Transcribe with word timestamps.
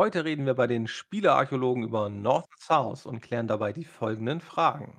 Heute 0.00 0.24
reden 0.24 0.46
wir 0.46 0.54
bei 0.54 0.66
den 0.66 0.86
Spielearchäologen 0.86 1.82
über 1.82 2.08
North 2.08 2.48
und 2.50 2.58
South 2.58 3.04
und 3.04 3.20
klären 3.20 3.48
dabei 3.48 3.74
die 3.74 3.84
folgenden 3.84 4.40
Fragen. 4.40 4.98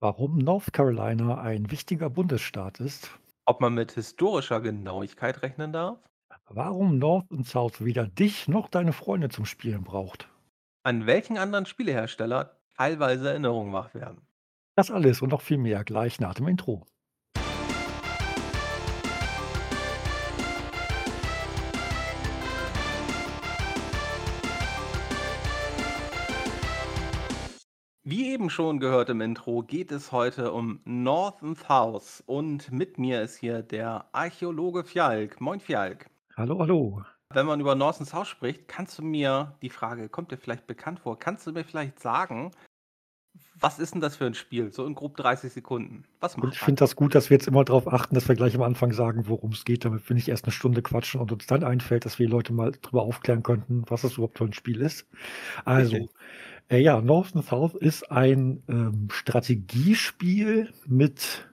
Warum 0.00 0.38
North 0.38 0.72
Carolina 0.72 1.40
ein 1.40 1.70
wichtiger 1.70 2.10
Bundesstaat 2.10 2.80
ist, 2.80 3.16
Ob 3.46 3.60
man 3.60 3.74
mit 3.74 3.92
historischer 3.92 4.60
Genauigkeit 4.60 5.40
rechnen 5.44 5.72
darf, 5.72 6.00
warum 6.46 6.98
North 6.98 7.30
und 7.30 7.46
South 7.46 7.84
weder 7.84 8.08
dich 8.08 8.48
noch 8.48 8.68
deine 8.68 8.92
Freunde 8.92 9.28
zum 9.28 9.44
Spielen 9.44 9.84
braucht. 9.84 10.28
an 10.82 11.06
welchen 11.06 11.38
anderen 11.38 11.66
Spielehersteller 11.66 12.58
teilweise 12.76 13.28
Erinnerungen 13.28 13.72
wach 13.72 13.94
werden. 13.94 14.26
Das 14.76 14.90
alles 14.90 15.22
und 15.22 15.28
noch 15.30 15.42
viel 15.42 15.58
mehr 15.58 15.84
gleich 15.84 16.18
nach 16.18 16.34
dem 16.34 16.48
Intro. 16.48 16.86
Wie 28.06 28.30
eben 28.32 28.50
schon 28.50 28.80
gehört 28.80 29.08
im 29.08 29.22
Intro, 29.22 29.62
geht 29.62 29.90
es 29.90 30.12
heute 30.12 30.52
um 30.52 30.78
North 30.84 31.42
and 31.42 31.58
South 31.58 32.22
und 32.26 32.70
mit 32.70 32.98
mir 32.98 33.22
ist 33.22 33.36
hier 33.38 33.62
der 33.62 34.04
Archäologe 34.12 34.84
Fjalk. 34.84 35.40
Moin 35.40 35.58
Fjalk. 35.58 36.10
Hallo, 36.36 36.58
hallo. 36.58 37.02
Wenn 37.32 37.46
man 37.46 37.60
über 37.60 37.74
North 37.74 38.00
and 38.00 38.08
South 38.08 38.28
spricht, 38.28 38.68
kannst 38.68 38.98
du 38.98 39.02
mir, 39.02 39.56
die 39.62 39.70
Frage 39.70 40.10
kommt 40.10 40.32
dir 40.32 40.36
vielleicht 40.36 40.66
bekannt 40.66 41.00
vor, 41.00 41.18
kannst 41.18 41.46
du 41.46 41.52
mir 41.52 41.64
vielleicht 41.64 41.98
sagen, 41.98 42.50
was 43.54 43.78
ist 43.78 43.94
denn 43.94 44.00
das 44.02 44.16
für 44.16 44.26
ein 44.26 44.34
Spiel? 44.34 44.70
So 44.70 44.86
in 44.86 44.94
grob 44.94 45.16
30 45.16 45.52
Sekunden. 45.52 46.04
Was 46.20 46.36
Und 46.36 46.44
macht 46.44 46.54
ich 46.54 46.60
man? 46.60 46.66
finde 46.66 46.80
das 46.80 46.96
gut, 46.96 47.14
dass 47.14 47.30
wir 47.30 47.36
jetzt 47.36 47.46
immer 47.48 47.64
darauf 47.64 47.86
achten, 47.92 48.14
dass 48.14 48.28
wir 48.28 48.34
gleich 48.34 48.54
am 48.54 48.62
Anfang 48.62 48.92
sagen, 48.92 49.28
worum 49.28 49.52
es 49.52 49.64
geht, 49.64 49.84
damit 49.84 50.08
wir 50.08 50.14
nicht 50.14 50.28
erst 50.28 50.44
eine 50.44 50.52
Stunde 50.52 50.82
quatschen 50.82 51.20
und 51.20 51.32
uns 51.32 51.46
dann 51.46 51.64
einfällt, 51.64 52.04
dass 52.04 52.18
wir 52.18 52.26
die 52.26 52.32
Leute 52.32 52.52
mal 52.52 52.72
drüber 52.82 53.02
aufklären 53.02 53.42
könnten, 53.42 53.84
was 53.88 54.02
das 54.02 54.14
überhaupt 54.14 54.38
für 54.38 54.44
ein 54.44 54.52
Spiel 54.52 54.80
ist. 54.80 55.06
Also, 55.64 55.96
Richtig. 55.96 56.10
Äh, 56.68 56.78
ja, 56.78 57.00
North 57.00 57.34
and 57.34 57.44
South 57.44 57.74
ist 57.74 58.10
ein 58.10 58.62
ähm, 58.68 59.08
Strategiespiel 59.10 60.70
mit, 60.86 61.48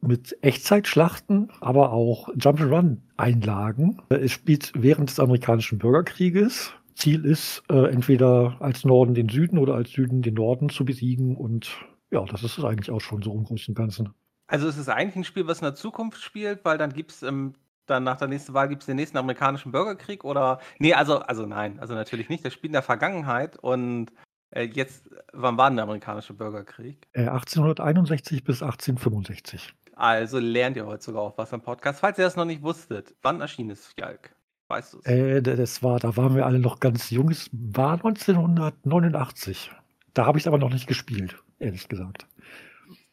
mit 0.00 0.36
Echtzeitschlachten, 0.42 1.50
aber 1.60 1.92
auch 1.92 2.28
Jump'n'Run-Einlagen. 2.30 4.02
Äh, 4.10 4.16
Es 4.16 4.32
spielt 4.32 4.72
während 4.74 5.10
des 5.10 5.20
amerikanischen 5.20 5.78
Bürgerkrieges. 5.78 6.72
Ziel 6.94 7.24
ist, 7.24 7.62
äh, 7.70 7.90
entweder 7.90 8.56
als 8.60 8.84
Norden 8.84 9.14
den 9.14 9.28
Süden 9.28 9.58
oder 9.58 9.74
als 9.74 9.90
Süden 9.90 10.22
den 10.22 10.34
Norden 10.34 10.68
zu 10.68 10.84
besiegen. 10.84 11.36
Und 11.36 11.70
ja, 12.10 12.24
das 12.24 12.42
ist 12.42 12.58
es 12.58 12.64
eigentlich 12.64 12.90
auch 12.90 13.00
schon 13.00 13.22
so 13.22 13.32
im 13.32 13.44
Großen 13.44 13.72
und 13.72 13.76
Ganzen. 13.76 14.10
Also 14.46 14.68
es 14.68 14.76
ist 14.76 14.88
eigentlich 14.88 15.16
ein 15.16 15.24
Spiel, 15.24 15.46
was 15.46 15.60
in 15.60 15.64
der 15.64 15.74
Zukunft 15.74 16.20
spielt, 16.20 16.64
weil 16.64 16.76
dann 16.76 16.92
gibt's, 16.92 17.22
ähm 17.22 17.54
dann 17.86 18.04
nach 18.04 18.16
der 18.16 18.28
nächsten 18.28 18.54
Wahl 18.54 18.68
gibt's 18.68 18.86
den 18.86 18.96
nächsten 18.96 19.18
amerikanischen 19.18 19.72
Bürgerkrieg 19.72 20.24
oder 20.24 20.60
ne, 20.78 20.94
also 20.94 21.18
also 21.18 21.44
nein, 21.44 21.80
also 21.80 21.94
natürlich 21.94 22.28
nicht. 22.28 22.44
Das 22.44 22.52
spielt 22.52 22.70
in 22.70 22.74
der 22.74 22.82
Vergangenheit 22.82 23.58
und, 23.58 24.12
äh, 24.50 24.62
jetzt 24.62 25.08
wann 25.32 25.56
war 25.56 25.70
denn 25.70 25.76
der 25.76 25.84
amerikanische 25.84 26.34
Bürgerkrieg? 26.34 27.06
Äh, 27.12 27.28
1861 27.28 28.44
bis 28.44 28.62
1865. 28.62 29.74
Also 29.94 30.38
lernt 30.38 30.76
ihr 30.76 30.86
heute 30.86 31.04
sogar 31.04 31.22
auch 31.22 31.38
was 31.38 31.52
am 31.52 31.60
Podcast. 31.60 32.00
Falls 32.00 32.18
ihr 32.18 32.24
das 32.24 32.36
noch 32.36 32.44
nicht 32.44 32.62
wusstet, 32.62 33.14
wann 33.22 33.40
erschien 33.40 33.70
es, 33.70 33.86
Fjalk? 33.86 34.34
Weißt 34.68 34.94
du's? 34.94 35.06
Äh, 35.06 35.42
d 35.42 35.56
das 35.56 35.82
war 35.82 35.98
da 35.98 36.16
waren 36.16 36.34
wir 36.34 36.46
alle 36.46 36.58
noch 36.58 36.80
ganz 36.80 37.10
jung. 37.10 37.30
Es 37.30 37.50
war 37.52 37.94
1989. 37.94 39.70
Da 40.14 40.26
habe 40.26 40.38
ich's 40.38 40.46
aber 40.46 40.58
noch 40.58 40.70
nicht 40.72 40.86
gespielt, 40.86 41.36
ehrlich 41.58 41.88
gesagt. 41.88 42.26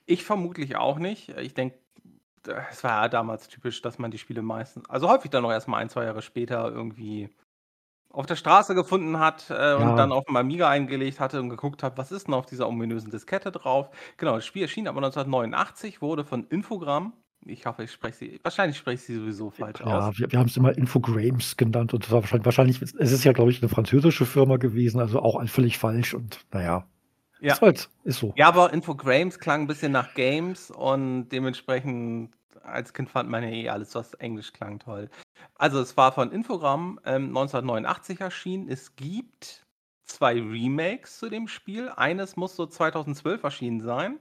Ich 0.06 0.24
vermutlich 0.24 0.78
auch 0.78 1.00
nicht. 1.00 1.30
Ich 1.38 1.54
denke, 1.54 1.78
es 2.72 2.84
war 2.84 3.04
ja 3.04 3.10
damals 3.10 3.50
typisch, 3.50 3.82
dass 3.82 4.00
man 4.00 4.12
die 4.12 4.18
Spiele 4.18 4.42
meistens 4.42 4.90
also 4.90 5.10
häufig 5.10 5.32
dann 5.32 5.44
auch 5.46 5.52
erst 5.52 5.68
mal 5.68 5.78
1, 5.78 5.92
2 5.94 6.06
Jahre 6.06 6.22
später 6.22 6.70
irgendwie 6.72 7.30
auf 8.18 8.26
der 8.26 8.36
Straße 8.36 8.76
gefunden 8.76 9.20
hat, 9.20 9.50
äh, 9.52 9.76
und 9.76 9.96
Ja. 9.96 10.00
dann 10.00 10.12
auf'm 10.12 10.38
Amiga 10.40 10.70
eingelegt 10.70 11.20
hatte 11.20 11.40
und 11.42 11.50
geguckt 11.50 11.84
hat, 11.84 11.98
was 11.98 12.12
ist 12.12 12.28
denn 12.28 12.34
auf 12.36 12.46
dieser 12.48 12.68
ominösen 12.68 13.12
Diskette 13.12 13.52
drauf? 13.52 13.90
Genau, 14.18 14.36
das 14.36 14.46
Spiel 14.46 14.64
erschien 14.64 14.88
aber 14.88 15.02
1989, 15.02 16.02
wurde 16.02 16.26
von 16.26 16.46
Infogrames 16.48 17.14
ich 17.46 17.66
hoffe, 17.68 17.84
ich 17.84 17.92
spreche 17.92 18.18
sie 18.18 18.40
wahrscheinlich 18.44 18.78
spreche 18.78 18.96
ich 18.96 19.04
sie 19.06 19.16
sowieso 19.16 19.52
falsch 19.52 19.82
aus. 19.82 20.10
Ja, 20.10 20.18
wir 20.18 20.32
wir 20.32 20.40
haben's 20.40 20.58
immer 20.58 20.78
Infogrames 20.78 21.58
genannt 21.58 21.94
und 21.94 22.10
wahrscheinlich 22.12 22.46
wahrscheinlich 22.46 22.82
es 22.82 22.94
ist 23.12 23.24
ja, 23.24 23.32
glaube 23.34 23.52
ich, 23.52 23.62
'ne 23.62 23.70
französische 23.70 24.26
Firma 24.26 24.58
gewesen, 24.58 25.00
also 25.00 25.20
auch 25.22 25.44
völlig 25.48 25.78
falsch 25.78 26.14
und 26.14 26.46
na 26.52 26.62
ja. 26.64 26.88
Ja. 27.42 27.58
Ist 27.58 27.62
halt 27.62 27.90
ist 28.04 28.20
so. 28.20 28.36
Ja, 28.36 28.50
aber 28.50 28.74
Infogrames 28.74 29.40
klang 29.40 29.64
'n 29.64 29.68
bisschen 29.68 29.94
nach 29.94 30.14
Games 30.16 30.72
und 30.72 31.30
dementsprechend 31.30 32.37
als 32.68 32.94
Kind 32.94 33.10
fand 33.10 33.30
man 33.30 33.44
ja 33.44 33.50
eh 33.50 33.70
alles, 33.70 33.96
was 33.96 34.14
Englisch 34.16 34.54
klang, 34.54 34.80
toll. 34.80 35.10
Also, 35.56 35.80
es 35.82 35.98
war 35.98 36.12
von 36.12 36.32
Infogrames, 36.32 37.00
ähm, 37.06 37.28
1989 37.28 38.22
erschienen. 38.22 38.70
Es 38.70 38.96
gibt 38.96 39.66
2 40.06 40.34
Remakes 40.34 41.20
zu 41.20 41.30
dem 41.30 41.48
Spiel. 41.48 41.90
Eines 41.90 42.36
muss 42.38 42.56
so 42.56 42.66
2012 42.66 43.44
erschienen 43.44 43.82
sein 43.82 44.20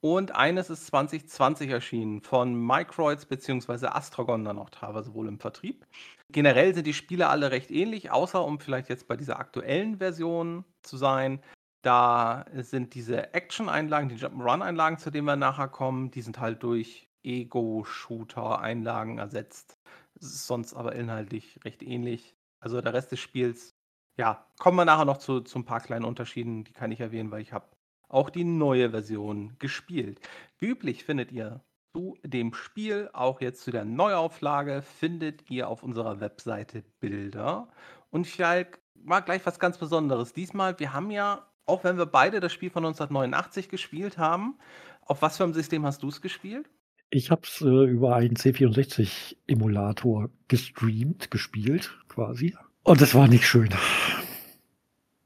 und 0.00 0.34
eines 0.34 0.70
ist 0.70 0.86
2020 0.88 1.70
erschienen 1.70 2.22
von 2.22 2.54
Microids 2.54 3.26
beziehungsweise 3.26 3.94
Astragon 3.94 4.44
dann 4.44 4.58
auch 4.58 4.70
teilweise 4.70 5.14
wohl 5.14 5.28
im 5.28 5.38
Vertrieb. 5.40 5.86
Generell 6.30 6.74
sind 6.74 6.86
die 6.86 6.94
Spiele 6.94 7.28
alle 7.28 7.50
recht 7.52 7.70
ähnlich, 7.70 8.10
außer 8.10 8.44
um 8.44 8.60
vielleicht 8.60 8.88
jetzt 8.88 9.06
bei 9.08 9.16
dieser 9.16 9.38
aktuellen 9.38 9.98
Version 9.98 10.64
zu 10.82 10.96
sein. 10.96 11.40
Da 11.82 12.46
sind 12.54 12.94
diese 12.94 13.34
Action-Einlagen, 13.34 14.08
die 14.08 14.16
Jump'n'Run-Einlagen, 14.16 14.98
zu 14.98 15.10
denen 15.10 15.26
wir 15.26 15.36
nachher 15.36 15.68
kommen, 15.68 16.10
die 16.10 16.22
sind 16.22 16.40
halt 16.40 16.62
durch 16.62 17.08
Ego-Shooter-Einlagen 17.24 19.18
ersetzt. 19.18 19.78
Es 20.20 20.46
sonst 20.46 20.74
aber 20.74 20.94
inhaltlich 20.94 21.58
recht 21.64 21.82
ähnlich. 21.82 22.36
Also, 22.60 22.80
der 22.80 22.92
Rest 22.94 23.12
des 23.12 23.20
Spiels 23.20 23.74
ja, 24.18 24.46
kommen 24.58 24.76
wir 24.76 24.84
nachher 24.84 25.04
noch 25.06 25.16
zu 25.18 25.40
zu 25.40 25.58
'n 25.58 25.64
paar 25.64 25.80
kleinen 25.80 26.04
Unterschieden, 26.04 26.64
die 26.64 26.72
kann 26.72 26.92
ich 26.92 27.00
erwähnen, 27.00 27.30
weil 27.30 27.40
ich 27.42 27.52
habe 27.52 27.66
auch 28.08 28.28
die 28.30 28.44
neue 28.44 28.90
Version 28.90 29.56
gespielt. 29.58 30.20
Wie 30.58 30.66
üblich 30.68 31.04
findet 31.04 31.32
ihr 31.32 31.64
zu 31.96 32.16
dem 32.24 32.52
Spiel, 32.54 33.08
auch 33.14 33.40
jetzt 33.40 33.62
zu 33.62 33.70
der 33.70 33.84
Neuauflage, 33.86 34.82
findet 34.82 35.50
ihr 35.50 35.68
auf 35.68 35.82
unserer 35.82 36.20
Webseite 36.20 36.84
Bilder. 37.00 37.68
Und 38.10 38.26
Fjalk, 38.26 38.80
war 38.94 39.22
gleich 39.22 39.44
was 39.46 39.58
ganz 39.58 39.78
Besonderes. 39.78 40.32
Diesmal 40.34 40.78
wir 40.78 40.92
haben 40.92 41.10
ja, 41.10 41.50
auch 41.66 41.84
wenn 41.84 41.96
wir 41.98 42.06
beide 42.06 42.40
das 42.40 42.52
Spiel 42.52 42.70
von 42.70 42.82
1989 42.82 43.68
gespielt 43.70 44.18
haben 44.18 44.58
auf 45.06 45.22
was 45.22 45.36
für 45.38 45.44
'nem 45.44 45.54
System 45.54 45.84
hast 45.86 46.02
du's 46.02 46.20
gespielt? 46.20 46.68
Ich 47.14 47.30
habe 47.30 47.42
es, 47.44 47.60
äh, 47.60 47.66
über 47.66 48.16
einen 48.16 48.36
C64-Emulator 48.36 50.30
gestreamt, 50.48 51.30
gespielt 51.30 51.94
quasi. 52.08 52.56
Und 52.84 53.02
es 53.02 53.14
war 53.14 53.28
nicht 53.28 53.46
schön. 53.46 53.68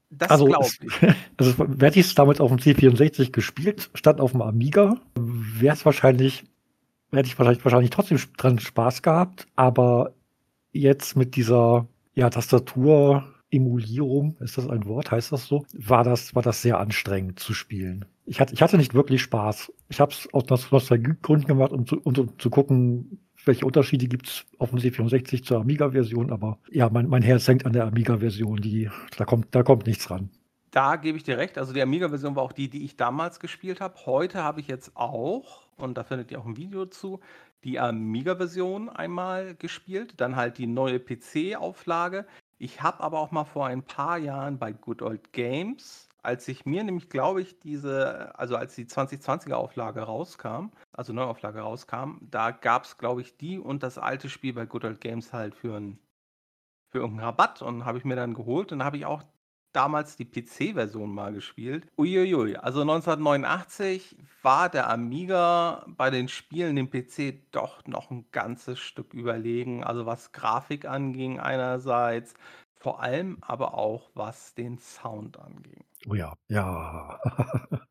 Das 0.09 0.29
Also, 0.29 0.53
es 0.59 0.79
ich. 0.81 1.01
also, 1.37 1.65
hätte 1.79 1.99
ich's 1.99 2.13
damals 2.13 2.39
auf'm 2.39 2.59
C64 2.59 3.31
gespielt, 3.31 3.89
statt 3.93 4.19
auf'm 4.19 4.41
Amiga, 4.41 4.99
wäre 5.15 5.73
es 5.73 5.85
wahrscheinlich 5.85 6.43
hätte 7.11 7.27
ich 7.27 7.35
vielleicht 7.35 7.63
wahrscheinlich 7.63 7.91
trotzdem 7.91 8.19
dran 8.37 8.59
Spaß 8.59 9.01
gehabt, 9.01 9.47
aber 9.55 10.13
jetzt 10.71 11.15
mit 11.15 11.35
dieser, 11.35 11.87
ja, 12.13 12.29
Tastatur-Emulierung, 12.29 14.37
ist 14.39 14.57
das 14.57 14.67
ein 14.67 14.85
Wort? 14.85 15.11
Heißt 15.11 15.31
das 15.31 15.47
so? 15.47 15.65
War 15.73 16.03
das 16.03 16.35
war 16.35 16.43
das 16.43 16.61
sehr 16.61 16.79
anstrengend 16.79 17.39
zu 17.39 17.53
spielen. 17.53 18.05
Ich 18.29 18.41
hatte 18.41 18.53
ich 18.53 18.61
hatte 18.61 18.75
nicht 18.77 18.93
wirklich 18.93 19.21
Spaß. 19.21 19.71
Ich 19.87 20.01
habe 20.01 20.11
es 20.11 20.27
aus 20.33 20.45
Nos 20.49 20.69
Nostalgiegründen 20.69 21.47
gemacht, 21.47 21.71
um 21.71 21.85
zu 21.87 22.01
um 22.03 22.37
zu 22.37 22.49
gucken, 22.49 23.25
welche 23.45 23.65
Unterschiede 23.65 24.07
gibt's 24.09 24.45
auf'm 24.59 24.79
C64 24.81 25.43
zur 25.43 25.61
Amiga-Version, 25.61 26.29
aber 26.33 26.59
ja, 26.69 26.89
mein 26.89 27.07
mein 27.07 27.21
Herz 27.21 27.47
hängt 27.47 27.65
an 27.65 27.71
der 27.71 27.85
Amiga-Version, 27.85 28.59
da 29.17 29.23
kommt 29.23 29.55
da 29.55 29.63
kommt 29.63 29.87
nichts 29.87 30.09
ran. 30.11 30.29
Da 30.73 30.97
gebe 30.97 31.17
ich 31.17 31.23
dir 31.23 31.37
recht. 31.37 31.57
Also, 31.57 31.73
die 31.73 31.81
Amiga-Version 31.81 32.35
war 32.35 32.43
auch 32.43 32.51
die, 32.51 32.69
die 32.69 32.83
ich 32.83 32.97
damals 32.97 33.39
gespielt 33.39 33.79
habe. 33.79 33.95
Heute 34.05 34.43
habe 34.43 34.59
ich 34.59 34.67
jetzt 34.67 34.95
auch, 34.97 35.67
und 35.77 35.97
da 35.97 36.03
findet 36.03 36.31
ihr 36.31 36.39
auch 36.39 36.45
'n 36.45 36.57
Video 36.57 36.85
zu, 36.85 37.19
die 37.63 37.79
Amiga-Version 37.79 38.89
einmal 38.89 39.55
gespielt, 39.55 40.15
dann 40.19 40.35
halt 40.35 40.57
die 40.57 40.67
neue 40.67 40.99
PC-Auflage. 40.99 42.25
Ich 42.57 42.81
habe 42.81 43.01
aber 43.01 43.19
auch 43.19 43.31
mal 43.31 43.45
vor 43.45 43.67
ein 43.67 43.83
paar 43.83 44.17
Jahren 44.17 44.59
bei 44.59 44.73
Good 44.73 45.01
Old 45.01 45.31
Games, 45.31 46.06
als 46.27 46.47
ich 46.49 46.65
mir 46.65 46.83
nämlich, 46.83 47.09
glaube 47.09 47.41
ich, 47.41 47.59
diese 47.59 48.37
also, 48.37 48.55
als 48.57 48.75
die 48.75 48.87
2020er 48.87 49.57
Auflage 49.57 50.01
rauskam, 50.01 50.71
also 50.93 51.13
Neuauflage 51.13 51.61
rauskam, 51.61 52.17
da 52.21 52.51
gab's, 52.51 52.97
glaube 52.97 53.21
ich, 53.21 53.37
die 53.37 53.59
und 53.59 53.83
das 53.83 53.97
alte 53.97 54.29
Spiel 54.29 54.53
bei 54.53 54.65
Good 54.67 54.85
Old 54.85 55.01
Games 55.01 55.33
halt 55.33 55.55
für 55.55 55.75
'n 55.77 55.99
für 56.91 56.99
irgend 56.99 57.19
'n 57.19 57.23
Rabatt 57.25 57.61
und 57.63 57.85
habe 57.85 57.97
ich 57.99 58.05
mir 58.05 58.15
dann 58.17 58.33
geholt 58.35 58.71
und 58.73 58.83
habe 58.83 58.97
ich 58.97 59.05
auch 59.07 59.23
damals 59.73 60.17
die 60.17 60.25
PC-Version 60.25 61.13
mal 61.13 61.33
gespielt. 61.33 61.87
Ui, 61.99 62.17
ui, 62.19 62.35
ui. 62.35 62.55
Also, 62.57 62.83
1989 62.85 64.17
war 64.43 64.69
der 64.69 64.89
Amiga 64.89 65.85
bei 65.87 66.09
den 66.11 66.27
Spielen 66.29 66.75
dem 66.75 66.89
PC 66.89 67.47
doch 67.51 67.85
noch 67.87 68.11
'n 68.11 68.25
ganzes 68.31 68.79
Stück 68.79 69.13
überlegen. 69.15 69.83
Also, 69.83 70.05
was 70.05 70.31
Grafik 70.31 70.85
anging 70.85 71.39
einerseits, 71.39 72.35
vor 72.79 73.01
allem 73.01 73.37
aber 73.41 73.73
auch, 73.73 74.09
was 74.13 74.53
den 74.55 74.77
Sound 74.77 75.39
anging. 75.39 75.83
Oh 76.07 76.15
ja, 76.15 76.33
ja. 76.49 77.19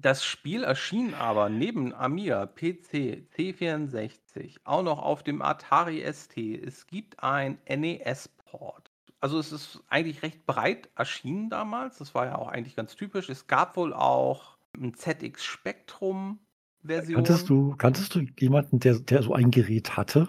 Das 0.00 0.24
Spiel 0.24 0.62
erschien 0.62 1.12
aber 1.14 1.48
neben 1.48 1.92
Amiga, 1.92 2.46
PC, 2.46 3.26
C64 3.36 4.58
auch 4.62 4.84
noch 4.84 5.00
auf 5.00 5.24
dem 5.24 5.42
Atari 5.42 6.04
ST. 6.12 6.36
Es 6.36 6.86
gibt 6.86 7.20
einen 7.20 7.58
NES-Port 7.68 8.92
Also 9.20 9.40
es 9.40 9.50
ist 9.50 9.82
eigentlich 9.88 10.22
recht 10.22 10.46
breit 10.46 10.88
erschienen 10.94 11.50
damals. 11.50 11.98
Das 11.98 12.14
war 12.14 12.26
ja 12.26 12.36
auch 12.36 12.46
eigentlich 12.46 12.76
ganz 12.76 12.94
typisch. 12.94 13.28
Es 13.28 13.48
gab 13.48 13.76
wohl 13.76 13.92
auch 13.92 14.56
ein 14.72 14.94
ZX 14.94 15.44
Spectrum 15.44 16.38
Version. 16.84 17.16
Kanntest 17.16 17.48
du, 17.48 17.74
kanntest 17.76 18.14
du 18.14 18.20
jemanden, 18.38 18.78
der, 18.78 19.00
der 19.00 19.24
so 19.24 19.34
ein 19.34 19.50
Gerät 19.50 19.96
hatte? 19.96 20.28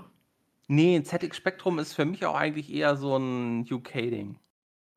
Nee, 0.71 0.95
ein 0.95 1.03
ZX 1.03 1.35
Spectrum 1.35 1.79
ist 1.79 1.93
für 1.93 2.05
mich 2.05 2.27
auch 2.27 2.35
eigentlich 2.35 2.71
eher 2.71 2.95
so 2.95 3.17
ein 3.17 3.65
UK-Ding. 3.69 4.37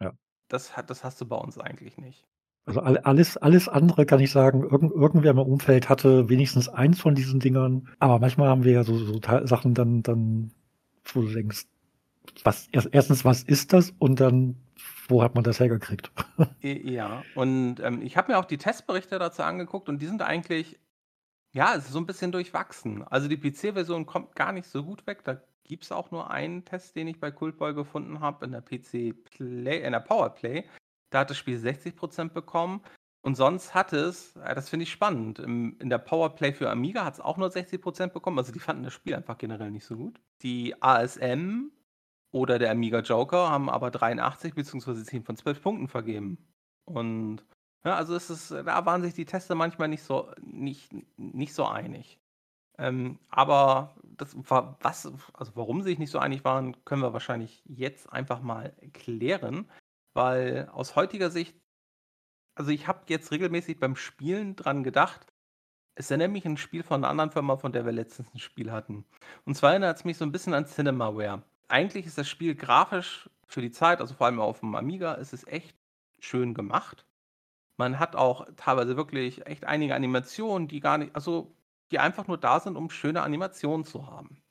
Ja. 0.03 0.13
Das, 0.49 0.77
hat, 0.77 0.91
das 0.91 1.03
hast 1.03 1.19
du 1.23 1.27
bei 1.27 1.37
uns 1.37 1.57
eigentlich 1.59 1.97
nicht. 1.97 2.27
Also 2.67 2.81
alles, 2.81 3.39
alles 3.39 3.69
andere 3.69 4.05
kann 4.05 4.21
ich 4.21 4.31
sagen, 4.31 4.65
irgend, 4.65 4.93
irgendwer 4.93 5.31
im 5.31 5.39
Umfeld 5.39 5.89
hatte 5.89 6.29
wenigstens 6.29 6.69
eins 6.69 7.01
von 7.01 7.15
diesen 7.15 7.41
Dingern. 7.41 7.89
Aber 8.01 8.19
manchmal 8.19 8.51
haben 8.51 8.65
wir 8.65 8.73
ja 8.73 8.85
so, 8.85 8.99
so 8.99 9.19
Sachen 9.45 9.73
dann, 9.73 10.03
dann, 10.03 10.53
wo 11.05 11.23
du 11.23 11.33
denkst, 11.33 11.65
was, 12.45 12.69
erstens, 12.69 13.25
was 13.25 13.43
ist 13.43 13.73
das? 13.73 13.95
Und 13.99 14.21
dann, 14.21 14.57
wo 15.09 15.23
hat 15.23 15.35
man 15.35 15.43
das 15.43 15.59
hergekriegt? 15.59 16.13
Ja, 16.63 17.25
und 17.35 17.81
ähm, 17.81 18.03
ich 18.03 18.17
habe 18.17 18.33
mir 18.33 18.39
auch 18.39 18.45
die 18.45 18.59
Testberichte 18.59 19.19
dazu 19.19 19.43
angeguckt 19.43 19.89
und 19.89 20.01
die 20.01 20.07
sind 20.07 20.23
eigentlich, 20.23 20.79
ja, 21.53 21.75
es 21.75 21.87
ist 21.87 21.93
so 21.93 21.99
ein 21.99 22.07
bisschen 22.07 22.31
durchwachsen. 22.31 23.03
Also 23.03 23.27
die 23.27 23.37
PC-Version 23.37 24.07
kommt 24.07 24.37
gar 24.37 24.53
nicht 24.53 24.69
so 24.69 24.85
gut 24.85 25.07
weg. 25.07 25.25
Da 25.25 25.41
gibt 25.65 25.85
es 25.85 25.93
auch 25.93 26.11
nur 26.11 26.31
einen 26.31 26.65
Test, 26.65 26.97
den 26.97 27.09
ich 27.09 27.21
bei 27.21 27.31
Cultboy 27.31 27.75
gefunden 27.75 28.21
habe, 28.21 28.45
in 28.45 28.53
der 28.53 28.61
PC 28.61 29.15
Play, 29.25 29.83
in 29.83 29.93
der 29.93 30.01
Powerplay. 30.01 30.65
Da 31.11 31.21
hat 31.21 31.31
das 31.31 31.37
Spiel 31.37 31.59
60% 31.59 32.31
bekommen. 32.31 32.83
Und 33.25 33.37
sonst 33.37 33.75
hat 33.75 33.93
es, 33.93 34.37
äh, 34.37 34.55
das 34.55 34.69
finde 34.69 34.83
ich 34.83 34.93
spannend, 34.93 35.39
in 35.39 35.89
der 35.89 35.99
Powerplay 35.99 36.53
für 36.53 36.71
Amiga 36.71 37.05
hat 37.05 37.15
es 37.15 37.21
auch 37.21 37.37
nur 37.37 37.49
60% 37.49 38.09
bekommen. 38.09 38.39
Also 38.39 38.53
die 38.53 38.59
fanden 38.59 38.83
das 38.83 38.93
Spiel 38.93 39.15
einfach 39.15 39.39
generell 39.39 39.71
nicht 39.71 39.85
so 39.85 39.97
gut. 39.97 40.21
Die 40.43 40.75
ASM 40.83 41.71
oder 42.33 42.59
der 42.59 42.73
Amiga 42.73 43.01
Joker 43.01 43.51
haben 43.51 43.71
aber 43.71 43.91
83 43.91 44.55
bzw. 44.55 45.05
10 45.05 45.23
von 45.23 45.37
12 45.37 45.63
Punkten 45.63 45.89
vergeben. 45.89 46.39
Und 46.85 47.45
ja, 47.85 47.95
also 47.95 48.15
es 48.15 48.31
ist, 48.31 48.51
da 48.51 48.87
waren 48.87 49.03
sich 49.03 49.15
die 49.15 49.25
Tester 49.25 49.55
manchmal 49.55 49.89
nicht 49.89 50.03
so, 50.03 50.31
nicht, 50.41 50.91
nicht 51.17 51.55
so 51.55 51.67
einig. 51.67 52.19
Ähm, 52.79 53.19
aber 53.29 53.95
das 54.17 54.37
war 54.51 54.79
was, 54.81 55.11
also 55.33 55.53
warum 55.55 55.83
sie 55.83 55.91
sich 55.91 55.99
nicht 55.99 56.11
so 56.11 56.19
einig 56.19 56.45
waren, 56.45 56.85
können 56.85 57.03
wir 57.03 57.13
wahrscheinlich 57.13 57.63
jetzt 57.65 58.13
einfach 58.13 58.41
mal 58.41 58.75
klären. 58.93 59.71
Weil 60.15 60.69
aus 60.73 60.97
heutiger 60.97 61.31
Sicht, 61.31 61.57
also 62.55 62.71
ich 62.71 62.87
habe 62.87 63.05
jetzt 63.09 63.31
regelmäßig 63.33 63.81
beim 63.81 63.97
Spielen 63.97 64.57
dran 64.57 64.85
gedacht, 64.85 65.27
es 65.95 66.11
erinnert 66.11 66.33
mich 66.33 66.47
an 66.47 66.53
ein 66.53 66.57
Spiel 66.59 66.83
von 66.83 67.01
einer 67.01 67.11
anderen 67.11 67.31
Firma, 67.31 67.57
von 67.57 67.73
der 67.73 67.85
wir 67.85 67.93
letztens 67.93 68.29
ein 68.35 68.39
Spiel 68.39 68.73
hatten. 68.73 69.05
Und 69.45 69.57
zwar 69.57 69.71
erinnert 69.71 69.97
es 69.97 70.05
mich 70.05 70.17
so 70.17 70.25
ein 70.25 70.33
bisschen 70.33 70.55
an 70.55 70.67
Cinemaware. 70.67 71.43
Eigentlich 71.69 72.07
ist 72.07 72.19
das 72.19 72.29
Spiel 72.29 72.55
grafisch 72.55 73.29
für 73.47 73.61
die 73.61 73.71
Zeit, 73.71 74.01
also 74.01 74.15
vor 74.15 74.27
allem 74.27 74.41
auf 74.41 74.61
dem 74.61 74.75
Amiga, 74.75 75.15
ist 75.15 75.33
es 75.33 75.47
echt 75.47 75.77
schön 76.19 76.55
gemacht. 76.55 77.07
Man 77.77 77.99
hat 77.99 78.17
auch 78.17 78.47
teilweise 78.57 78.97
wirklich 78.97 79.47
echt 79.47 79.65
einige 79.65 79.95
Animationen, 79.95 80.69
die 80.69 80.81
gar 80.81 80.99
nicht, 80.99 81.15
also 81.15 81.55
die 81.93 81.99
einfach 81.99 82.27
nur 82.27 82.39
da 82.39 82.61
sind, 82.61 82.77
um 82.77 82.91
schöne 82.91 83.23
Animationen 83.23 83.85
zu 83.85 84.07
haben. 84.07 84.43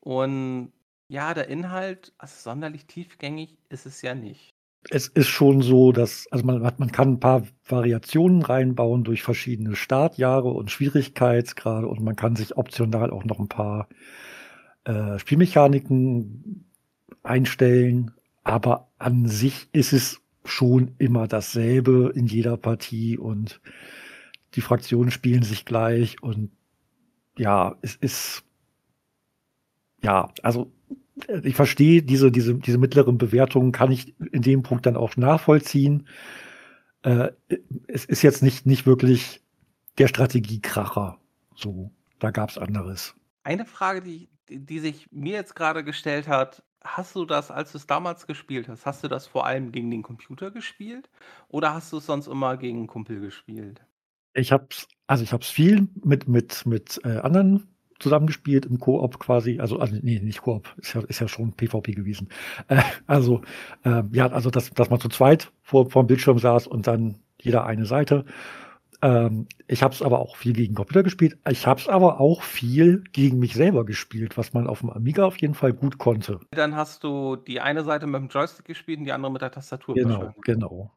Und 0.00 0.72
ja, 1.08 1.34
der 1.34 1.48
Inhalt, 1.48 2.12
also 2.18 2.34
sonderlich 2.38 2.86
tiefgängig 2.86 3.58
ist 3.68 3.86
es 3.86 4.02
ja 4.02 4.14
nicht 4.14 4.56
es 4.90 5.08
ist 5.08 5.28
schon 5.28 5.62
so, 5.62 5.92
dass, 5.92 6.26
also 6.30 6.44
man, 6.44 6.60
man 6.60 6.92
kann 6.92 7.14
ein 7.14 7.20
paar 7.20 7.42
Variationen 7.66 8.42
reinbauen 8.42 9.04
durch 9.04 9.22
verschiedene 9.22 9.74
Startjahre 9.74 10.48
und 10.48 10.70
Schwierigkeitsgrade 10.70 11.86
und 11.86 12.02
man 12.02 12.16
kann 12.16 12.36
sich 12.36 12.56
optional 12.56 13.10
auch 13.10 13.24
noch 13.24 13.38
ein 13.38 13.48
paar 13.48 13.88
äh, 14.84 15.18
Spielmechaniken 15.18 16.66
einstellen. 17.22 18.12
Aber 18.44 18.88
an 18.98 19.26
sich 19.26 19.68
ist 19.72 19.92
es 19.92 20.20
schon 20.44 20.94
immer 20.98 21.26
dasselbe 21.26 22.12
in 22.14 22.26
jeder 22.26 22.56
Partie 22.56 23.18
und 23.18 23.60
die 24.54 24.60
Fraktionen 24.60 25.10
spielen 25.10 25.42
sich 25.42 25.64
gleich 25.64 26.22
und 26.22 26.52
ja, 27.38 27.76
es 27.82 27.96
ist 27.96 28.46
ja, 30.02 30.32
also 30.42 30.72
ich 31.42 31.56
verstehe 31.56 32.02
diese, 32.02 32.30
diese, 32.30 32.54
diese 32.54 32.78
mittleren 32.78 33.18
Bewertungen, 33.18 33.72
kann 33.72 33.90
ich 33.90 34.14
in 34.32 34.42
dem 34.42 34.62
Punkt 34.62 34.86
dann 34.86 34.96
auch 34.96 35.16
nachvollziehen. 35.16 36.06
Äh, 37.02 37.30
es 37.88 38.04
ist 38.04 38.22
jetzt 38.22 38.42
nicht, 38.42 38.66
nicht 38.66 38.86
wirklich 38.86 39.42
der 39.98 40.08
Strategiekracher. 40.08 41.18
So, 41.54 41.90
da 42.18 42.30
gab 42.30 42.50
es 42.50 42.58
anderes. 42.58 43.14
Eine 43.44 43.64
Frage, 43.64 44.02
die, 44.02 44.28
die 44.48 44.78
sich 44.78 45.10
mir 45.10 45.34
jetzt 45.34 45.56
gerade 45.56 45.84
gestellt 45.84 46.28
hat, 46.28 46.62
hast 46.84 47.16
du 47.16 47.24
das, 47.24 47.50
als 47.50 47.72
du 47.72 47.78
es 47.78 47.86
damals 47.86 48.26
gespielt 48.26 48.68
hast, 48.68 48.84
hast 48.86 49.02
du 49.02 49.08
das 49.08 49.26
vor 49.26 49.46
allem 49.46 49.72
gegen 49.72 49.90
den 49.90 50.02
Computer 50.02 50.50
gespielt 50.50 51.08
oder 51.48 51.74
hast 51.74 51.92
du 51.92 51.96
es 51.96 52.06
sonst 52.06 52.26
immer 52.26 52.56
gegen 52.58 52.78
einen 52.78 52.86
Kumpel 52.86 53.20
gespielt? 53.20 53.84
Ich 54.34 54.52
hab's, 54.52 54.86
also 55.06 55.22
ich 55.22 55.32
hab's 55.32 55.48
viel 55.48 55.88
mit, 56.04 56.28
mit, 56.28 56.66
mit 56.66 57.00
äh, 57.04 57.18
anderen 57.18 57.68
zusammengespielt 57.98 58.66
im 58.66 58.78
Koop 58.78 59.18
quasi, 59.18 59.58
also, 59.58 59.78
also 59.78 59.96
nee, 60.02 60.20
nicht 60.20 60.42
Koop, 60.42 60.74
ist 60.76 60.94
ja, 60.94 61.00
ist 61.02 61.20
ja 61.20 61.28
schon 61.28 61.52
PvP 61.52 61.92
gewesen. 61.92 62.28
Äh, 62.68 62.82
also, 63.06 63.42
äh, 63.84 64.02
ja, 64.12 64.28
also 64.28 64.50
dass, 64.50 64.70
dass 64.70 64.90
man 64.90 65.00
zu 65.00 65.08
zweit 65.08 65.52
vor, 65.62 65.88
vor 65.90 66.02
dem 66.02 66.08
Bildschirm 66.08 66.38
saß 66.38 66.66
und 66.66 66.86
dann 66.86 67.16
jeder 67.40 67.64
eine 67.64 67.86
Seite. 67.86 68.24
Ähm, 69.02 69.46
ich 69.68 69.82
habe 69.82 69.94
es 69.94 70.02
aber 70.02 70.18
auch 70.18 70.36
viel 70.36 70.52
gegen 70.52 70.74
Computer 70.74 71.02
gespielt. 71.02 71.38
Ich 71.48 71.66
habe 71.66 71.80
es 71.80 71.88
aber 71.88 72.20
auch 72.20 72.42
viel 72.42 73.04
gegen 73.12 73.38
mich 73.38 73.54
selber 73.54 73.84
gespielt, 73.84 74.36
was 74.36 74.52
man 74.52 74.66
auf 74.66 74.80
dem 74.80 74.90
Amiga 74.90 75.24
auf 75.24 75.40
jeden 75.40 75.54
Fall 75.54 75.72
gut 75.72 75.98
konnte. 75.98 76.40
Dann 76.50 76.74
hast 76.74 77.04
du 77.04 77.36
die 77.36 77.60
eine 77.60 77.84
Seite 77.84 78.06
mit 78.06 78.20
dem 78.20 78.28
Joystick 78.28 78.64
gespielt 78.64 78.98
und 78.98 79.04
die 79.04 79.12
andere 79.12 79.32
mit 79.32 79.42
der 79.42 79.52
Tastatur. 79.52 79.94
Genau, 79.94 80.34
genau. 80.42 80.90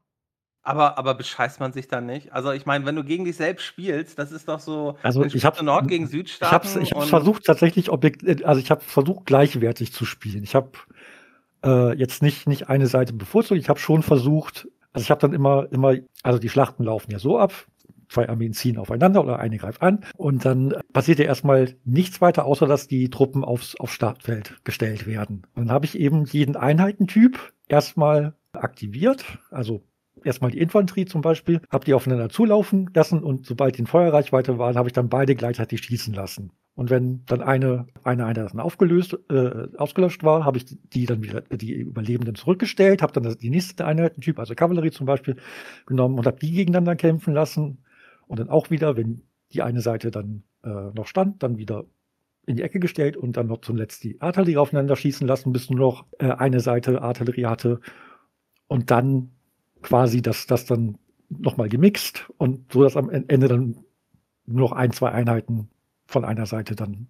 Aber 0.69 0.99
aber 0.99 1.15
bescheißt 1.15 1.59
man 1.59 1.73
sich 1.73 1.87
dann 1.87 2.05
nicht? 2.05 2.31
Also, 2.31 2.51
ich 2.51 2.67
meine, 2.67 2.85
wenn 2.85 2.95
du 2.95 3.03
gegen 3.03 3.25
dich 3.25 3.37
selbst 3.37 3.63
spielst, 3.65 4.19
das 4.19 4.31
ist 4.31 4.47
doch 4.47 4.59
so, 4.59 4.97
Also, 5.01 5.23
ich 5.23 5.43
habe 5.43 5.65
Nord 5.65 5.87
gegen 5.87 6.03
ich 6.03 6.11
Südstaaten 6.11 6.69
habe 6.69 6.83
ich 6.83 6.91
habe 6.91 7.07
versucht 7.07 7.45
tatsächlich 7.45 7.89
objekt 7.89 8.45
also, 8.45 8.61
ich 8.61 8.69
habe 8.69 8.81
versucht 8.81 9.25
gleichwertig 9.25 9.93
zu 9.93 10.05
spielen. 10.05 10.43
Ich 10.43 10.53
habe, 10.53 10.69
äh, 11.65 11.97
jetzt 11.97 12.21
nicht 12.21 12.47
nicht 12.47 12.69
eine 12.69 12.85
Seite 12.85 13.13
bevorzugt. 13.13 13.59
Ich 13.59 13.67
habe 13.67 13.79
schon 13.79 14.03
versucht 14.03 14.67
also, 14.93 15.03
ich 15.03 15.09
habe 15.09 15.21
dann 15.21 15.33
immer 15.33 15.67
immer 15.71 15.95
also, 16.21 16.37
die 16.37 16.49
Schlachten 16.49 16.83
laufen 16.83 17.09
ja 17.09 17.17
so 17.17 17.39
ab, 17.39 17.51
zwei 18.07 18.29
Armeen 18.29 18.53
ziehen 18.53 18.77
aufeinander 18.77 19.23
oder 19.23 19.39
eine 19.39 19.57
greift 19.57 19.81
an 19.81 20.05
und 20.17 20.45
dann 20.45 20.75
passiert 20.93 21.17
ja 21.17 21.25
erstmal 21.25 21.73
nichts 21.83 22.21
weiter, 22.21 22.45
außer 22.45 22.67
dass 22.67 22.87
die 22.87 23.09
Truppen 23.09 23.43
aufs 23.43 23.75
aufs 23.75 23.93
Startfeld 23.93 24.63
gestellt 24.65 25.07
werden. 25.07 25.47
Und 25.55 25.65
dann 25.65 25.73
habe 25.73 25.85
ich 25.85 25.97
eben 25.97 26.25
jeden 26.25 26.55
Einheitentyp 26.55 27.53
erstmal 27.67 28.35
aktiviert, 28.53 29.25
also 29.49 29.81
erstmal 30.23 30.51
die 30.51 30.59
Infanterie 30.59 31.05
zum 31.05 31.21
Beispiel, 31.21 31.61
habe 31.69 31.85
die 31.85 31.93
aufeinander 31.93 32.29
zulaufen 32.29 32.89
lassen 32.93 33.23
und 33.23 33.45
sobald 33.45 33.75
die 33.75 33.81
in 33.81 33.87
Feuerreichweite 33.87 34.57
waren, 34.57 34.75
habe 34.75 34.89
ich 34.89 34.93
dann 34.93 35.09
beide 35.09 35.35
gleichzeitig 35.35 35.83
schießen 35.83 36.13
lassen. 36.13 36.51
Und 36.75 36.89
wenn 36.89 37.25
dann 37.25 37.41
eine, 37.41 37.87
eine 38.03 38.25
Einheit 38.25 38.55
aufgelöst, 38.57 39.17
äh, 39.29 39.67
ausgelöscht 39.75 40.23
war, 40.23 40.45
habe 40.45 40.57
ich 40.57 40.65
die 40.65 41.05
dann 41.05 41.21
wieder, 41.21 41.41
die 41.41 41.73
Überlebenden 41.73 42.35
zurückgestellt, 42.35 43.01
habe 43.01 43.11
dann 43.11 43.35
die 43.37 43.49
nächste 43.49 43.85
Einheitentyp, 43.85 44.39
also 44.39 44.55
Kavallerie 44.55 44.91
zum 44.91 45.05
Beispiel, 45.05 45.35
genommen 45.85 46.17
und 46.17 46.25
habe 46.25 46.39
die 46.39 46.51
gegeneinander 46.51 46.95
kämpfen 46.95 47.33
lassen. 47.33 47.83
Und 48.27 48.39
dann 48.39 48.49
auch 48.49 48.69
wieder, 48.69 48.95
wenn 48.95 49.23
die 49.51 49.61
eine 49.61 49.81
Seite 49.81 50.09
dann 50.09 50.43
äh, 50.63 50.69
noch 50.69 51.07
stand, 51.07 51.43
dann 51.43 51.57
wieder 51.57 51.83
in 52.45 52.55
die 52.55 52.63
Ecke 52.63 52.79
gestellt 52.79 53.17
und 53.17 53.35
dann 53.37 53.47
noch 53.47 53.59
zuletzt 53.59 54.03
die 54.03 54.21
Artillerie 54.21 54.57
aufeinander 54.57 54.95
schießen 54.95 55.27
lassen, 55.27 55.51
bis 55.51 55.69
nur 55.69 55.79
noch 55.79 56.05
äh, 56.17 56.31
eine 56.31 56.61
Seite 56.61 57.01
Artillerie 57.01 57.45
hatte. 57.45 57.81
Und 58.67 58.89
dann 58.89 59.31
quasi 59.81 60.21
das, 60.21 60.47
das 60.47 60.65
dann 60.65 60.97
nochmal 61.29 61.69
gemixt 61.69 62.29
und 62.37 62.71
so, 62.71 62.83
dass 62.83 62.97
am 62.97 63.09
Ende 63.09 63.47
dann 63.47 63.83
nur 64.45 64.61
noch 64.61 64.71
ein, 64.71 64.91
zwei 64.91 65.11
Einheiten 65.11 65.69
von 66.07 66.25
einer 66.25 66.45
Seite 66.45 66.75
dann 66.75 67.07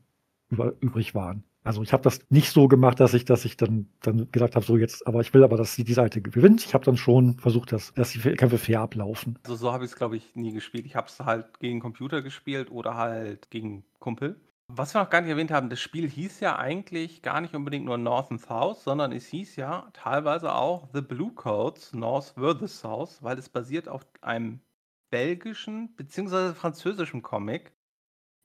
über, 0.50 0.74
übrig 0.82 1.16
waren. 1.16 1.44
Also 1.64 1.84
ich 1.84 1.92
habe 1.94 2.04
das 2.04 2.20
nicht 2.30 2.52
so 2.52 2.68
gemacht, 2.68 3.00
dass 3.00 3.14
ich, 3.14 3.26
dass 3.26 3.44
ich 3.46 3.58
dann, 3.58 3.88
dann 4.02 4.32
gesagt 4.32 4.56
habe, 4.56 4.66
so 4.66 4.78
jetzt, 4.78 5.06
aber 5.06 5.22
ich 5.22 5.34
will 5.34 5.44
aber, 5.44 5.58
dass 5.58 5.76
die 5.76 5.94
Seite 5.94 6.22
gewinnt. 6.22 6.66
Ich 6.66 6.74
habe 6.74 6.86
dann 6.86 6.98
schon 6.98 7.38
versucht, 7.38 7.72
dass, 7.72 7.94
dass 7.94 8.12
die 8.12 8.20
Kämpfe 8.20 8.58
fair 8.58 8.82
ablaufen. 8.82 9.38
Also 9.44 9.56
so 9.56 9.72
habe 9.72 9.84
ich 9.84 9.92
es, 9.92 9.98
glaube 9.98 10.16
ich, 10.16 10.36
nie 10.36 10.54
gespielt. 10.54 10.86
Ich 10.86 10.96
habe 10.96 11.08
es 11.08 11.20
halt 11.20 11.60
gegen 11.60 11.80
Computer 11.80 12.22
gespielt 12.22 12.72
oder 12.72 12.96
halt 12.96 13.50
gegen 13.50 13.84
Kumpel. 14.00 14.40
Was 14.72 14.94
wir 14.94 15.02
noch 15.02 15.10
gar 15.10 15.22
nicht 15.22 15.32
erwähnt 15.32 15.50
haben, 15.50 15.72
das 15.72 15.80
Spiel 15.80 16.08
hieß 16.08 16.42
ja 16.42 16.60
eigentlich 16.60 17.24
gar 17.24 17.42
nicht 17.42 17.56
unbedingt 17.56 17.86
nur 17.86 17.98
North 17.98 18.30
and 18.30 18.40
South, 18.40 18.84
sondern 18.84 19.12
es 19.12 19.26
hieß 19.26 19.56
ja 19.56 19.90
teilweise 19.94 20.54
auch 20.54 20.88
The 20.94 21.02
Blue 21.02 21.34
Codes, 21.34 21.92
North 21.94 22.36
versus 22.38 22.80
South, 22.80 23.24
weil 23.24 23.40
es 23.40 23.50
basiert 23.50 23.90
auf 23.90 24.06
einem 24.22 24.62
belgischen 25.10 25.96
bzw. 25.96 26.54
französischen 26.54 27.24
Comic. 27.24 27.74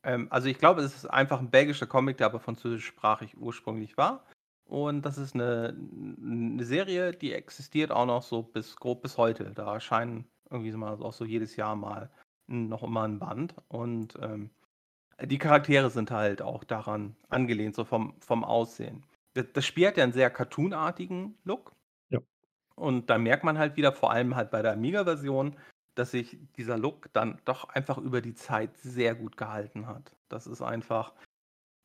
Ähm, 0.02 0.28
also 0.31 0.49
ich 0.49 0.59
glaube, 0.59 0.81
es 0.81 0.95
ist 0.97 1.07
einfach 1.07 1.40
ein 1.40 1.50
belgischer 1.50 1.87
Comic, 1.87 2.16
der 2.16 2.28
aber 2.28 2.40
französischsprachig 2.40 3.37
ursprünglich 3.37 3.99
war. 3.99 4.25
Und 4.64 5.02
das 5.02 5.19
ist 5.19 5.35
eine, 5.35 5.76
eine 6.23 6.64
Serie, 6.64 7.12
die 7.12 7.35
existiert 7.35 7.90
auch 7.90 8.07
noch 8.07 8.23
so 8.23 8.43
bis 8.43 8.76
grob 8.76 9.02
bis 9.02 9.19
heute. 9.19 9.52
Da 9.54 9.75
erscheinen 9.75 10.26
irgendwie 10.49 10.73
mal 10.73 10.95
auch 11.02 11.12
so 11.12 11.26
jedes 11.26 11.57
Jahr 11.57 11.76
mal 11.76 12.11
noch 12.47 12.83
immer 12.83 13.02
ein 13.02 13.19
Band. 13.19 13.54
Und 13.69 14.19
ähm, 14.23 14.49
die 15.23 15.38
Charaktere 15.38 15.90
sind 15.90 16.11
halt 16.11 16.42
auch 16.42 16.64
daran 16.64 17.16
angelehnt, 17.28 17.75
so 17.75 17.85
vom, 17.85 18.14
vom 18.21 18.44
Aussehen. 18.44 19.04
Das 19.35 19.64
Spiel 19.64 19.88
hat 19.88 19.97
ja 19.97 20.04
einen 20.04 20.12
sehr 20.12 20.30
cartoonartigen 20.30 21.37
Look. 21.44 21.73
Und 22.76 23.09
da 23.11 23.18
merkt 23.18 23.44
man 23.44 23.59
halt 23.59 23.76
wieder, 23.76 23.92
vor 23.92 24.11
allem 24.11 24.35
halt 24.37 24.50
bei 24.50 24.62
der 24.62 24.73
Amiga-Version, 24.73 25.56
dass 25.94 26.11
sich 26.11 26.38
dieser 26.56 26.76
Look 26.76 27.12
dann 27.12 27.40
doch 27.44 27.68
einfach 27.68 27.99
über 27.99 28.21
die 28.21 28.35
Zeit 28.35 28.76
sehr 28.78 29.14
gut 29.14 29.37
gehalten 29.37 29.87
hat. 29.87 30.16
Das 30.28 30.47
ist 30.47 30.62
einfach, 30.62 31.12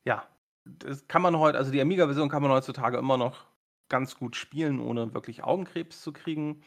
ja, 0.05 0.27
das 0.65 1.07
kann 1.07 1.21
man 1.21 1.37
heute, 1.37 1.57
also 1.57 1.71
die 1.71 1.81
Amiga-Version 1.81 2.29
kann 2.29 2.41
man 2.41 2.51
heutzutage 2.51 2.97
immer 2.97 3.17
noch 3.17 3.45
ganz 3.89 4.15
gut 4.17 4.35
spielen, 4.35 4.79
ohne 4.79 5.13
wirklich 5.13 5.43
Augenkrebs 5.43 6.01
zu 6.01 6.13
kriegen. 6.13 6.63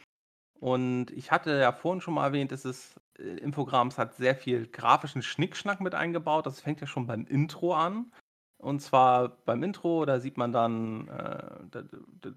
Und 0.63 1.11
ich 1.11 1.29
hatte 1.29 1.59
ja 1.59 1.73
vorhin 1.73 1.99
schon 1.99 2.13
mal 2.13 2.27
erwähnt, 2.27 2.53
dass 2.53 2.63
es 2.63 2.95
äh, 3.19 3.23
Infogrames 3.23 3.97
hat 3.97 4.15
sehr 4.15 4.33
viel 4.33 4.65
grafischen 4.65 5.21
Schnickschnack 5.21 5.81
mit 5.81 5.93
eingebaut. 5.93 6.45
Das 6.45 6.61
fängt 6.61 6.79
ja 6.79 6.87
schon 6.87 7.05
beim 7.05 7.25
Intro 7.25 7.73
an. 7.75 8.13
Und 8.59 8.79
zwar 8.79 9.27
beim 9.43 9.61
Intro, 9.61 10.05
da 10.05 10.21
sieht 10.21 10.37
man 10.37 10.53
dann, 10.53 11.09
äh, 11.09 11.65
da, 11.69 11.83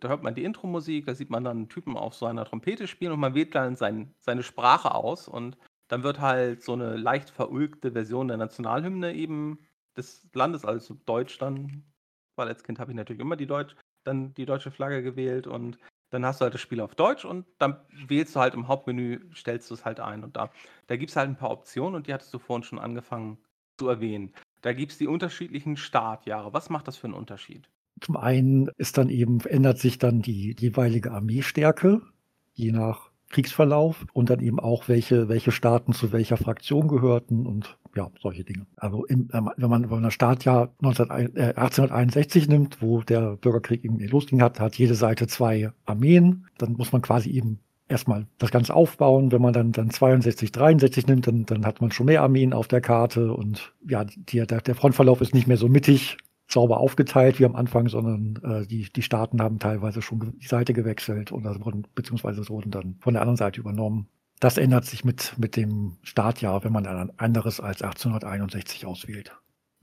da, 0.01 0.09
hört 0.09 0.25
man 0.25 0.35
die 0.35 0.43
Intro-Musik, 0.43 1.07
da 1.07 1.15
sieht 1.15 1.31
man 1.31 1.45
dann 1.45 1.57
einen 1.57 1.69
Typen 1.69 1.97
auf 1.97 2.15
so 2.15 2.27
einer 2.27 2.45
Trompete 2.45 2.89
spielen 2.89 3.13
und 3.13 3.21
man 3.21 3.37
wählt 3.37 3.55
dann 3.55 3.77
sein, 3.77 4.13
seine 4.19 4.43
Sprache 4.43 4.93
aus 4.93 5.29
und 5.29 5.57
dann 5.87 6.03
wird 6.03 6.19
halt 6.21 6.65
so 6.65 6.73
eine 6.73 6.97
leicht 6.97 7.31
verulgte 7.31 7.93
Version 7.93 8.27
der 8.27 8.39
Nationalhymne 8.39 9.15
eben 9.15 9.61
des 9.97 10.29
Landes, 10.35 10.65
also 10.65 10.95
Deutsch 11.07 11.39
dann, 11.39 11.85
weil 12.35 12.49
als 12.49 12.65
Kind 12.65 12.81
habe 12.81 12.91
ich 12.91 12.97
natürlich 12.97 13.23
immer 13.23 13.37
die 13.37 13.47
Deutsch, 13.47 13.77
dann 14.03 14.35
die 14.35 14.47
deutsche 14.47 14.73
Flagge 14.73 15.05
gewählt 15.05 15.47
und 15.47 15.79
dann 16.11 16.25
hast 16.25 16.41
du 16.41 16.45
halt 16.45 16.55
das 16.55 16.61
Spiel 16.61 16.81
auf 16.81 16.95
Deutsch 16.95 17.25
und 17.25 17.47
dann 17.59 17.77
wählst 18.07 18.37
du 18.37 18.41
halt 18.41 18.55
im 18.55 18.69
Hauptmenü, 18.69 19.21
stellst 19.35 19.71
du 19.71 19.75
es 19.75 19.85
halt 19.85 20.01
ein 20.01 20.25
und 20.25 20.37
da, 20.37 20.51
da 20.87 20.97
gibt 20.97 21.11
es 21.11 21.17
halt 21.17 21.29
ein 21.29 21.37
paar 21.37 21.51
Optionen 21.51 21.95
und 21.95 22.07
die 22.07 22.15
hattest 22.15 22.33
du 22.33 22.39
vorhin 22.39 22.63
schon 22.63 22.79
angefangen 22.79 23.39
zu 23.79 23.89
erwähnen. 23.89 24.33
Da 24.63 24.73
gibt 24.73 24.93
es 24.93 24.99
die 24.99 25.07
unterschiedlichen 25.07 25.77
Startjahre. 25.77 26.53
Was 26.53 26.71
macht 26.71 26.89
das 26.89 26.97
für 26.97 27.07
einen 27.07 27.15
Unterschied? 27.15 27.69
Zum 28.01 28.17
einen 28.17 28.69
ist 28.77 28.99
dann 28.99 29.09
eben, 29.09 29.41
ändert 29.41 29.79
sich 29.79 29.99
dann 29.99 30.23
die 30.23 30.55
jeweilige 30.59 31.13
Armeestärke, 31.13 32.03
je 32.53 32.73
nach 32.73 33.11
Kriegsverlauf 33.31 34.07
und 34.13 34.31
dann 34.31 34.41
eben 34.41 34.61
auch, 34.61 34.89
welche, 34.89 35.29
welche 35.29 35.51
Staaten 35.51 35.93
zu 35.93 36.13
welcher 36.13 36.37
Fraktion 36.37 36.89
gehörten 36.89 37.47
und 37.47 37.77
ja, 37.95 38.11
solche 38.21 38.45
Dinge. 38.45 38.67
Also 38.77 39.05
im, 39.07 39.29
wenn, 39.33 39.71
man, 39.71 39.83
wenn 39.85 39.91
man 39.91 40.03
das 40.03 40.15
Startjahr 40.15 40.75
19, 40.81 41.11
äh, 41.11 41.55
1861 41.57 42.49
nimmt, 42.49 42.83
wo 42.83 43.03
der 43.03 43.37
Bürgerkrieg 43.37 43.85
eben 43.85 43.99
losging 43.99 44.43
hat, 44.43 44.61
hat 44.61 44.77
jede 44.77 44.95
Seite 44.95 45.27
zwei 45.27 45.71
Armeen. 45.87 46.47
Dann 46.59 46.75
muss 46.75 46.93
man 46.93 47.03
quasi 47.03 47.31
eben 47.31 47.59
erstmal 47.89 48.27
das 48.39 48.51
Ganze 48.51 48.75
aufbauen. 48.75 49.33
Wenn 49.33 49.43
man 49.43 49.53
dann, 49.53 49.73
dann 49.73 49.91
62, 49.91 50.53
63 50.53 51.07
nimmt, 51.07 51.27
dann, 51.27 51.47
dann 51.47 51.65
hat 51.65 51.81
man 51.81 51.91
schon 51.91 52.07
mehr 52.07 52.23
Armeen 52.23 52.53
auf 52.53 52.69
der 52.69 52.81
Karte 52.81 53.33
und 53.33 53.73
ja, 53.89 54.05
die, 54.05 54.47
der, 54.47 54.61
der 54.61 54.75
Frontverlauf 54.75 55.21
ist 55.21 55.35
nicht 55.35 55.47
mehr 55.47 55.57
so 55.57 55.69
mittig 55.69 56.19
sauber 56.49 56.79
aufgeteilt 56.79 57.39
wie 57.39 57.45
am 57.45 57.57
Anfang, 57.57 57.89
sondern 57.89 58.41
äh, 58.45 58.67
die, 58.67 58.91
die 58.93 59.03
Staaten 59.03 59.43
haben 59.43 59.59
teilweise 59.59 60.03
schon 60.03 60.39
die 60.39 60.47
Seite 60.47 60.73
gewechselt 60.73 61.33
und 61.33 61.47
also 61.47 61.65
wurden, 61.65 61.87
beziehungsweise 61.95 62.49
wurden 62.49 62.71
dann 62.71 62.97
von 63.01 63.15
der 63.15 63.23
anderen 63.23 63.37
Seite 63.37 63.61
übernommen. 63.61 64.09
Das 64.39 64.59
ändert 64.59 64.85
sich 64.85 65.05
mit, 65.05 65.35
mit 65.39 65.57
dem 65.57 65.97
Startjahr, 66.03 66.63
wenn 66.63 66.73
man 66.73 66.87
ein 66.87 67.19
anderes 67.19 67.61
als 67.61 67.83
1861 67.83 68.87
auswählt 68.87 69.37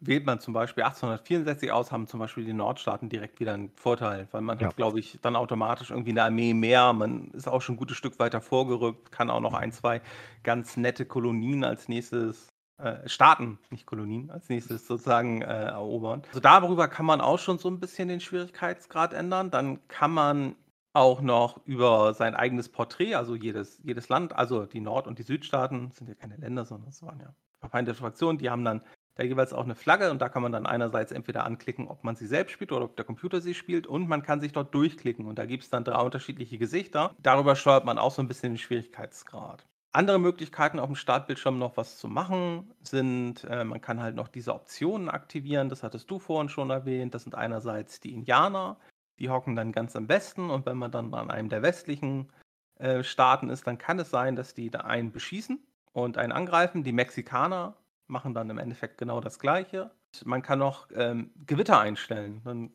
wählt 0.08 0.25
man 0.25 0.39
zum 0.39 0.53
Beispiel 0.53 0.84
1864 0.84 1.72
aus, 1.72 1.91
haben 1.91 2.08
zum 2.08 2.20
Beispiel 2.20 2.46
die 2.46 2.53
Nordstaaten 2.53 3.10
direkt 3.10 3.39
wieder 3.39 3.53
einen 3.53 3.72
Vorteil, 3.75 4.27
weil 4.32 4.41
man 4.41 4.60
ja. 4.60 4.67
hat, 4.67 4.75
glaube 4.75 5.00
ich, 5.00 5.20
dann 5.22 5.36
automatisch 5.36 5.91
irgendwie 5.91 6.12
eine 6.12 6.24
Armee 6.24 6.53
mehr. 6.53 6.93
Man 6.93 7.32
ist 7.32 7.48
auch 7.48 7.62
schon 7.62 7.75
ein 7.75 7.77
gutes 7.77 7.98
Stück 7.98 8.20
weiter 8.20 8.41
vorgerückt, 8.41 9.12
kann 9.12 9.29
auch 9.29 9.39
noch 9.39 9.53
ein, 9.53 9.72
zwei 9.72 10.01
ganz 10.43 10.77
nette 10.77 11.05
Kolonien 11.05 11.63
als 11.63 11.88
nächstes, 11.88 12.53
äh, 12.77 13.08
Staaten, 13.08 13.60
nicht 13.70 13.86
Kolonien, 13.86 14.30
als 14.30 14.50
nächstes 14.50 14.88
sozusagen 14.88 15.42
äh, 15.42 15.46
erobern. 15.46 16.24
Also 16.27 16.39
darüber 16.39 16.88
kann 16.88 17.06
man 17.06 17.22
auch 17.22 17.39
schon 17.39 17.58
so 17.58 17.70
ein 17.70 17.80
bisschen 17.80 18.08
den 18.08 18.20
Schwierigkeitsgrad 18.20 19.13
ändern. 19.13 19.51
Dann 19.51 19.88
kann 19.88 20.12
man 20.12 20.56
auch 20.94 21.22
noch 21.22 21.65
über 21.65 22.13
sein 22.13 22.36
eigenes 22.36 22.70
Porträt, 22.70 23.15
also 23.15 23.36
jedes, 23.36 23.80
jedes 23.84 24.10
Land, 24.10 24.36
also 24.36 24.65
die 24.65 24.82
Nord- 24.82 25.08
und 25.08 25.18
die 25.18 25.24
Südstaaten, 25.24 25.92
sind 25.92 26.08
ja 26.08 26.13
keine 26.13 26.38
Länder, 26.38 26.65
sondern 26.65 26.89
es 26.89 27.01
waren 27.01 27.20
ja 27.20 27.34
verfeindete 27.60 27.98
Fraktionen, 27.98 28.38
die 28.38 28.50
haben 28.50 28.63
dann 28.63 28.84
da 29.15 29.24
jeweils 29.24 29.53
auch 29.53 29.63
eine 29.63 29.75
Flagge 29.75 30.10
und 30.12 30.22
da 30.22 30.30
kann 30.30 30.42
man 30.42 30.51
dann 30.51 30.65
einerseits 30.65 31.12
entweder 31.12 31.46
anklicken, 31.46 31.88
ob 31.88 32.03
man 32.03 32.15
sie 32.15 32.27
selbst 32.27 32.51
spielt 32.51 32.72
oder 32.72 32.86
ob 32.86 32.96
der 32.96 33.06
Computer 33.06 33.42
sie 33.42 33.53
spielt 33.53 33.86
und 33.88 34.08
man 34.08 34.24
kann 34.24 34.42
sich 34.42 34.51
dort 34.51 34.74
durchklicken 34.74 35.25
und 35.25 35.38
da 35.38 35.46
gibt 35.46 35.63
es 35.63 35.70
dann 35.70 35.84
drei 35.84 36.01
unterschiedliche 36.01 36.58
Gesichter. 36.58 37.15
Darüber 37.20 37.56
steuert 37.56 37.86
man 37.86 37.98
auch 37.98 38.12
so 38.12 38.22
ein 38.22 38.27
bisschen 38.27 38.53
den 38.53 38.58
Schwierigkeitsgrad. 38.58 39.65
Andere 39.96 40.20
Möglichkeiten 40.20 40.80
auf 40.80 40.88
dem 40.88 40.96
Startbildschirm 40.96 41.60
noch 41.60 41.78
was 41.78 42.00
zu 42.00 42.08
machen 42.08 42.74
sind, 42.82 43.44
äh, 43.44 43.64
man 43.64 43.80
kann 43.80 44.02
halt 44.02 44.16
noch 44.16 44.28
diese 44.28 44.54
Optionen 44.56 45.08
aktivieren, 45.08 45.70
das 45.70 45.84
hattest 45.84 46.10
du 46.10 46.18
vorhin 46.18 46.50
schon 46.50 46.72
erwähnt. 46.72 47.14
Das 47.14 47.24
sind 47.24 47.36
einerseits 47.36 48.00
die 48.00 48.12
Indianer, 48.12 48.78
die 49.20 49.30
hocken 49.30 49.56
dann 49.56 49.72
ganz 49.72 49.96
am 49.96 50.10
Westen 50.10 50.50
und 50.50 50.66
wenn 50.66 50.78
man 50.78 50.92
dann 50.92 51.14
an 51.14 51.30
einem 51.30 51.50
der 51.50 51.62
westlichen 51.62 52.32
äh, 52.80 53.04
Staaten 53.04 53.52
ist, 53.52 53.68
dann 53.68 53.78
kann 53.78 54.00
es 54.00 54.10
sein, 54.10 54.36
dass 54.36 54.56
die 54.56 54.72
da 54.72 54.80
einen 54.80 55.12
beschießen 55.12 55.60
und 55.92 56.18
einen 56.18 56.32
angreifen. 56.32 56.84
Die 56.84 56.92
Mexikaner 56.92 57.78
machen 58.08 58.34
dann 58.34 58.50
im 58.50 58.58
Endeffekt 58.58 58.98
genau 58.98 59.22
das 59.22 59.38
Gleiche. 59.38 59.92
Man 60.26 60.42
kann 60.42 60.58
noch 60.58 60.88
ähm, 60.96 61.32
Gewitter 61.46 61.80
einstellen. 61.80 62.42
Dann 62.44 62.72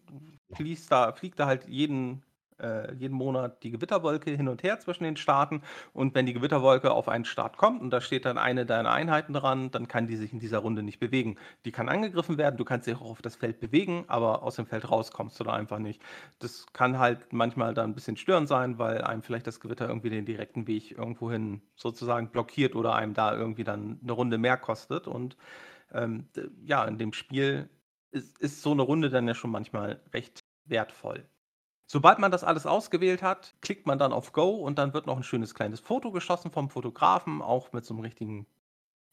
fließt 0.53 0.91
da, 0.91 1.13
fliegt 1.13 1.41
da 1.41 1.47
halt 1.47 1.67
jeden 1.67 2.23
äh, 2.61 2.95
jeden 2.95 3.15
Monat 3.15 3.63
die 3.63 3.71
Gewitterwolke 3.71 4.31
hin 4.31 4.49
und 4.49 4.63
her 4.63 4.79
zwischen 4.81 5.05
den 5.05 5.17
Staaten. 5.17 5.63
Und 5.93 6.15
wenn 6.15 6.27
die 6.27 6.33
Gewitterwolke 6.33 6.91
auf 6.91 7.09
einen 7.09 7.25
Staat 7.25 7.57
kommt 7.57 7.81
und 7.81 7.91
da 7.91 8.01
steht 8.01 8.25
dann 8.25 8.39
eine 8.39 8.67
deiner 8.67 8.91
Einheiten 8.91 9.33
dran, 9.33 9.71
dann 9.71 9.89
kann 9.89 10.07
die 10.07 10.17
sich 10.17 10.33
in 10.33 10.41
dieser 10.41 10.59
Runde 10.59 10.83
nicht 10.83 10.99
bewegen. 10.99 11.37
Die 11.65 11.73
kann 11.73 11.89
angegriffen 11.89 12.39
werden, 12.39 12.57
du 12.57 12.65
kannst 12.65 12.87
dich 12.87 12.97
auch 12.97 13.11
auf 13.11 13.23
das 13.23 13.37
Feld 13.37 13.61
bewegen, 13.61 14.05
aber 14.09 14.43
aus 14.43 14.57
dem 14.57 14.67
Feld 14.67 14.91
raus 14.91 15.13
kommst 15.13 15.39
du 15.41 15.45
da 15.45 15.53
einfach 15.53 15.79
nicht. 15.79 16.03
Das 16.39 16.67
kann 16.73 16.99
halt 16.99 17.33
manchmal 17.33 17.75
dann 17.75 17.91
ein 17.91 17.95
bisschen 17.95 18.17
störend 18.17 18.49
sein, 18.49 18.79
weil 18.79 19.03
einem 19.03 19.23
vielleicht 19.23 19.47
das 19.47 19.61
Gewitter 19.61 19.89
irgendwie 19.89 20.11
den 20.11 20.25
direkten 20.27 20.67
Weg 20.67 20.93
irgendwohin 20.93 21.63
sozusagen 21.77 22.31
blockiert 22.31 22.75
oder 22.75 22.95
einem 22.95 23.15
da 23.15 23.37
irgendwie 23.37 23.65
dann 23.65 23.99
eine 24.03 24.13
Runde 24.13 24.39
mehr 24.39 24.57
kostet. 24.57 25.07
Und 25.07 25.37
ähm, 25.93 26.29
ja, 26.65 26.85
in 26.85 26.99
dem 26.99 27.13
Spiel 27.13 27.69
ist, 28.11 28.39
ist 28.39 28.63
so 28.63 28.73
eine 28.73 28.83
Runde 28.83 29.11
dann 29.11 29.29
ja 29.29 29.35
schon 29.35 29.51
manchmal 29.51 30.01
recht 30.13 30.45
wertvoll. 30.65 31.29
Sobald 31.91 32.19
man 32.19 32.31
das 32.31 32.45
alles 32.45 32.67
ausgewählt 32.67 33.23
hat, 33.23 33.55
klickt 33.63 33.87
man 33.87 33.99
dann 33.99 34.13
auf 34.13 34.35
Go 34.35 34.51
und 34.51 34.79
dann 34.79 34.93
wird 34.93 35.07
noch 35.07 35.17
ein 35.17 35.23
schönes 35.23 35.55
kleines 35.55 35.81
Foto 35.81 36.13
geschossen 36.13 36.51
vom 36.51 36.69
Fotografen, 36.69 37.41
auch 37.41 37.73
mit 37.73 37.87
so 37.87 37.95
einem 37.95 38.03
richtigen 38.03 38.47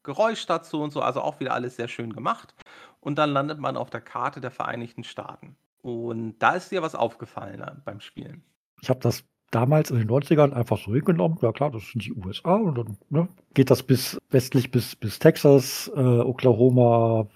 Geräusch 0.03 0.45
dazu 0.45 0.81
und 0.81 0.91
so. 0.91 0.99
Also 1.01 1.21
auch 1.21 1.39
wieder 1.39 1.53
alles 1.53 1.77
sehr 1.77 1.87
schön 1.87 2.11
gemacht. 2.11 2.53
Und 2.99 3.17
dann 3.17 3.31
landet 3.31 3.59
man 3.59 3.77
auf 3.77 3.89
der 3.89 4.01
Karte 4.01 4.41
der 4.41 4.51
Vereinigten 4.51 5.05
Staaten. 5.05 5.55
Und 5.81 6.37
da 6.39 6.51
ist 6.51 6.69
dir 6.69 6.81
was 6.81 6.95
aufgefallen 6.95 7.61
äh, 7.61 7.71
beim 7.85 8.01
Spielen. 8.01 8.43
Ich 8.81 8.89
habe 8.89 8.99
das 8.99 9.23
damals 9.51 9.89
in 9.89 9.97
den 9.97 10.09
90ern 10.09 10.51
einfach 10.51 10.77
so 10.77 10.93
hingenommen. 10.93 11.37
Ja 11.41 11.53
klar, 11.53 11.71
das 11.71 11.89
sind 11.91 12.03
die 12.03 12.13
USA 12.13 12.55
und 12.55 12.77
dann 12.77 12.97
ne, 13.09 13.29
geht 13.53 13.71
das 13.71 13.83
bis 13.83 14.17
westlich 14.31 14.69
bis, 14.69 14.97
bis 14.97 15.17
Texas, 15.19 15.89
äh, 15.95 15.99
Oklahoma, 15.99 17.27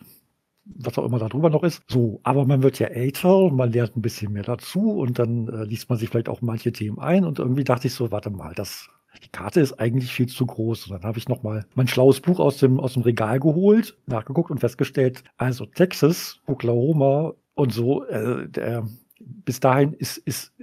was 0.76 0.98
auch 0.98 1.06
immer 1.06 1.20
da 1.20 1.30
drüber 1.30 1.50
noch 1.50 1.64
ist. 1.64 1.84
So, 1.88 2.20
aber 2.24 2.46
man 2.46 2.64
wird 2.64 2.80
ja 2.80 2.88
älter, 2.88 3.50
man 3.52 3.72
lernt 3.72 3.98
ein 3.98 4.02
bisschen 4.02 4.34
mehr 4.34 4.44
dazu 4.44 4.92
und 4.92 5.20
dann 5.20 5.48
äh, 5.48 5.64
liest 5.64 5.90
man 5.90 5.98
sich 5.98 6.10
vielleicht 6.10 6.30
auch 6.30 6.42
manche 6.42 6.72
Themen 6.72 7.00
ein 7.00 7.26
und 7.26 7.40
irgendwie 7.40 7.64
dachte 7.64 7.88
ich 7.88 7.94
so, 7.94 8.12
warte 8.12 8.30
mal, 8.30 8.54
das 8.54 8.90
die 9.24 9.30
Karte 9.30 9.60
ist 9.60 9.74
eigentlich 9.74 10.14
viel 10.14 10.28
zu 10.28 10.46
groß. 10.46 10.88
Und 10.88 10.94
dann 10.94 11.04
habe 11.04 11.18
ich 11.18 11.28
nochmal 11.28 11.66
mein 11.76 11.88
schlaues 11.88 12.22
Buch 12.22 12.40
aus 12.40 12.58
dem, 12.58 12.80
aus 12.80 12.94
dem 12.94 13.04
Regal 13.04 13.40
geholt, 13.40 13.98
nachgeguckt 14.06 14.52
und 14.52 14.60
festgestellt, 14.60 15.24
also 15.38 15.66
Texas, 15.66 16.40
Oklahoma 16.46 17.34
und 17.56 17.74
so, 17.74 18.06
äh, 18.06 18.48
der, 18.48 18.88
bis 19.20 19.60
dahin 19.60 19.94
ist, 19.94 20.18
ist 20.18 20.54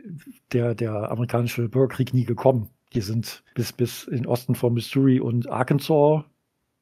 der, 0.53 0.75
der 0.75 1.11
amerikanische 1.11 1.69
Bürgerkrieg 1.69 2.15
nie 2.15 2.25
gekommen. 2.25 2.71
Die 2.95 3.01
sind 3.01 3.43
bis, 3.55 3.73
bis 3.73 4.05
in 4.05 4.27
Osten 4.27 4.55
von 4.55 4.73
Missouri 4.73 5.21
und 5.21 5.51
Arkansas 5.51 6.25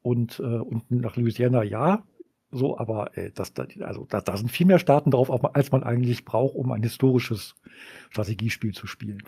und 0.03 0.39
äh, 0.39 0.43
unten 0.43 0.99
nach 0.99 1.17
Louisiana, 1.17 1.65
ja, 1.65 2.05
so, 2.55 2.79
aber 2.79 3.17
äh, 3.17 3.31
das, 3.33 3.53
also, 3.81 4.07
da, 4.09 4.21
da 4.21 4.37
sind 4.37 4.51
viel 4.51 4.67
mehr 4.67 4.79
Staaten 4.79 5.11
drauf, 5.11 5.31
als 5.55 5.73
man 5.73 5.83
eigentlich 5.83 6.25
braucht, 6.25 6.55
um 6.55 6.71
ein 6.73 6.83
historisches 6.83 7.55
Strategiespiel 8.11 8.73
zu 8.73 8.87
spielen. 8.87 9.23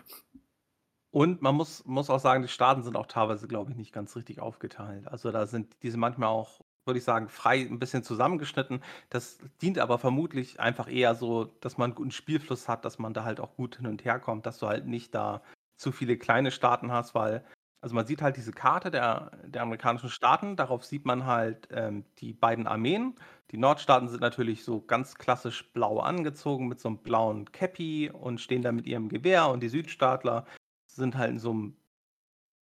Und 1.11 1.41
man 1.41 1.55
muss, 1.55 1.83
muss 1.85 2.09
auch 2.09 2.19
sagen, 2.19 2.41
die 2.41 2.47
Staaten 2.47 2.83
sind 2.83 2.95
auch 2.95 3.07
teilweise, 3.07 3.47
glaube 3.47 3.71
ich, 3.71 3.77
nicht 3.77 3.93
ganz 3.93 4.15
richtig 4.15 4.39
aufgeteilt. 4.39 5.07
Also 5.07 5.31
da 5.31 5.47
sind 5.47 5.75
diese 5.81 5.97
manchmal 5.97 6.29
auch, 6.29 6.61
würde 6.85 6.99
ich 6.99 7.03
sagen, 7.03 7.27
frei 7.27 7.61
ein 7.61 7.79
bisschen 7.79 8.03
zusammengeschnitten. 8.03 8.81
Das 9.09 9.39
dient 9.61 9.79
aber 9.79 9.97
vermutlich 9.97 10.59
einfach 10.59 10.87
eher 10.89 11.15
so, 11.15 11.45
dass 11.61 11.77
man 11.77 11.91
einen 11.91 11.95
guten 11.95 12.11
Spielfluss 12.11 12.67
hat, 12.67 12.85
dass 12.85 12.99
man 12.99 13.13
da 13.13 13.23
halt 13.23 13.39
auch 13.39 13.55
gut 13.55 13.77
hin 13.77 13.87
und 13.87 14.05
her 14.05 14.19
kommt, 14.19 14.45
dass 14.45 14.59
du 14.59 14.67
halt 14.67 14.85
nicht 14.85 15.15
da 15.15 15.41
zu 15.77 15.91
viele 15.91 16.17
kleine 16.17 16.51
Staaten 16.51 16.91
hast, 16.91 17.15
weil 17.15 17.43
also 17.81 17.95
man 17.95 18.05
sieht 18.07 18.21
halt 18.21 18.37
diese 18.37 18.51
Karte 18.51 18.91
der, 18.91 19.31
der 19.45 19.61
amerikanischen 19.61 20.09
Staaten, 20.09 20.55
darauf 20.55 20.83
sieht 20.83 21.05
man 21.05 21.25
halt 21.25 21.67
ähm, 21.71 22.05
die 22.17 22.33
beiden 22.33 22.67
Armeen. 22.67 23.15
Die 23.51 23.57
Nordstaaten 23.57 24.09
sind 24.09 24.21
natürlich 24.21 24.63
so 24.63 24.81
ganz 24.81 25.15
klassisch 25.15 25.71
blau 25.73 25.99
angezogen 25.99 26.67
mit 26.67 26.79
so 26.79 26.89
einem 26.89 26.97
blauen 26.97 27.51
Cappy 27.51 28.09
und 28.11 28.41
stehen 28.41 28.61
da 28.63 28.71
mit 28.71 28.87
ihrem 28.87 29.09
Gewehr 29.09 29.49
und 29.49 29.61
die 29.61 29.69
Südstaatler 29.69 30.45
sind 30.87 31.15
halt 31.17 31.31
in 31.31 31.39
so 31.39 31.51
einem 31.51 31.77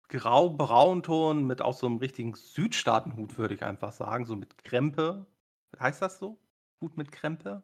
grau-braunton 0.08 1.46
mit 1.46 1.62
auch 1.62 1.74
so 1.74 1.86
einem 1.86 1.98
richtigen 1.98 2.34
Südstaatenhut, 2.34 3.38
würde 3.38 3.54
ich 3.54 3.62
einfach 3.62 3.92
sagen, 3.92 4.24
so 4.26 4.36
mit 4.36 4.58
Krempe. 4.64 5.26
Heißt 5.78 6.02
das 6.02 6.18
so? 6.18 6.38
Hut 6.80 6.96
mit 6.96 7.12
Krempe? 7.12 7.62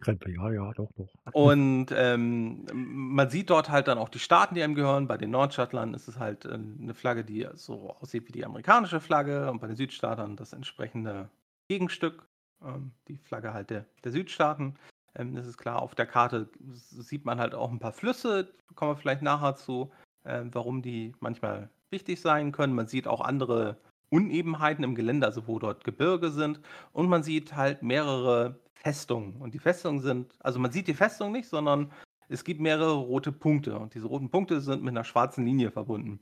Krempe, 0.00 0.30
ja, 0.32 0.50
ja, 0.52 0.72
doch, 0.74 0.90
doch. 0.96 1.08
Und, 1.34 1.86
ähm, 1.94 2.66
man 2.72 3.30
sieht 3.30 3.50
dort 3.50 3.70
halt 3.70 3.86
dann 3.88 3.98
auch 3.98 4.08
die 4.08 4.18
Staaten, 4.18 4.54
die 4.54 4.62
einem 4.62 4.74
gehören. 4.74 5.06
Bei 5.06 5.16
den 5.16 5.30
Nordstaatlern 5.30 5.94
ist 5.94 6.08
es 6.08 6.18
halt, 6.18 6.44
äh, 6.44 6.58
'ne 6.58 6.92
Flagge, 6.94 7.24
die 7.24 7.46
so 7.54 7.90
aussieht 8.00 8.26
wie 8.28 8.32
die 8.32 8.44
amerikanische 8.44 9.00
Flagge 9.00 9.50
und 9.50 9.60
bei 9.60 9.68
den 9.68 9.76
Südstaatern 9.76 10.36
das 10.36 10.52
entsprechende 10.52 11.30
Gegenstück, 11.68 12.26
ähm, 12.64 12.92
die 13.08 13.18
Flagge 13.18 13.52
halt 13.54 13.70
der 13.70 13.86
der 14.04 14.10
Südstaaten. 14.12 14.74
Ähm, 15.14 15.34
das 15.36 15.46
ist 15.46 15.56
klar, 15.58 15.80
auf 15.82 15.94
der 15.94 16.06
Karte 16.06 16.50
sieht 16.72 17.24
man 17.24 17.38
halt 17.38 17.54
auch 17.54 17.70
ein 17.70 17.78
paar 17.78 17.92
Flüsse, 17.92 18.52
kommen 18.74 18.92
wir 18.92 18.96
vielleicht 18.96 19.22
nachher 19.22 19.54
zu, 19.56 19.92
ähm, 20.24 20.50
warum 20.52 20.82
die 20.82 21.12
manchmal 21.20 21.70
wichtig 21.90 22.20
sein 22.20 22.50
können. 22.52 22.74
Man 22.74 22.88
sieht 22.88 23.06
auch 23.06 23.20
andere 23.20 23.76
Unebenheiten 24.10 24.82
im 24.84 24.94
Gelände, 24.96 25.26
also 25.26 25.46
wo 25.46 25.58
dort 25.60 25.84
Gebirge 25.84 26.30
sind 26.30 26.60
und 26.92 27.08
man 27.08 27.22
sieht 27.22 27.54
halt 27.54 27.82
mehrere 27.82 28.58
Festungen. 28.82 29.36
Und 29.36 29.54
die 29.54 29.58
Festungen 29.58 30.00
sind, 30.00 30.34
also 30.40 30.58
man 30.58 30.72
sieht 30.72 30.88
die 30.88 30.94
Festung 30.94 31.32
nicht, 31.32 31.48
sondern 31.48 31.92
es 32.28 32.44
gibt 32.44 32.60
mehrere 32.60 32.94
rote 32.94 33.32
Punkte. 33.32 33.78
Und 33.78 33.94
diese 33.94 34.06
roten 34.06 34.30
Punkte 34.30 34.60
sind 34.60 34.82
mit 34.82 34.92
einer 34.92 35.04
schwarzen 35.04 35.44
Linie 35.44 35.70
verbunden. 35.70 36.20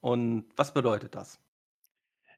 Und 0.00 0.46
was 0.56 0.74
bedeutet 0.74 1.14
das? 1.14 1.38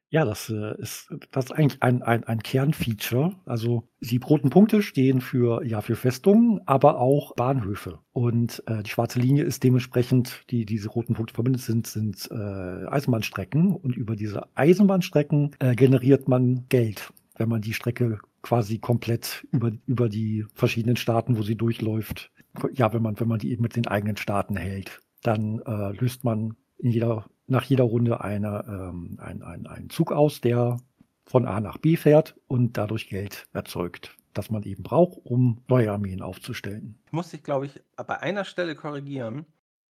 Ja, 0.09 0.23
das, 0.23 0.49
äh, 0.49 0.73
ist 0.79 1.13
das 1.31 1.45
ist 1.45 1.51
eigentlich 1.51 1.83
ein 1.83 2.01
ein 2.01 2.23
ein 2.23 2.41
Kernfeature. 2.41 3.35
Also, 3.45 3.89
die 3.99 4.17
roten 4.17 4.49
Punkte 4.49 4.81
stehen 4.81 5.19
für 5.19 5.65
ja, 5.65 5.81
für 5.81 5.97
Festungen, 5.97 6.61
aber 6.65 6.99
auch 6.99 7.35
Bahnhöfe. 7.35 7.99
Und, 8.13 8.63
äh, 8.67 8.83
die 8.83 8.89
schwarze 8.89 9.19
Linie 9.19 9.43
ist 9.43 9.65
dementsprechend 9.65 10.45
die 10.49 10.65
diese 10.65 10.87
roten 10.87 11.13
Punkte 11.13 11.33
verbindet 11.33 11.61
sind 11.61 11.87
sind, 11.87 12.29
äh, 12.31 12.87
Eisenbahnstrecken 12.87 13.75
und 13.75 13.97
über 13.97 14.15
diese 14.15 14.47
Eisenbahnstrecken, 14.55 15.55
äh, 15.59 15.75
generiert 15.75 16.29
man 16.29 16.67
Geld, 16.69 17.11
wenn 17.35 17.49
man 17.49 17.61
die 17.61 17.73
Strecke 17.73 18.19
quasi 18.47 18.79
komplett 18.79 19.45
über 19.51 19.71
über 19.85 20.09
die 20.09 20.45
verschiedenen 20.53 20.95
Staaten, 20.95 21.37
wo 21.37 21.43
sie 21.43 21.55
durchläuft 21.55 22.31
ja, 22.73 22.93
wenn 22.93 23.01
man 23.01 23.19
wenn 23.19 23.27
man 23.27 23.39
die 23.39 23.51
eben 23.51 23.61
mit 23.61 23.75
den 23.75 23.87
eigenen 23.87 24.17
Staaten 24.17 24.55
hält, 24.55 25.01
dann, 25.21 25.59
äh, 25.59 25.91
löst 25.91 26.23
man 26.23 26.55
in 26.77 26.91
jeder 26.91 27.25
nach 27.47 27.63
jeder 27.63 27.85
Runde 27.85 28.21
eine, 28.21 28.65
ähm, 28.67 29.17
ein 29.21 29.41
ein 29.41 29.67
einen 29.67 29.89
Zug 29.89 30.11
aus, 30.11 30.41
der 30.41 30.79
von 31.25 31.45
A 31.45 31.59
nach 31.59 31.77
B 31.77 31.95
fährt 31.95 32.35
und 32.47 32.77
dadurch 32.77 33.09
Geld 33.09 33.47
erzeugt, 33.53 34.15
das 34.33 34.49
man 34.49 34.63
eben 34.63 34.83
braucht, 34.83 35.19
um 35.23 35.61
neue 35.67 35.91
Armeen 35.91 36.21
aufzustellen. 36.21 36.99
Ich 37.05 37.11
muss 37.11 37.29
dich, 37.29 37.43
glaube 37.43 37.65
ich, 37.65 37.81
bei 37.95 38.19
einer 38.19 38.45
Stelle 38.45 38.75
korrigieren. 38.75 39.45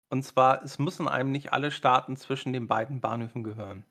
Und 0.10 0.24
zwar, 0.24 0.64
es 0.64 0.80
müssen 0.80 1.08
einem 1.08 1.32
nicht 1.32 1.52
alle 1.52 1.72
Staaten 1.72 2.16
zwischen 2.16 2.54
den 2.54 2.68
beiden 2.68 3.02
Bahnhöfen 3.02 3.44
gehören. 3.44 3.84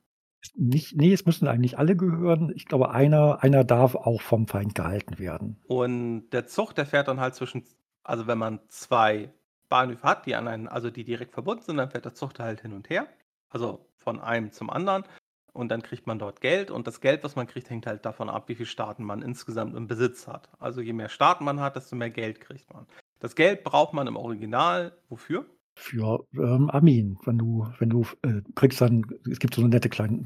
Nicht 0.56 0.96
ne, 0.96 1.12
es 1.12 1.26
müssen 1.26 1.48
eigentlich 1.48 1.78
alle 1.78 1.96
gehören. 1.96 2.52
Ich 2.54 2.66
glaube, 2.66 2.90
einer 2.90 3.42
einer 3.42 3.64
darf 3.64 3.94
auch 3.94 4.20
vom 4.20 4.46
Feind 4.46 4.74
gehalten 4.74 5.18
werden. 5.18 5.60
Und 5.66 6.30
der 6.30 6.46
Zug, 6.46 6.74
der 6.74 6.86
fährt 6.86 7.08
dann 7.08 7.20
halt 7.20 7.34
zwischen 7.34 7.64
also 8.02 8.26
wenn 8.26 8.38
man 8.38 8.60
2 8.68 9.32
Bahnhöfe 9.68 10.02
hat, 10.02 10.26
die 10.26 10.34
an 10.34 10.46
einen 10.46 10.68
also 10.68 10.90
die 10.90 11.04
direkt 11.04 11.32
verbunden 11.32 11.62
sind, 11.62 11.78
dann 11.78 11.90
fährt 11.90 12.04
der 12.04 12.14
Zug 12.14 12.34
da 12.34 12.44
halt 12.44 12.60
hin 12.60 12.72
und 12.74 12.90
her. 12.90 13.06
Also 13.48 13.86
von 13.96 14.20
einem 14.20 14.52
zum 14.52 14.70
anderen. 14.70 15.04
Und 15.52 15.68
dann 15.70 15.82
kriegt 15.82 16.06
man 16.06 16.18
dort 16.18 16.40
Geld. 16.40 16.70
Und 16.70 16.86
das 16.86 17.00
Geld, 17.00 17.24
was 17.24 17.36
man 17.36 17.46
kriegt, 17.46 17.70
hängt 17.70 17.86
halt 17.86 18.04
davon 18.04 18.28
ab, 18.28 18.48
wie 18.48 18.56
viele 18.56 18.66
Staaten 18.66 19.04
man 19.04 19.22
insgesamt 19.22 19.76
im 19.76 19.86
Besitz 19.86 20.26
hat. 20.26 20.50
Also 20.58 20.80
je 20.80 20.92
mehr 20.92 21.08
Staaten 21.08 21.44
man 21.44 21.60
hat, 21.60 21.76
desto 21.76 21.96
mehr 21.96 22.10
Geld 22.10 22.40
kriegt 22.40 22.72
man. 22.74 22.86
Das 23.20 23.36
Geld 23.36 23.64
braucht 23.64 23.94
man 23.94 24.06
im 24.06 24.16
Original 24.16 24.92
wofür? 25.08 25.46
Für, 25.76 26.25
ähm, 26.35 26.71
Armeen. 26.71 27.19
Wenn 27.25 27.37
du 27.38 27.66
wenn 27.78 27.90
du 27.90 28.02
äh, 28.23 28.43
kriegst 28.54 28.81
dann 28.81 29.04
es 29.28 29.40
gibt 29.40 29.54
so 29.54 29.61
'ne 29.62 29.69
nette 29.69 29.88
kleine 29.88 30.23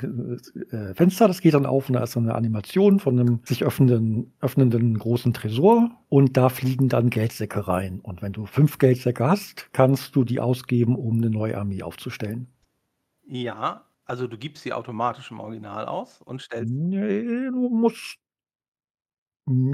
äh, 0.71 0.76
äh, 0.76 0.95
Fenster, 0.95 1.26
das 1.26 1.40
geht 1.40 1.55
dann 1.55 1.64
auf 1.64 1.88
und 1.88 1.95
da 1.95 2.02
ist 2.02 2.12
so 2.12 2.21
'ne 2.21 2.35
Animation 2.35 3.00
von 3.00 3.14
'nem 3.14 3.40
sich 3.45 3.64
öffnenden 3.64 4.33
öffnenden 4.40 4.99
großen 4.99 5.33
Tresor 5.33 5.90
und 6.11 6.37
da 6.37 6.50
fliegen 6.50 6.88
dann 6.90 7.09
Geldsäcke 7.09 7.67
rein. 7.67 8.00
Und 8.00 8.21
wenn 8.21 8.33
du 8.33 8.45
5 8.45 8.76
Geldsäcke 8.78 9.26
hast, 9.26 9.71
kannst 9.73 10.14
du 10.17 10.25
die 10.25 10.38
ausgeben, 10.38 10.97
um 10.97 11.17
'ne 11.19 11.31
neue 11.31 11.57
Armee 11.57 11.83
aufzustellen. 11.83 12.49
Ja, 13.26 13.85
also 14.05 14.26
du 14.26 14.38
gibst 14.38 14.62
sie 14.62 14.73
automatisch 14.73 15.31
im 15.31 15.40
Original 15.40 15.87
aus 15.87 16.20
und 16.22 16.40
stellst 16.42 16.75
Ne, 16.90 17.51
du 17.53 17.68
musst 17.70 18.16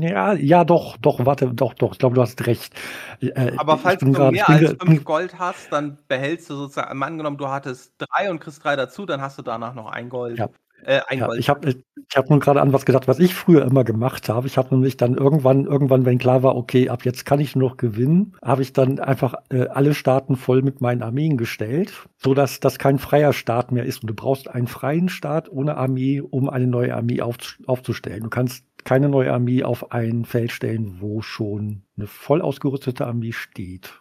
ja, 0.01 0.33
ja 0.35 0.65
doch, 0.65 0.97
doch, 0.99 1.25
warte, 1.27 1.53
doch, 1.53 1.75
doch, 1.75 1.93
ich 1.93 1.99
glaube, 1.99 2.15
du 2.15 2.23
hast 2.23 2.47
recht. 2.47 2.75
Äh, 3.21 3.53
Aber 3.57 3.75
ich 3.75 3.81
falls 3.81 4.01
du 4.01 4.07
mehr 4.31 4.49
als 4.49 4.77
5 4.83 5.05
Gold 5.05 5.39
hast, 5.39 5.73
dann 5.73 5.99
behältst 6.09 6.51
du 6.51 6.55
sozusagen 6.57 7.03
angenommen, 7.03 7.37
du 7.37 7.49
hattest 7.49 7.95
3 7.99 8.31
und 8.31 8.41
kriegst 8.41 8.65
3 8.65 8.77
dazu, 8.77 9.07
dann 9.07 9.21
hast 9.21 9.39
du 9.39 9.43
danach 9.43 9.75
noch 9.75 9.91
1 9.91 10.11
Gold 10.11 10.39
Ja. 10.39 10.49
Äh, 10.85 11.01
1 11.09 11.21
Ja, 11.21 11.33
ich 11.35 11.49
habe 11.49 11.69
ich 12.11 12.17
habe 12.17 12.29
nur 12.29 12.41
grade 12.41 12.61
an 12.61 12.73
was 12.73 12.85
gedacht, 12.85 13.07
was 13.07 13.19
ich 13.21 13.35
früher 13.35 13.65
immer 13.65 13.85
gemacht 13.85 14.29
habe. 14.29 14.47
Ich 14.49 14.59
habe 14.59 14.75
nämlich 14.75 14.97
dann 14.97 15.15
irgendwann 15.15 15.65
irgendwann, 15.65 16.05
wenn 16.05 16.19
klar 16.19 16.43
war, 16.43 16.57
okay, 16.57 16.89
ab 16.89 17.05
jetzt 17.05 17.25
kann 17.25 17.39
ich 17.41 17.55
nur 17.55 17.71
noch 17.71 17.77
gewinnen, 17.77 18.35
habe 18.45 18.63
ich 18.63 18.73
dann 18.73 18.99
einfach, 18.99 19.35
äh, 19.51 19.67
alle 19.69 19.95
Staaten 19.95 20.37
voll 20.37 20.63
mit 20.63 20.81
meinen 20.81 21.03
Armeen 21.03 21.37
gestellt, 21.37 21.93
sodass 22.17 22.59
das 22.61 22.79
kein 22.79 22.99
freier 22.99 23.33
Staat 23.33 23.71
mehr 23.73 23.85
ist. 23.85 24.03
Und 24.03 24.09
du 24.09 24.15
brauchst 24.15 24.49
einen 24.49 24.67
freien 24.67 25.09
Staat 25.09 25.51
ohne 25.51 25.77
Armee, 25.77 26.21
um 26.21 26.49
eine 26.51 26.67
neue 26.67 26.95
Armee 26.97 27.21
aufz 27.23 27.59
aufzustellen. 27.67 28.25
Du 28.25 28.31
kannst 28.31 28.65
keine 28.85 29.09
neue 29.09 29.33
Armee 29.33 29.63
auf 29.63 29.93
ein 29.93 30.25
Feld 30.25 30.51
stellen, 30.53 30.97
wo 31.01 31.23
schon 31.23 31.83
'ne 31.97 32.07
voll 32.07 32.43
ausgerüstete 32.43 33.07
Armee 33.07 33.33
steht. 33.33 34.01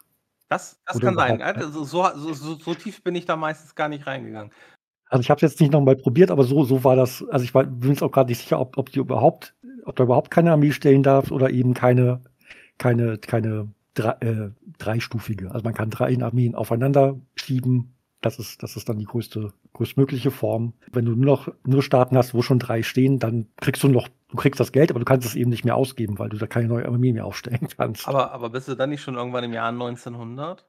Das 0.52 0.82
das 0.86 1.00
kann 1.02 1.16
sein. 1.16 1.40
überhaupt 1.40 1.42
Äh, 1.42 1.62
so 1.72 1.84
so 1.84 2.06
so 2.16 2.34
so 2.34 2.56
so 2.56 2.76
tief 2.76 3.02
bin 3.04 3.16
ich 3.16 3.26
da 3.26 3.36
meistens 3.36 3.76
gar 3.76 3.90
nicht 3.90 4.06
reingegangen. 4.08 4.52
Also, 5.14 5.22
ich 5.22 5.30
habe 5.30 5.46
es 5.46 5.52
jetzt 5.52 5.62
nicht 5.62 5.72
noch 5.72 5.82
mal 5.82 5.96
probiert, 5.96 6.32
aber 6.32 6.44
so 6.44 6.64
so 6.64 6.84
war 6.84 6.96
das. 6.96 7.24
Also, 7.30 7.44
ich 7.46 7.54
war 7.54 7.66
bin 7.66 7.92
jetzt 7.92 8.02
auch 8.02 8.12
grad 8.12 8.30
nicht 8.30 8.40
sicher, 8.40 8.60
ob 8.60 8.80
ob 8.80 8.90
die 8.90 8.98
überhaupt 8.98 9.54
ob 9.86 9.96
du 9.96 10.02
überhaupt 10.04 10.32
keine 10.32 10.52
Armee 10.52 10.72
stellen 10.72 11.04
darfst 11.04 11.32
oder 11.32 11.52
eben 11.52 11.76
keine 11.76 12.22
keine 12.80 13.20
keine 13.20 13.72
drei 13.94 14.14
äh, 14.22 14.50
dreistufige. 14.80 15.52
Also, 15.52 15.66
man 15.66 15.76
kann 15.76 15.92
3 15.92 16.18
Armeen 16.24 16.56
aufeinander 16.56 17.20
schieben. 17.36 17.94
Das 18.22 18.40
ist 18.40 18.64
das 18.64 18.76
ist 18.76 18.90
dann 18.90 18.98
die 18.98 19.06
größte 19.06 19.54
größtmögliche 19.74 20.32
Form. 20.32 20.74
Wenn 20.92 21.06
du 21.06 21.12
nur 21.12 21.26
noch 21.26 21.48
nur 21.64 21.84
Staaten 21.84 22.18
hast, 22.18 22.34
wo 22.34 22.42
schon 22.42 22.58
3 22.58 22.82
stehen, 22.82 23.20
dann 23.20 23.50
kriegst 23.58 23.84
du 23.84 23.90
noch 23.90 24.08
du 24.30 24.38
kriegst 24.38 24.60
das 24.60 24.72
Geld, 24.72 24.90
aber 24.90 25.00
du 25.00 25.06
kannst 25.06 25.28
es 25.28 25.36
eben 25.36 25.52
nicht 25.52 25.64
mehr 25.64 25.76
ausgeben, 25.76 26.18
weil 26.18 26.30
du 26.30 26.38
da 26.38 26.48
keine 26.48 26.70
neue 26.70 26.88
Armee 26.88 27.14
mehr 27.14 27.28
aufstellen 27.28 27.68
kannst. 27.78 28.08
Aber 28.08 28.32
aber 28.32 28.50
bist 28.50 28.68
du 28.68 28.74
dann 28.76 28.90
nicht 28.90 29.04
schon 29.04 29.14
irgendwann 29.16 29.44
im 29.44 29.54
Jahr 29.54 29.70
1900? 29.70 30.66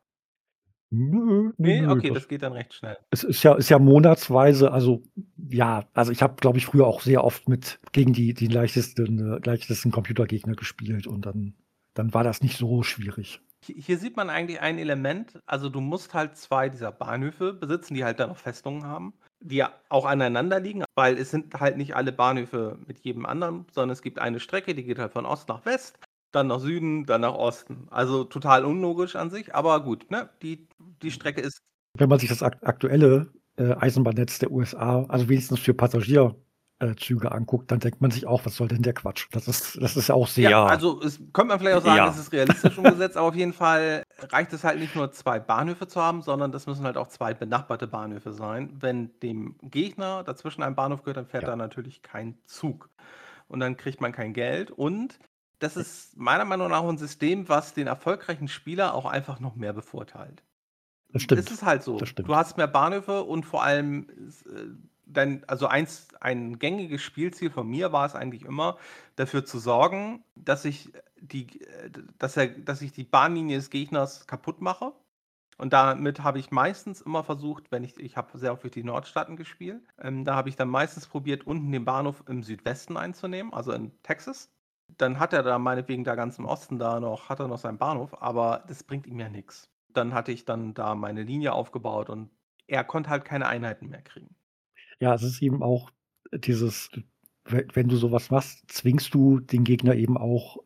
Nö, 0.96 1.52
nö, 1.59 1.74
Ne, 1.76 1.83
nö, 1.83 1.90
okay, 1.90 2.09
das 2.11 2.20
das 2.20 2.28
geht 2.28 2.42
dann 2.42 2.52
recht 2.52 2.74
schnell. 2.74 2.96
es 3.11 3.24
ist 3.24 3.42
ja 3.42 3.54
ist 3.54 3.68
ja 3.68 3.78
monatsweise, 3.78 4.70
also 4.72 5.02
ja, 5.37 5.85
also 5.94 6.12
ich 6.12 6.22
habe, 6.22 6.37
glaube 6.37 6.59
ich, 6.59 6.66
früher 6.66 6.87
auch 6.87 7.00
sehr 7.00 7.24
oft 7.24 7.48
mit 7.48 7.80
gegen 7.92 8.12
die 8.12 8.35
die 8.35 8.46
leichtesten 8.48 9.18
äh, 9.18 9.40
leichtesten 9.44 9.90
Computergegner 9.90 10.54
gespielt 10.54 11.07
und 11.07 11.26
dann 11.26 11.54
dann 11.94 12.14
war 12.14 12.24
das 12.24 12.42
nicht 12.42 12.57
so 12.57 12.83
schwierig. 12.83 13.40
Hi 13.66 13.74
hier 13.80 13.98
sieht 13.98 14.16
man 14.16 14.28
eigentlich 14.30 14.61
ein 14.61 14.78
Element. 14.78 15.40
Also, 15.46 15.68
du 15.70 15.80
musst 15.80 16.12
halt 16.12 16.37
2 16.37 16.68
dieser 16.68 16.92
Bahnhöfe 16.92 17.54
besitzen, 17.54 17.94
die 17.94 18.04
halt 18.04 18.20
dann 18.20 18.28
noch 18.28 18.37
Festungen 18.37 18.85
haben, 18.85 19.14
die 19.40 19.57
ja 19.57 19.72
auch 19.88 20.04
aneinander 20.04 20.61
liegen, 20.61 20.85
weil 20.94 21.16
es 21.16 21.30
sind 21.30 21.59
halt 21.59 21.76
nicht 21.78 21.96
alle 21.96 22.12
Bahnhöfe 22.12 22.78
mit 22.87 22.98
jedem 23.00 23.24
anderen, 23.24 23.66
sondern 23.72 23.90
es 23.92 24.02
gibt 24.02 24.18
eine 24.18 24.40
Strecke, 24.40 24.74
die 24.74 24.85
geht 24.85 24.98
halt 24.98 25.12
von 25.12 25.24
Ost 25.24 25.48
nach 25.48 25.64
West, 25.64 25.98
dann 26.35 26.49
nach 26.49 26.61
Süden, 26.61 27.07
dann 27.07 27.20
nach 27.23 27.35
Osten. 27.35 27.87
Also, 27.90 28.25
total 28.25 28.64
unlogisch 28.64 29.16
an 29.16 29.31
sich, 29.31 29.55
aber 29.55 29.83
gut, 29.83 30.11
ne? 30.11 30.31
Die 30.42 30.68
die 31.03 31.11
Strecke 31.11 31.40
ist 31.40 31.61
Wenn 31.97 32.09
man 32.09 32.18
sich 32.18 32.29
das 32.29 32.42
ak 32.42 32.59
aktuelle, 32.62 33.33
äh, 33.57 33.73
Eisenbahnnetz 33.75 34.40
der 34.40 34.51
USA, 34.51 35.05
also 35.05 35.29
wenigstens 35.29 35.61
für 35.61 35.75
Passagier 35.75 36.35
äh, 36.81 36.94
Züge 36.97 37.31
anguckt, 37.31 37.70
dann 37.70 37.79
denkt 37.79 38.01
man 38.01 38.11
sich 38.11 38.27
auch: 38.27 38.44
„Was 38.44 38.57
soll 38.57 38.66
denn 38.68 38.83
der 38.83 38.94
Quatsch?“ 38.94 39.29
Das 39.31 39.47
ist 39.47 39.81
das 39.81 39.97
ist 39.97 40.09
ja 40.09 40.14
auch 40.16 40.27
sehr 40.27 40.53
Ja, 40.53 40.64
also, 40.66 41.01
es 41.01 41.18
könnte 41.33 41.44
man 41.51 41.61
vielleicht 41.61 41.77
auch 41.79 41.83
sagen, 41.83 42.05
Ja. 42.05 42.09
es 42.09 42.16
ist 42.18 42.33
realistisch 42.33 42.77
umgesetzt, 42.77 43.16
aber 43.16 43.29
auf 43.29 43.37
jeden 43.37 43.53
Fall 43.53 44.03
reicht 44.18 44.53
es 44.53 44.64
halt 44.64 44.81
nicht 44.81 44.97
nur 44.97 45.12
2 45.12 45.38
Bahnhöfe 45.38 45.87
zu 45.87 46.01
haben, 46.03 46.23
sondern 46.23 46.51
das 46.51 46.66
müssen 46.66 46.85
halt 46.85 46.97
auch 46.97 47.07
2 47.07 47.35
benachbarte 47.35 47.87
Bahnhöfe 47.87 48.33
sein. 48.33 48.77
Wenn 48.81 49.16
dem 49.20 49.57
Gegner 49.62 50.25
dazwischen 50.25 50.64
ein 50.64 50.75
Bahnhof 50.75 51.03
gehört, 51.03 51.18
dann 51.18 51.27
fährt 51.27 51.47
Ja. 51.47 51.49
da 51.49 51.55
natürlich 51.55 52.03
kein 52.03 52.37
Zug. 52.47 52.90
Und 53.49 53.61
dann 53.61 53.77
kriegt 53.77 54.01
man 54.01 54.11
kein 54.12 54.33
Geld. 54.33 54.70
Und 54.73 55.18
das 55.64 55.77
ist 55.77 56.16
meiner 56.16 56.44
Meinung 56.44 56.70
nach 56.70 56.85
'n 56.85 56.98
System, 56.98 57.48
was 57.48 57.74
den 57.74 57.87
erfolgreichen 57.88 58.48
Spieler 58.48 58.94
auch 58.94 59.07
einfach 59.07 59.40
noch 59.40 59.57
mehr 59.57 59.72
bevorteilt. 59.72 60.42
Das 61.11 61.22
Es 61.33 61.46
stimmt. 61.46 61.50
ist 61.50 61.62
halt 61.64 61.83
so. 61.83 62.00
Das. 62.00 62.14
Du 62.24 62.37
hast 62.37 62.57
mehr 62.59 62.68
Bahnhöfe 62.68 63.22
und 63.24 63.44
vor 63.44 63.62
allem 63.64 64.09
äh, 64.46 64.66
dein 65.07 65.44
also 65.48 65.66
eins 65.68 66.09
ein 66.20 66.59
gängiges 66.59 67.03
Spielziel 67.03 67.50
von 67.50 67.68
mir 67.68 67.92
war 67.92 68.07
es 68.07 68.14
eigentlich 68.14 68.44
immer, 68.44 68.79
dafür 69.16 69.44
zu 69.44 69.59
sorgen, 69.59 70.24
dass 70.37 70.64
ich 70.64 70.92
die 71.20 71.62
äh, 71.62 71.90
dass 72.18 72.37
er 72.37 72.48
dass 72.48 72.83
ich 72.83 72.92
die 72.92 73.05
Bahnlinie 73.05 73.57
des 73.59 73.70
Gegners 73.70 74.27
kaputt 74.27 74.61
mache. 74.62 74.92
Und 75.59 75.72
damit 75.74 76.22
habe 76.24 76.38
ich 76.40 76.50
meistens 76.53 77.00
immer 77.03 77.24
versucht, 77.24 77.72
wenn 77.72 77.85
ich 77.85 77.98
ich 78.00 78.16
habe 78.16 78.38
sehr 78.38 78.53
oft 78.53 78.64
durch 78.64 78.74
die 78.74 78.85
Nordstaaten 78.85 79.37
gespielt, 79.37 79.83
ähm, 80.00 80.24
da 80.24 80.37
habe 80.37 80.48
ich 80.50 80.57
dann 80.57 80.68
meistens 80.70 81.07
probiert, 81.09 81.46
unten 81.46 81.72
den 81.72 81.85
Bahnhof 81.87 82.24
im 82.29 82.42
Südwesten 82.44 82.96
einzunehmen, 82.98 83.53
also 83.55 83.72
in 83.72 83.92
Texas. 84.05 84.50
Dann 84.88 85.18
hat 85.18 85.33
er 85.33 85.42
da 85.42 85.59
meinetwegen 85.59 86.05
da 86.05 86.14
ganz 86.14 86.38
im 86.38 86.44
Osten 86.44 86.79
da 86.79 87.01
noch 87.01 87.29
hat 87.29 87.40
er 87.40 87.49
noch 87.49 87.59
seinen 87.59 87.79
Bahnhof, 87.79 88.23
aber 88.23 88.64
das 88.68 88.85
bringt 88.85 89.07
ihm 89.07 89.18
ja 89.18 89.29
nix. 89.29 89.70
Dann 89.88 90.14
hatte 90.14 90.33
ich 90.33 90.44
dann 90.44 90.75
da 90.75 90.94
meine 90.94 91.23
Linie 91.23 91.53
aufgebaut 91.53 92.11
und 92.11 92.31
er 92.66 92.85
konnte 92.85 93.11
halt 93.11 93.25
keine 93.25 93.47
Einheiten 93.47 93.88
mehr 93.88 94.03
kriegen. 94.03 94.35
Ja, 95.01 95.14
es 95.14 95.23
ist 95.23 95.42
eben 95.42 95.62
auch 95.62 95.90
dieses 96.33 96.90
we 97.44 97.66
wenn 97.73 97.88
du 97.88 97.97
so 97.97 98.11
was 98.11 98.31
machst, 98.31 98.64
zwingst 98.68 99.12
du 99.14 99.40
den 99.40 99.64
Gegner 99.64 99.94
eben 99.94 100.16
auch 100.16 100.59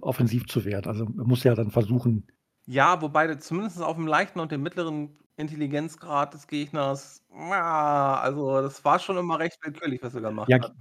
offensiv 0.00 0.46
zu 0.46 0.64
werden. 0.64 0.88
Also 0.88 1.04
man 1.04 1.26
muss 1.26 1.44
ja 1.44 1.54
dann 1.54 1.70
versuchen. 1.70 2.26
Ja, 2.66 3.00
wobei 3.00 3.32
zumindest 3.36 3.80
auf 3.80 3.96
dem 3.96 4.06
leichten 4.06 4.40
und 4.40 4.50
dem 4.50 4.62
mittleren 4.62 5.16
Intelligenzgrad 5.36 6.34
des 6.34 6.46
Gegners, 6.46 7.22
ja, 7.30 8.18
also 8.20 8.62
das 8.62 8.84
war 8.84 8.98
schon 8.98 9.16
immer 9.18 9.38
recht 9.38 9.58
willkürlich, 9.62 10.02
was 10.02 10.14
er 10.14 10.22
gemacht 10.22 10.48
Ja, 10.48 10.58
hat. 10.58 10.72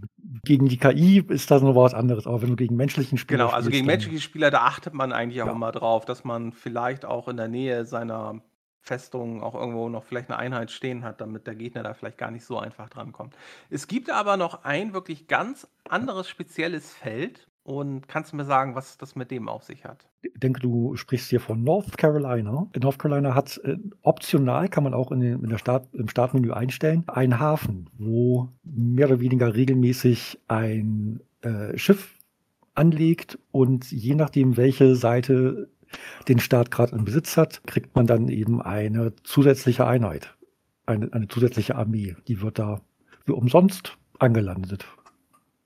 gegen 0.43 0.67
die 0.67 0.77
KI 0.77 1.19
ist 1.29 1.49
das 1.51 1.61
noch 1.63 1.75
was 1.75 1.93
anderes, 1.93 2.27
aber 2.27 2.41
wenn 2.41 2.49
du 2.49 2.55
gegen 2.55 2.75
menschlichen 2.75 3.17
Spieler 3.17 3.39
Genau, 3.39 3.49
also 3.49 3.69
gegen 3.71 3.87
menschliche 3.87 4.21
Spieler, 4.21 4.51
da 4.51 4.61
achtet 4.65 4.93
man 4.93 5.11
eigentlich 5.11 5.41
auch 5.41 5.47
Ja. 5.47 5.51
immer 5.51 5.71
drauf, 5.71 6.05
dass 6.05 6.23
man 6.23 6.51
vielleicht 6.53 7.05
auch 7.05 7.27
in 7.27 7.37
der 7.37 7.47
Nähe 7.47 7.85
seiner 7.85 8.41
Festung 8.81 9.41
auch 9.41 9.55
irgendwo 9.55 9.89
noch 9.89 10.03
vielleicht 10.03 10.29
eine 10.29 10.37
Einheit 10.37 10.69
stehen 10.69 11.03
hat, 11.03 11.21
damit 11.21 11.47
der 11.47 11.55
Gegner 11.55 11.81
da 11.81 11.95
vielleicht 11.95 12.19
gar 12.19 12.29
nicht 12.29 12.45
so 12.45 12.59
einfach 12.59 12.87
drankommt. 12.87 13.35
Es 13.71 13.87
gibt 13.87 14.11
aber 14.11 14.37
noch 14.37 14.63
ein 14.63 14.93
wirklich 14.93 15.27
ganz 15.27 15.67
anderes 15.89 16.29
spezielles 16.29 16.93
Feld 16.93 17.47
und 17.65 18.07
kannst 18.07 18.31
du 18.31 18.35
mir 18.35 18.45
sagen, 18.45 18.75
was 18.75 18.95
das 18.99 19.15
mit 19.15 19.31
dem 19.31 19.49
auf 19.49 19.63
sich 19.63 19.85
hat? 19.85 20.07
Ich 20.21 20.31
denke, 20.35 20.59
du 20.59 20.95
sprichst 20.95 21.31
hier 21.31 21.39
von 21.39 21.63
North 21.63 21.97
Carolina. 21.97 22.67
North 22.79 22.99
Carolina 22.99 23.33
hat 23.33 23.59
äh, 23.63 23.77
optional, 24.03 24.69
kann 24.69 24.83
man 24.83 24.93
auch 24.93 25.11
in, 25.11 25.19
den, 25.19 25.43
in 25.43 25.49
der 25.49 25.57
Start, 25.57 25.87
im 25.93 26.07
Startmenü 26.07 26.51
einstellen, 26.51 27.03
einen 27.07 27.39
Hafen, 27.39 27.89
wo 27.97 28.49
mehr 28.63 29.07
oder 29.07 29.19
weniger 29.19 29.55
regelmäßig 29.55 30.39
ein 30.47 31.21
äh, 31.41 31.75
Schiff 31.75 32.19
anlegt 32.75 33.39
und 33.51 33.91
je 33.91 34.13
nachdem, 34.13 34.57
welche 34.57 34.95
Seite 34.95 35.67
den 36.27 36.37
Staat 36.37 36.69
gerade 36.69 36.95
im 36.95 37.03
Besitz 37.03 37.35
hat, 37.35 37.65
kriegt 37.65 37.95
man 37.95 38.05
dann 38.05 38.27
eben 38.27 38.61
eine 38.61 39.15
zusätzliche 39.23 39.87
Einheit, 39.87 40.35
eine, 40.85 41.11
eine 41.13 41.27
zusätzliche 41.29 41.75
Armee. 41.75 42.15
Die 42.27 42.41
wird 42.41 42.59
da 42.59 42.81
für 43.25 43.33
umsonst 43.33 43.97
angelandet. 44.19 44.85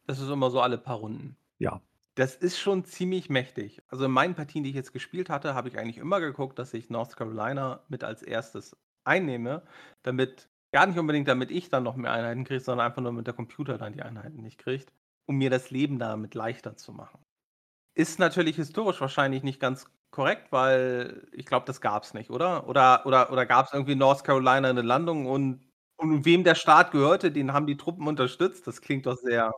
Das 0.08 0.22
ist 0.22 0.30
immer 0.30 0.50
so 0.50 0.62
alle 0.62 0.78
paar 0.78 0.98
Runden. 0.98 1.36
Ja. 1.58 1.82
Das 2.20 2.36
ist 2.36 2.60
schon 2.60 2.84
ziemlich 2.84 3.30
mächtig. 3.30 3.82
Also 3.88 4.04
in 4.04 4.12
meinen 4.12 4.36
Partien, 4.36 4.66
die 4.66 4.72
ich 4.72 4.76
jetzt 4.76 4.92
gespielt 4.92 5.30
hatte, 5.30 5.54
habe 5.54 5.70
ich 5.70 5.78
eigentlich 5.80 5.98
immer 5.98 6.20
geguckt, 6.20 6.60
dass 6.60 6.74
ich 6.74 6.90
North 6.90 7.16
Carolina 7.16 7.82
mit 7.88 8.04
als 8.04 8.22
erstes 8.24 8.76
einnehme, 9.06 9.64
damit, 10.04 10.50
gar 10.74 10.86
nicht 10.86 11.00
unbedingt 11.00 11.30
damit 11.30 11.50
ich 11.50 11.70
dann 11.70 11.84
noch 11.84 11.96
mehr 11.96 12.12
Einheiten 12.12 12.44
kriege, 12.44 12.60
sondern 12.60 12.88
einfach 12.88 13.02
nur 13.02 13.12
damit 13.14 13.28
der 13.28 13.34
Computer 13.34 13.78
dann 13.78 13.94
die 13.94 14.02
Einheiten 14.02 14.42
nicht 14.42 14.58
kriegt, 14.58 14.92
um 15.28 15.38
mir 15.38 15.50
das 15.50 15.72
Leben 15.72 15.98
damit 15.98 16.36
leichter 16.36 16.76
zu 16.76 16.92
machen. 16.92 17.24
Ist 17.96 18.20
natürlich 18.20 18.58
historisch 18.58 19.02
wahrscheinlich 19.02 19.44
nicht 19.44 19.60
ganz 19.60 19.88
korrekt, 20.12 20.52
weil 20.52 21.28
ich 21.34 21.46
glaube, 21.46 21.66
das 21.68 21.82
gab 21.82 22.04
es 22.04 22.14
nicht, 22.14 22.32
oder? 22.32 22.68
Oder, 22.70 23.06
oder, 23.06 23.32
oder 23.32 23.46
gab 23.46 23.68
es 23.68 23.74
irgendwie 23.74 23.96
North 23.96 24.24
Carolina 24.26 24.70
eine 24.70 24.82
Landung 24.84 25.28
und, 25.28 25.62
und 25.98 26.26
wem 26.26 26.44
der 26.44 26.56
Staat 26.56 26.92
gehörte, 26.92 27.32
den 27.32 27.54
haben 27.54 27.68
die 27.68 27.78
Truppen 27.78 28.08
unterstützt? 28.08 28.68
Das 28.68 28.82
klingt 28.82 29.06
doch 29.08 29.18
sehr. 29.18 29.52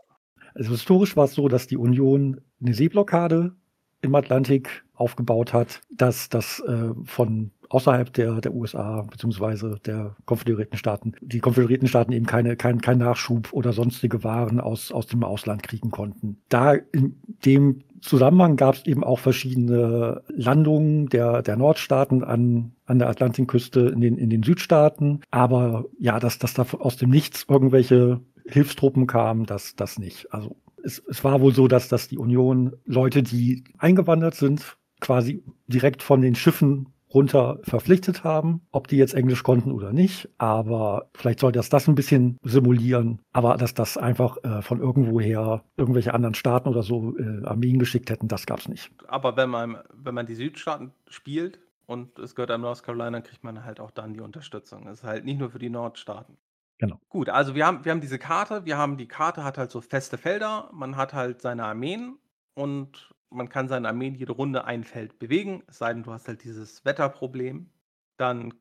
Also 0.54 0.72
historisch 0.72 1.16
war 1.16 1.26
es 1.26 1.34
so, 1.34 1.48
dass 1.48 1.68
die 1.68 1.78
Union 1.78 2.42
eine 2.62 2.74
Seeblockade 2.74 3.54
im 4.02 4.16
Atlantik 4.16 4.84
aufgebaut 4.94 5.54
hat, 5.54 5.82
dass 5.92 6.30
das 6.30 6.60
äh, 6.62 6.90
von 7.06 7.52
außerhalb 7.70 8.12
der, 8.14 8.42
der 8.42 8.54
USA 8.54 9.02
bzw. 9.04 9.78
der 9.86 10.16
konföderierten 10.26 10.78
Staaten, 10.78 11.14
die 11.22 11.40
konföderierten 11.40 11.88
Staaten 11.88 12.12
eben 12.12 12.26
keine, 12.26 12.56
kein, 12.56 12.82
kein 12.82 12.98
Nachschub 12.98 13.54
oder 13.54 13.74
sonstige 13.74 14.24
Waren 14.24 14.60
aus, 14.60 14.92
aus 14.92 15.08
dem 15.08 15.24
Ausland 15.24 15.64
kriegen 15.64 15.92
konnten. 15.92 16.38
Da 16.50 16.74
in 16.74 17.16
dem 17.46 17.84
Zusammenhang 18.02 18.56
gab 18.56 18.76
es 18.76 18.86
eben 18.86 19.04
auch 19.04 19.20
verschiedene 19.20 20.24
Landungen 20.28 21.08
der, 21.08 21.44
der 21.44 21.56
Nordstaaten 21.56 22.24
an, 22.24 22.74
an 22.86 23.00
der 23.00 23.10
Atlantikküste 23.10 23.82
in 23.82 24.02
den, 24.02 24.18
in 24.18 24.30
den 24.30 24.44
Südstaaten. 24.44 25.22
Aber 25.30 25.86
ja, 26.00 26.20
dass, 26.20 26.40
dass 26.40 26.56
da 26.56 26.66
aus 26.80 26.98
dem 26.98 27.12
Nichts 27.12 27.46
irgendwelche 27.48 28.20
Hilfstruppen 28.52 29.08
kamen, 29.08 29.46
das, 29.46 29.76
das 29.76 30.00
nicht. 30.00 30.34
Also 30.34 30.56
es, 30.84 31.02
es 31.08 31.24
war 31.24 31.42
wohl 31.42 31.54
so, 31.54 31.68
dass, 31.68 31.88
dass 31.90 32.08
die 32.08 32.18
Union 32.18 32.74
Leute, 32.86 33.24
die 33.24 33.64
eingewandert 33.78 34.36
sind, 34.36 34.78
quasi 35.00 35.44
direkt 35.68 36.04
von 36.04 36.22
den 36.22 36.36
Schiffen 36.36 36.88
runter 37.14 37.60
verpflichtet 37.64 38.24
haben, 38.24 38.62
ob 38.72 38.88
die 38.88 38.98
jetzt 38.98 39.14
Englisch 39.14 39.44
konnten 39.44 39.72
oder 39.72 39.92
nicht. 39.92 40.30
Aber 40.38 41.10
vielleicht 41.14 41.40
soll 41.40 41.52
das 41.52 41.70
das 41.70 41.88
ein 41.88 41.96
bisschen 41.96 42.38
simulieren. 42.44 43.20
Aber 43.34 43.58
dass 43.58 43.74
das 43.74 43.98
einfach 43.98 44.38
äh, 44.44 44.62
von 44.62 44.80
irgendwoher 44.80 45.64
irgendwelche 45.78 46.14
anderen 46.14 46.36
Staaten 46.36 46.70
oder 46.70 46.84
so 46.84 47.18
äh, 47.18 47.46
Armeen 47.46 47.80
geschickt 47.80 48.10
hätten, 48.10 48.28
das 48.28 48.46
gab 48.46 48.60
es 48.60 48.70
nicht. 48.70 48.92
Aber 49.08 49.36
wenn 49.36 49.50
man, 49.50 49.80
wenn 49.94 50.16
man 50.16 50.26
die 50.26 50.36
Südstaaten 50.36 50.92
spielt 51.08 51.60
und 51.86 52.18
es 52.20 52.36
gehört 52.36 52.52
einem 52.52 52.64
North 52.64 52.84
Carolina, 52.84 53.20
kriegt 53.22 53.44
man 53.44 53.66
halt 53.66 53.80
auch 53.80 53.92
dann 53.92 54.14
die 54.14 54.22
Unterstützung. 54.22 54.86
Das 54.86 55.00
ist 55.00 55.04
halt 55.04 55.26
nicht 55.26 55.40
nur 55.40 55.50
für 55.50 55.60
die 55.60 55.70
Nordstaaten. 55.70 56.38
Genau. 56.82 57.00
Gut, 57.10 57.30
also 57.30 57.54
wir 57.54 57.68
haben, 57.68 57.86
wir 57.86 57.92
haben 57.92 58.02
diese 58.02 58.18
Karte, 58.18 58.66
wir 58.66 58.76
haben 58.76 58.98
die 58.98 59.08
Karte 59.08 59.44
hat 59.44 59.60
halt 59.60 59.70
so 59.70 59.82
feste 59.82 60.18
Felder, 60.18 60.68
man 60.74 60.98
hat 60.98 61.14
halt 61.14 61.40
seine 61.40 61.64
Armeen 61.66 62.18
und 62.56 63.14
man 63.30 63.50
kann 63.50 63.68
seine 63.68 63.88
Armeen 63.88 64.16
jede 64.16 64.32
Runde 64.32 64.66
ein 64.66 64.84
Feld 64.84 65.20
bewegen, 65.20 65.62
es 65.68 65.78
sei 65.78 65.94
denn, 65.94 66.02
du 66.02 66.12
hast 66.12 66.28
halt 66.28 66.44
dieses 66.44 66.84
Wetterproblem. 66.84 67.70
Dann 68.18 68.56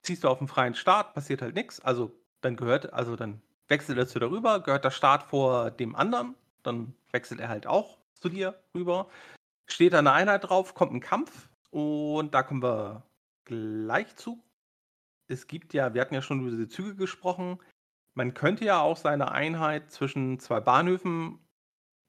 ziehst 0.00 0.24
du 0.24 0.28
auf 0.28 0.38
den 0.38 0.48
freien 0.48 0.74
Start, 0.74 1.12
passiert 1.12 1.42
halt 1.42 1.54
nichts. 1.54 1.78
Also 1.80 2.18
dann 2.40 2.56
gehört, 2.56 2.94
also 2.94 3.14
dann 3.14 3.42
wechselt 3.68 3.98
er 3.98 4.06
zu 4.08 4.18
dir 4.20 4.30
rüber, 4.30 4.60
gehört 4.62 4.84
der 4.84 4.90
Start 4.90 5.24
vor 5.24 5.70
dem 5.70 5.94
anderen, 5.94 6.34
dann 6.62 6.94
wechselt 7.12 7.40
er 7.40 7.50
halt 7.50 7.66
auch 7.66 7.98
zu 8.14 8.30
dir 8.30 8.58
rüber. 8.74 9.08
Steht 9.66 9.92
da 9.92 9.98
eine 9.98 10.12
Einheit 10.12 10.44
drauf, 10.48 10.74
kommt 10.74 10.92
ein 10.94 11.00
Kampf 11.00 11.50
und 11.70 12.34
da 12.34 12.42
kommen 12.42 12.62
wir 12.62 13.04
gleich 13.44 14.16
zu. 14.16 14.42
Es 15.28 15.46
gibt 15.46 15.74
ja, 15.74 15.94
wir 15.94 16.00
hatten 16.00 16.14
ja 16.14 16.22
schon 16.22 16.40
über 16.40 16.50
diese 16.50 16.68
Züge 16.68 16.94
gesprochen. 16.94 17.58
Man 18.14 18.34
könnte 18.34 18.64
ja 18.64 18.80
auch 18.80 18.96
seine 18.96 19.32
Einheit 19.32 19.90
zwischen 19.90 20.38
zwei 20.38 20.60
Bahnhöfen 20.60 21.38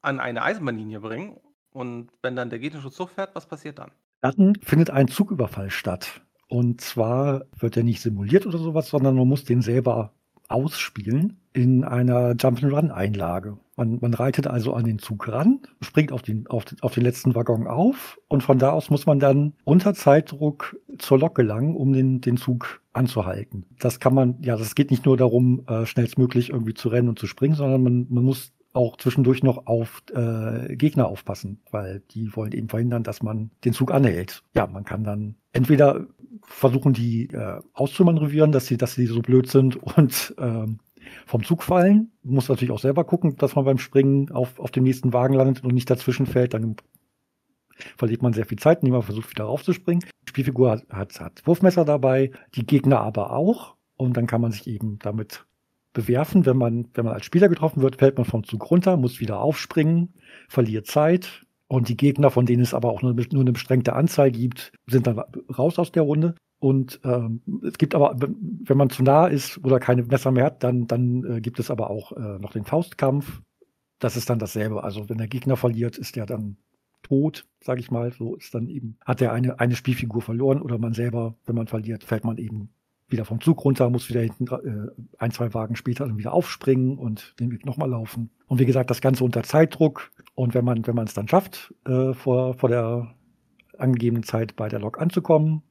an 0.01 0.19
eine 0.19 0.41
Eisenbahnlinie 0.43 0.99
bringen 0.99 1.39
und 1.71 2.11
wenn 2.21 2.35
dann 2.35 2.49
der 2.49 2.59
gegnerische 2.59 2.91
Zug 2.91 3.09
fährt, 3.11 3.35
was 3.35 3.45
passiert 3.45 3.79
dann? 3.79 3.91
Dann 4.21 4.55
findet 4.61 4.89
ein 4.89 5.07
Zugüberfall 5.07 5.69
statt. 5.69 6.21
Und 6.47 6.81
zwar 6.81 7.45
wird 7.57 7.77
er 7.77 7.83
nicht 7.83 8.01
simuliert 8.01 8.45
oder 8.45 8.57
sowas, 8.57 8.89
sondern 8.89 9.15
man 9.15 9.27
muss 9.27 9.43
den 9.43 9.61
selber 9.61 10.13
ausspielen 10.47 11.41
in 11.57 11.83
einer 11.83 12.35
Jump'n'Run-Einlage. 12.35 13.57
Man, 13.75 13.97
man 13.99 14.13
reitet 14.13 14.45
also 14.45 14.73
an 14.73 14.85
den 14.85 14.99
Zug 14.99 15.27
ran, 15.27 15.61
springt 15.81 16.11
auf 16.11 16.21
den, 16.21 16.45
auf, 16.45 16.65
den, 16.65 16.79
auf 16.81 16.93
den 16.93 17.01
letzten 17.01 17.33
Waggon 17.33 17.65
auf 17.65 18.19
und 18.27 18.43
von 18.43 18.59
da 18.59 18.69
aus 18.69 18.91
muss 18.91 19.07
man 19.07 19.19
dann 19.19 19.53
unter 19.63 19.95
Zeitdruck 19.95 20.77
zur 20.99 21.17
Lok 21.17 21.33
gelangen, 21.33 21.75
um 21.75 21.93
den, 21.93 22.21
den 22.21 22.37
Zug 22.37 22.81
anzuhalten. 22.93 23.65
Das 23.79 23.99
kann 23.99 24.13
man, 24.13 24.37
ja, 24.43 24.55
das 24.55 24.75
geht 24.75 24.91
nicht 24.91 25.07
nur 25.07 25.17
darum, 25.17 25.63
äh, 25.67 25.87
schnellstmöglich 25.87 26.51
irgendwie 26.51 26.75
zu 26.75 26.89
rennen 26.89 27.09
und 27.09 27.17
zu 27.17 27.25
springen, 27.25 27.55
sondern 27.55 27.81
man, 27.81 28.05
man 28.09 28.23
muss 28.23 28.53
auch 28.73 28.97
zwischendurch 28.97 29.41
noch 29.41 29.65
auf 29.65 30.03
äh, 30.13 30.75
Gegner 30.75 31.07
aufpassen, 31.07 31.59
weil 31.71 32.03
die 32.11 32.35
wollen 32.35 32.51
eben 32.51 32.69
verhindern, 32.69 33.01
dass 33.01 33.23
man 33.23 33.49
den 33.65 33.73
Zug 33.73 33.91
anhält. 33.91 34.43
Ja, 34.53 34.67
man 34.67 34.85
kann 34.85 35.03
dann 35.03 35.35
entweder 35.53 36.05
versuchen, 36.43 36.93
die 36.93 37.29
äh, 37.31 37.59
auszumanövrieren, 37.73 38.51
dass 38.51 38.67
sie, 38.67 38.77
dass 38.77 38.93
sie 38.93 39.07
so 39.07 39.21
blöd 39.21 39.49
sind 39.49 39.75
und 39.75 40.35
ähm, 40.37 40.77
vom 41.25 41.43
Zug 41.43 41.63
fallen. 41.63 42.11
Muss 42.23 42.49
natürlich 42.49 42.71
auch 42.71 42.79
selber 42.79 43.03
gucken, 43.03 43.35
dass 43.37 43.55
man 43.55 43.65
beim 43.65 43.77
Springen 43.77 44.31
auf, 44.31 44.59
auf 44.59 44.71
dem 44.71 44.83
nächsten 44.83 45.13
Wagen 45.13 45.33
landet 45.33 45.63
und 45.63 45.73
nicht 45.73 45.89
dazwischen 45.89 46.25
fällt. 46.25 46.53
Dann 46.53 46.75
verliert 47.97 48.21
man 48.21 48.33
sehr 48.33 48.45
viel 48.45 48.59
Zeit, 48.59 48.79
indem 48.79 48.93
man 48.93 49.03
versucht, 49.03 49.29
wieder 49.29 49.45
raufzuspringen. 49.45 50.03
Die 50.23 50.29
Spielfigur 50.29 50.71
hat, 50.71 50.89
hat, 50.89 51.19
hat 51.19 51.47
Wurfmesser 51.47 51.85
dabei, 51.85 52.31
die 52.55 52.65
Gegner 52.65 53.01
aber 53.01 53.31
auch. 53.31 53.75
Und 53.95 54.17
dann 54.17 54.27
kann 54.27 54.41
man 54.41 54.51
sich 54.51 54.67
eben 54.67 54.99
damit 54.99 55.45
bewerfen. 55.93 56.45
Wenn 56.45 56.57
man, 56.57 56.87
wenn 56.93 57.05
man 57.05 57.15
als 57.15 57.25
Spieler 57.25 57.49
getroffen 57.49 57.81
wird, 57.81 57.97
fällt 57.97 58.17
man 58.17 58.25
vom 58.25 58.43
Zug 58.43 58.69
runter, 58.69 58.97
muss 58.97 59.19
wieder 59.19 59.39
aufspringen, 59.39 60.13
verliert 60.47 60.87
Zeit. 60.87 61.43
Und 61.67 61.89
die 61.89 61.97
Gegner, 61.97 62.29
von 62.29 62.45
denen 62.45 62.63
es 62.63 62.73
aber 62.73 62.91
auch 62.91 63.01
nur, 63.01 63.13
nur 63.13 63.41
eine 63.41 63.51
beschränkte 63.51 63.93
Anzahl 63.93 64.31
gibt, 64.31 64.71
sind 64.85 65.07
dann 65.07 65.19
raus 65.57 65.79
aus 65.79 65.91
der 65.91 66.03
Runde. 66.03 66.35
Und 66.59 66.99
ähm, 67.03 67.41
es 67.67 67.77
gibt 67.77 67.93
aber, 67.93 68.15
wenn 68.17 68.77
man 68.77 68.89
zu 68.89 69.03
nah 69.03 69.27
ist 69.27 69.63
oder 69.63 69.79
keine 69.79 70.03
Messer 70.03 70.31
mehr 70.31 70.45
hat, 70.45 70.63
dann, 70.63 70.87
dann 70.87 71.23
äh, 71.23 71.41
gibt 71.41 71.59
es 71.59 71.69
aber 71.69 71.89
auch 71.89 72.13
äh, 72.13 72.39
noch 72.39 72.51
den 72.51 72.65
Faustkampf. 72.65 73.41
Das 73.99 74.17
ist 74.17 74.29
dann 74.29 74.39
dasselbe. 74.39 74.83
Also 74.83 75.07
wenn 75.09 75.17
der 75.17 75.27
Gegner 75.27 75.55
verliert, 75.55 75.97
ist 75.97 76.15
der 76.15 76.25
dann 76.25 76.57
tot, 77.03 77.45
sage 77.61 77.79
ich 77.79 77.91
mal. 77.91 78.11
So 78.11 78.35
ist 78.35 78.55
dann 78.55 78.67
eben, 78.69 78.97
hat 79.05 79.21
er 79.21 79.33
eine, 79.33 79.59
eine 79.59 79.75
Spielfigur 79.75 80.21
verloren 80.21 80.61
oder 80.61 80.79
man 80.79 80.93
selber, 80.93 81.35
wenn 81.45 81.55
man 81.55 81.67
verliert, 81.67 82.03
fällt 82.03 82.23
man 82.23 82.37
eben 82.37 82.69
wieder 83.07 83.23
vom 83.23 83.39
Zug 83.39 83.63
runter, 83.63 83.89
muss 83.89 84.09
wieder 84.09 84.21
hinten 84.21 84.47
äh, 84.47 84.91
ein, 85.17 85.31
zwei 85.31 85.53
Wagen 85.53 85.75
später 85.75 86.05
dann 86.05 86.17
wieder 86.17 86.33
aufspringen 86.33 86.97
und 86.97 87.35
den 87.39 87.51
Weg 87.51 87.65
nochmal 87.65 87.89
laufen. 87.89 88.31
Und 88.47 88.59
wie 88.59 88.65
gesagt, 88.65 88.89
das 88.89 89.01
Ganze 89.01 89.23
unter 89.23 89.43
Zeitdruck. 89.43 90.11
Und 90.35 90.53
wenn 90.53 90.65
man, 90.65 90.85
wenn 90.85 90.95
man 90.95 91.07
es 91.07 91.13
dann 91.13 91.27
schafft, 91.27 91.73
äh, 91.85 92.13
vor, 92.13 92.55
vor 92.55 92.69
der 92.69 93.15
angegebenen 93.77 94.23
Zeit 94.23 94.55
bei 94.55 94.67
der 94.67 94.79
Lok 94.79 94.99
anzukommen, 94.99 95.61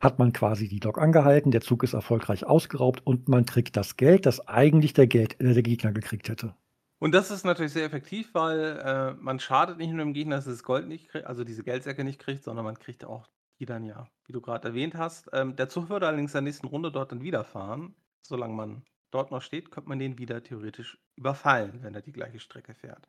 hat 0.00 0.18
man 0.18 0.32
quasi 0.32 0.68
die 0.68 0.80
Lok 0.80 0.98
angehalten, 0.98 1.50
der 1.50 1.60
Zug 1.60 1.82
ist 1.82 1.94
erfolgreich 1.94 2.44
ausgeraubt 2.44 3.06
und 3.06 3.28
man 3.28 3.46
kriegt 3.46 3.76
das 3.76 3.96
Geld, 3.96 4.26
das 4.26 4.46
eigentlich 4.48 4.92
der, 4.92 5.06
Geld, 5.06 5.40
äh, 5.40 5.54
der 5.54 5.62
Gegner 5.62 5.92
gekriegt 5.92 6.28
hätte. 6.28 6.54
Und 6.98 7.12
das 7.14 7.30
ist 7.30 7.44
natürlich 7.44 7.72
sehr 7.72 7.86
effektiv, 7.86 8.34
weil 8.34 8.78
äh, 8.84 9.12
man 9.12 9.40
schadet 9.40 9.78
nicht 9.78 9.90
nur 9.90 10.04
dem 10.04 10.12
Gegner, 10.12 10.36
dass 10.36 10.44
das 10.44 10.62
Gold 10.62 10.86
nicht 10.86 11.08
kriegt, 11.08 11.26
also 11.26 11.44
diese 11.44 11.64
Geldsäcke 11.64 12.04
nicht 12.04 12.18
kriegt, 12.18 12.44
sondern 12.44 12.64
man 12.64 12.78
kriegt 12.78 13.04
auch 13.04 13.28
die 13.60 13.66
dann 13.66 13.84
ja, 13.84 14.08
wie 14.24 14.32
du 14.32 14.40
gerade 14.40 14.68
erwähnt 14.68 14.94
hast. 14.94 15.28
Ähm, 15.32 15.54
der 15.54 15.68
Zug 15.68 15.90
würde 15.90 16.06
allerdings 16.06 16.32
in 16.32 16.36
der 16.36 16.42
nächsten 16.42 16.66
Runde 16.66 16.90
dort 16.90 17.12
dann 17.12 17.22
wieder 17.22 17.44
fahren. 17.44 17.94
Solange 18.22 18.54
man 18.54 18.82
dort 19.10 19.30
noch 19.30 19.42
steht, 19.42 19.70
könnte 19.70 19.88
man 19.88 19.98
den 19.98 20.18
wieder 20.18 20.42
theoretisch 20.42 20.98
überfallen, 21.14 21.82
wenn 21.82 21.94
er 21.94 22.00
die 22.00 22.12
gleiche 22.12 22.40
Strecke 22.40 22.74
fährt. 22.74 23.06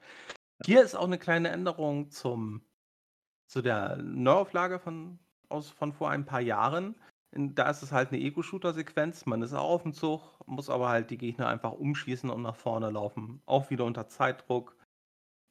Hier 0.65 0.83
ist 0.83 0.95
auch 0.95 1.05
eine 1.05 1.17
kleine 1.17 1.49
Änderung 1.49 2.11
zum 2.11 2.61
zu 3.47 3.61
der 3.61 3.97
Neuauflage 3.97 4.79
von, 4.79 5.19
aus, 5.51 5.69
von 5.69 5.93
vor 5.93 6.09
ein 6.09 6.25
paar 6.25 6.41
Jahren. 6.41 6.95
Da 7.33 7.69
ist 7.69 7.81
es 7.81 7.91
halt 7.91 8.09
eine 8.11 8.19
Ego-Shooter-Sequenz. 8.21 9.25
Man 9.25 9.41
ist 9.41 9.53
auch 9.53 9.69
auf 9.69 9.83
dem 9.83 9.93
Zug, 9.93 10.21
muss 10.45 10.69
aber 10.69 10.89
halt 10.89 11.09
die 11.11 11.17
Gegner 11.17 11.47
einfach 11.47 11.71
umschießen 11.71 12.29
und 12.29 12.41
nach 12.41 12.55
vorne 12.55 12.89
laufen. 12.89 13.41
Auch 13.45 13.69
wieder 13.69 13.85
unter 13.85 14.07
Zeitdruck. 14.07 14.75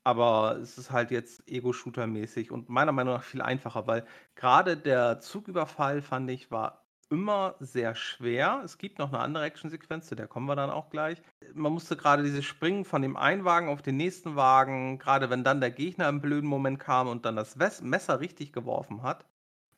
Aber 0.04 0.56
es 0.56 0.78
ist 0.78 0.90
halt 0.90 1.10
jetzt 1.10 1.46
Ego-Shooter-mäßig 1.48 2.50
und 2.50 2.68
meiner 2.68 2.92
Meinung 2.92 3.14
nach 3.14 3.22
viel 3.22 3.42
einfacher, 3.42 3.86
weil 3.86 4.06
gerade 4.34 4.76
der 4.76 5.20
Zugüberfall, 5.20 6.02
fand 6.02 6.30
ich, 6.30 6.50
war 6.50 6.86
immer 7.10 7.56
sehr 7.60 7.94
schwer. 7.94 8.62
Es 8.64 8.78
gibt 8.78 8.98
noch 8.98 9.08
eine 9.12 9.18
andere 9.18 9.44
Actionsequenz, 9.44 10.06
zu 10.06 10.14
der 10.14 10.28
kommen 10.28 10.46
wir 10.46 10.56
dann 10.56 10.70
auch 10.70 10.90
gleich. 10.90 11.20
Man 11.54 11.72
musste 11.72 11.96
gerade 11.96 12.22
dieses 12.22 12.44
Springen 12.44 12.84
von 12.84 13.02
dem 13.02 13.16
einen 13.16 13.44
Wagen 13.44 13.68
auf 13.68 13.82
den 13.82 13.96
nächsten 13.96 14.36
Wagen, 14.36 14.98
gerade 14.98 15.28
wenn 15.28 15.44
dann 15.44 15.60
der 15.60 15.70
Gegner 15.70 16.08
im 16.08 16.20
blöden 16.20 16.48
Moment 16.48 16.78
kam 16.78 17.08
und 17.08 17.24
dann 17.24 17.36
das 17.36 17.56
Messer 17.82 18.20
richtig 18.20 18.52
geworfen 18.52 19.02
hat, 19.02 19.26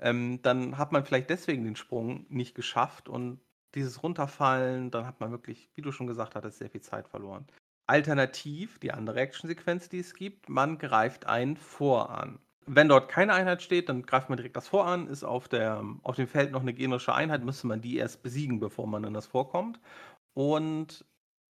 ähm, 0.03 0.41
dann 0.43 0.79
hat 0.79 0.93
man 0.93 1.05
vielleicht 1.05 1.31
deswegen 1.31 1.65
den 1.65 1.77
Sprung 1.77 2.27
nicht 2.29 2.55
geschafft 2.55 3.09
und 3.09 3.41
dieses 3.75 4.03
Runterfallen, 4.03 4.91
dann 4.91 5.07
hat 5.07 5.21
man 5.21 5.31
wirklich, 5.31 5.71
wie 5.75 5.83
du 5.83 5.93
schon 5.93 6.07
gesagt 6.07 6.35
hattest, 6.35 6.59
sehr 6.59 6.71
viel 6.71 6.83
Zeit 6.83 7.09
verloren. 7.09 7.47
Alternativ, 7.87 8.79
die 8.79 8.93
andere 8.93 9.21
Actionsequenz, 9.21 9.89
die 9.89 10.01
es 10.01 10.15
gibt, 10.15 10.49
man 10.49 10.79
greift 10.79 11.27
einen 11.27 11.57
Vor 11.57 12.11
an. 12.11 12.39
Wenn 12.67 12.89
dort 12.89 13.09
keine 13.09 13.33
Einheit 13.33 13.63
steht, 13.63 13.89
dann 13.89 14.03
greift 14.03 14.29
man 14.29 14.37
direkt 14.37 14.57
das 14.57 14.69
Vor 14.69 14.87
an. 14.87 15.09
Ist 15.09 15.25
auf, 15.25 15.49
der, 15.49 15.83
auf 16.03 16.17
dem 16.17 16.29
Feld 16.29 16.53
noch 16.53 16.61
eine 16.61 16.75
generische 16.75 17.15
Einheit, 17.15 17.45
müsste 17.45 17.67
man 17.67 17.81
die 17.81 17.97
erst 17.97 18.23
besiegen, 18.23 18.61
bevor 18.61 18.87
man 18.87 19.05
in 19.05 19.15
das 19.15 19.27
vorkommt. 19.27 19.81
Und 20.35 21.05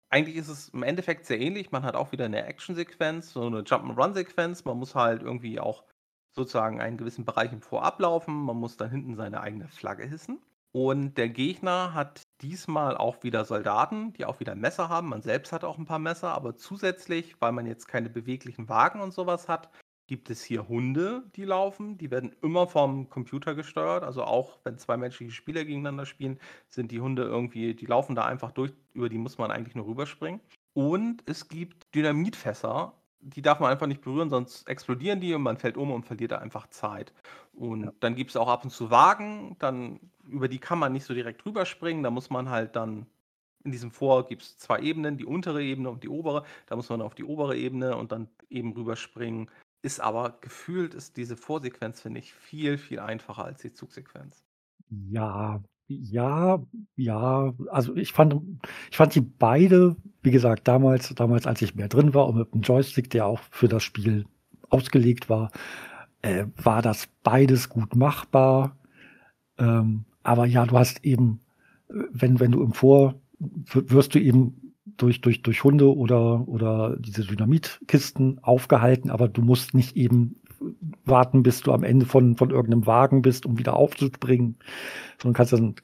eigentlich 0.08 0.36
ist 0.36 0.48
es 0.48 0.68
im 0.70 0.82
Endeffekt 0.82 1.26
sehr 1.26 1.40
ähnlich. 1.40 1.70
Man 1.70 1.84
hat 1.84 1.96
auch 1.96 2.12
wieder 2.12 2.24
eine 2.24 2.44
Action-Sequenz, 2.44 3.32
so 3.32 3.46
eine 3.46 3.60
Jump-and-Run-Sequenz. 3.60 4.64
Man 4.64 4.78
muss 4.78 4.94
halt 4.94 5.22
irgendwie 5.22 5.60
auch 5.60 5.84
sozusagen 6.32 6.80
einen 6.80 6.96
gewissen 6.96 7.24
Bereich 7.24 7.52
im 7.52 7.62
Vor 7.62 7.84
ablaufen. 7.84 8.34
Man 8.34 8.56
muss 8.56 8.76
dann 8.76 8.90
hinten 8.90 9.16
seine 9.16 9.40
eigene 9.40 9.68
Flagge 9.68 10.06
hissen. 10.06 10.40
Und 10.72 11.18
der 11.18 11.28
Gegner 11.28 11.92
hat 11.92 12.22
diesmal 12.40 12.96
auch 12.96 13.22
wieder 13.22 13.44
Soldaten, 13.44 14.14
die 14.14 14.24
auch 14.24 14.40
wieder 14.40 14.54
Messer 14.54 14.88
haben. 14.88 15.10
Man 15.10 15.20
selbst 15.20 15.52
hat 15.52 15.64
auch 15.64 15.76
ein 15.76 15.84
paar 15.84 15.98
Messer, 15.98 16.32
aber 16.32 16.56
zusätzlich, 16.56 17.36
weil 17.40 17.52
man 17.52 17.66
jetzt 17.66 17.88
keine 17.88 18.08
beweglichen 18.08 18.70
Wagen 18.70 19.02
und 19.02 19.12
sowas 19.12 19.48
hat, 19.48 19.68
gibt 20.06 20.30
es 20.30 20.42
hier 20.42 20.68
Hunde, 20.68 21.24
die 21.36 21.44
laufen. 21.44 21.98
Die 21.98 22.10
werden 22.10 22.34
immer 22.42 22.66
vom 22.66 23.10
Computer 23.10 23.54
gesteuert. 23.54 24.02
Also 24.02 24.24
auch 24.24 24.58
wenn 24.64 24.78
zwei 24.78 24.96
menschliche 24.96 25.32
Spieler 25.32 25.64
gegeneinander 25.64 26.06
spielen, 26.06 26.40
sind 26.68 26.90
die 26.90 27.00
Hunde 27.00 27.24
irgendwie, 27.24 27.74
die 27.74 27.86
laufen 27.86 28.14
da 28.14 28.24
einfach 28.24 28.52
durch, 28.52 28.72
über 28.94 29.10
die 29.10 29.18
muss 29.18 29.36
man 29.38 29.50
eigentlich 29.50 29.74
nur 29.74 29.86
rüberspringen. 29.86 30.40
Und 30.74 31.22
es 31.26 31.48
gibt 31.48 31.94
Dynamitfässer, 31.94 32.94
die 33.22 33.42
darf 33.42 33.60
man 33.60 33.70
einfach 33.70 33.86
nicht 33.86 34.02
berühren, 34.02 34.30
sonst 34.30 34.68
explodieren 34.68 35.20
die 35.20 35.34
und 35.34 35.42
man 35.42 35.56
fällt 35.56 35.76
um 35.76 35.92
und 35.92 36.04
verliert 36.04 36.32
da 36.32 36.38
einfach 36.38 36.66
Zeit. 36.68 37.12
Und 37.54 37.84
ja. 37.84 37.92
dann 38.00 38.14
gibt 38.14 38.30
es 38.30 38.36
auch 38.36 38.48
ab 38.48 38.64
und 38.64 38.70
zu 38.70 38.90
Wagen, 38.90 39.56
dann 39.58 40.00
über 40.24 40.48
die 40.48 40.58
kann 40.58 40.78
man 40.78 40.92
nicht 40.92 41.04
so 41.04 41.14
direkt 41.14 41.46
rüberspringen. 41.46 42.02
Da 42.02 42.10
muss 42.10 42.30
man 42.30 42.50
halt 42.50 42.76
dann 42.76 43.06
in 43.64 43.70
diesem 43.70 43.92
Vor 43.92 44.26
gibt 44.26 44.42
es 44.42 44.58
zwei 44.58 44.80
Ebenen, 44.80 45.16
die 45.16 45.24
untere 45.24 45.62
Ebene 45.62 45.88
und 45.90 46.02
die 46.02 46.08
obere. 46.08 46.44
Da 46.66 46.74
muss 46.74 46.88
man 46.88 47.00
auf 47.00 47.14
die 47.14 47.24
obere 47.24 47.56
Ebene 47.56 47.96
und 47.96 48.10
dann 48.10 48.28
eben 48.50 48.72
rüberspringen. 48.72 49.48
Ist 49.82 50.00
aber 50.00 50.38
gefühlt 50.40 50.94
ist 50.94 51.16
diese 51.16 51.36
Vorsequenz, 51.36 52.00
finde 52.00 52.20
ich, 52.20 52.34
viel, 52.34 52.76
viel 52.76 52.98
einfacher 52.98 53.44
als 53.44 53.62
die 53.62 53.72
Zugsequenz. 53.72 54.44
Ja, 54.90 55.62
ja, 55.88 56.62
ja. 56.96 57.52
Also 57.70 57.96
ich 57.96 58.12
fand, 58.12 58.36
ich 58.90 58.96
fand 58.96 59.14
die 59.14 59.20
beide, 59.20 59.96
wie 60.22 60.30
gesagt, 60.30 60.68
damals, 60.68 61.14
damals, 61.14 61.46
als 61.46 61.62
ich 61.62 61.74
mehr 61.74 61.88
drin 61.88 62.14
war 62.14 62.28
und 62.28 62.36
mit 62.36 62.54
dem 62.54 62.62
Joystick, 62.62 63.10
der 63.10 63.26
auch 63.26 63.40
für 63.50 63.68
das 63.68 63.82
Spiel 63.82 64.26
ausgelegt 64.70 65.28
war, 65.28 65.50
äh, 66.22 66.46
war 66.56 66.82
das 66.82 67.08
beides 67.22 67.68
gut 67.68 67.94
machbar. 67.96 68.76
Ähm, 69.58 70.04
aber 70.22 70.46
ja, 70.46 70.64
du 70.66 70.78
hast 70.78 71.04
eben, 71.04 71.40
wenn, 71.88 72.40
wenn 72.40 72.52
du 72.52 72.62
im 72.62 72.72
Vor, 72.72 73.20
wirst 73.38 74.14
du 74.14 74.20
eben 74.20 74.72
durch, 74.96 75.20
durch, 75.20 75.42
durch 75.42 75.64
Hunde 75.64 75.94
oder, 75.94 76.46
oder 76.48 76.96
diese 76.98 77.24
Dynamitkisten 77.24 78.38
aufgehalten, 78.42 79.10
aber 79.10 79.28
du 79.28 79.42
musst 79.42 79.74
nicht 79.74 79.96
eben 79.96 80.36
warten, 81.04 81.42
bis 81.42 81.60
du 81.60 81.72
am 81.72 81.84
Ende 81.84 82.06
von, 82.06 82.36
von 82.36 82.50
irgendeinem 82.50 82.86
Wagen 82.86 83.22
bist, 83.22 83.46
um 83.46 83.58
wieder 83.58 83.74
aufzuspringen, 83.74 84.58
sondern 85.18 85.34
kannst 85.34 85.52
dann 85.52 85.74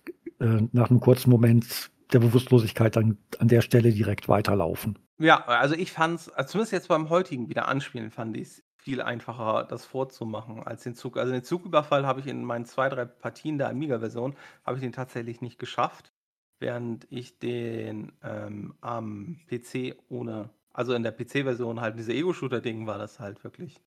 äh, 0.40 0.68
nach 0.72 0.90
einem 0.90 1.00
kurzen 1.00 1.30
Moment 1.30 1.90
der 2.12 2.20
Bewusstlosigkeit 2.20 2.96
dann 2.96 3.18
an 3.38 3.48
der 3.48 3.60
Stelle 3.60 3.92
direkt 3.92 4.28
weiterlaufen. 4.28 4.98
Ja, 5.18 5.44
also 5.46 5.74
ich 5.74 5.92
fand 5.92 6.20
es, 6.20 6.28
also 6.30 6.52
zumindest 6.52 6.72
jetzt 6.72 6.88
beim 6.88 7.10
heutigen 7.10 7.48
wieder 7.48 7.68
anspielen, 7.68 8.10
fand 8.10 8.36
ich 8.36 8.42
es 8.42 8.62
viel 8.76 9.02
einfacher, 9.02 9.66
das 9.68 9.84
vorzumachen 9.84 10.62
als 10.62 10.84
den 10.84 10.94
Zug. 10.94 11.18
Also 11.18 11.32
den 11.32 11.42
Zugüberfall 11.42 12.06
habe 12.06 12.20
ich 12.20 12.26
in 12.26 12.44
meinen 12.44 12.64
zwei, 12.64 12.88
drei 12.88 13.04
Partien 13.04 13.58
der 13.58 13.68
Amiga-Version, 13.68 14.36
habe 14.64 14.78
ich 14.78 14.82
den 14.82 14.92
tatsächlich 14.92 15.42
nicht 15.42 15.58
geschafft 15.58 16.12
während 16.60 17.06
ich 17.10 17.38
den 17.38 18.12
ähm, 18.22 18.74
am 18.80 19.38
PC 19.48 19.96
ohne, 20.08 20.50
also 20.72 20.94
in 20.94 21.02
der 21.02 21.12
PC-Version 21.12 21.80
halt 21.80 21.98
diese 21.98 22.12
Ego-Shooter-Ding 22.12 22.86
war 22.86 22.98
das 22.98 23.20
halt 23.20 23.42
wirklich, 23.44 23.80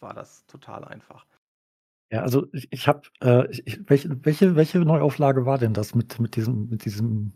war 0.00 0.14
das 0.14 0.46
total 0.46 0.84
einfach. 0.84 1.26
Ja, 2.10 2.22
also 2.22 2.46
ich, 2.52 2.68
ich 2.70 2.88
habe, 2.88 3.02
äh, 3.20 3.44
welche, 3.86 4.24
welche, 4.24 4.56
welche 4.56 4.78
Neuauflage 4.78 5.44
war 5.44 5.58
denn 5.58 5.74
das 5.74 5.94
mit, 5.94 6.18
mit 6.20 6.36
diesem, 6.36 6.68
mit 6.68 6.84
diesem 6.84 7.32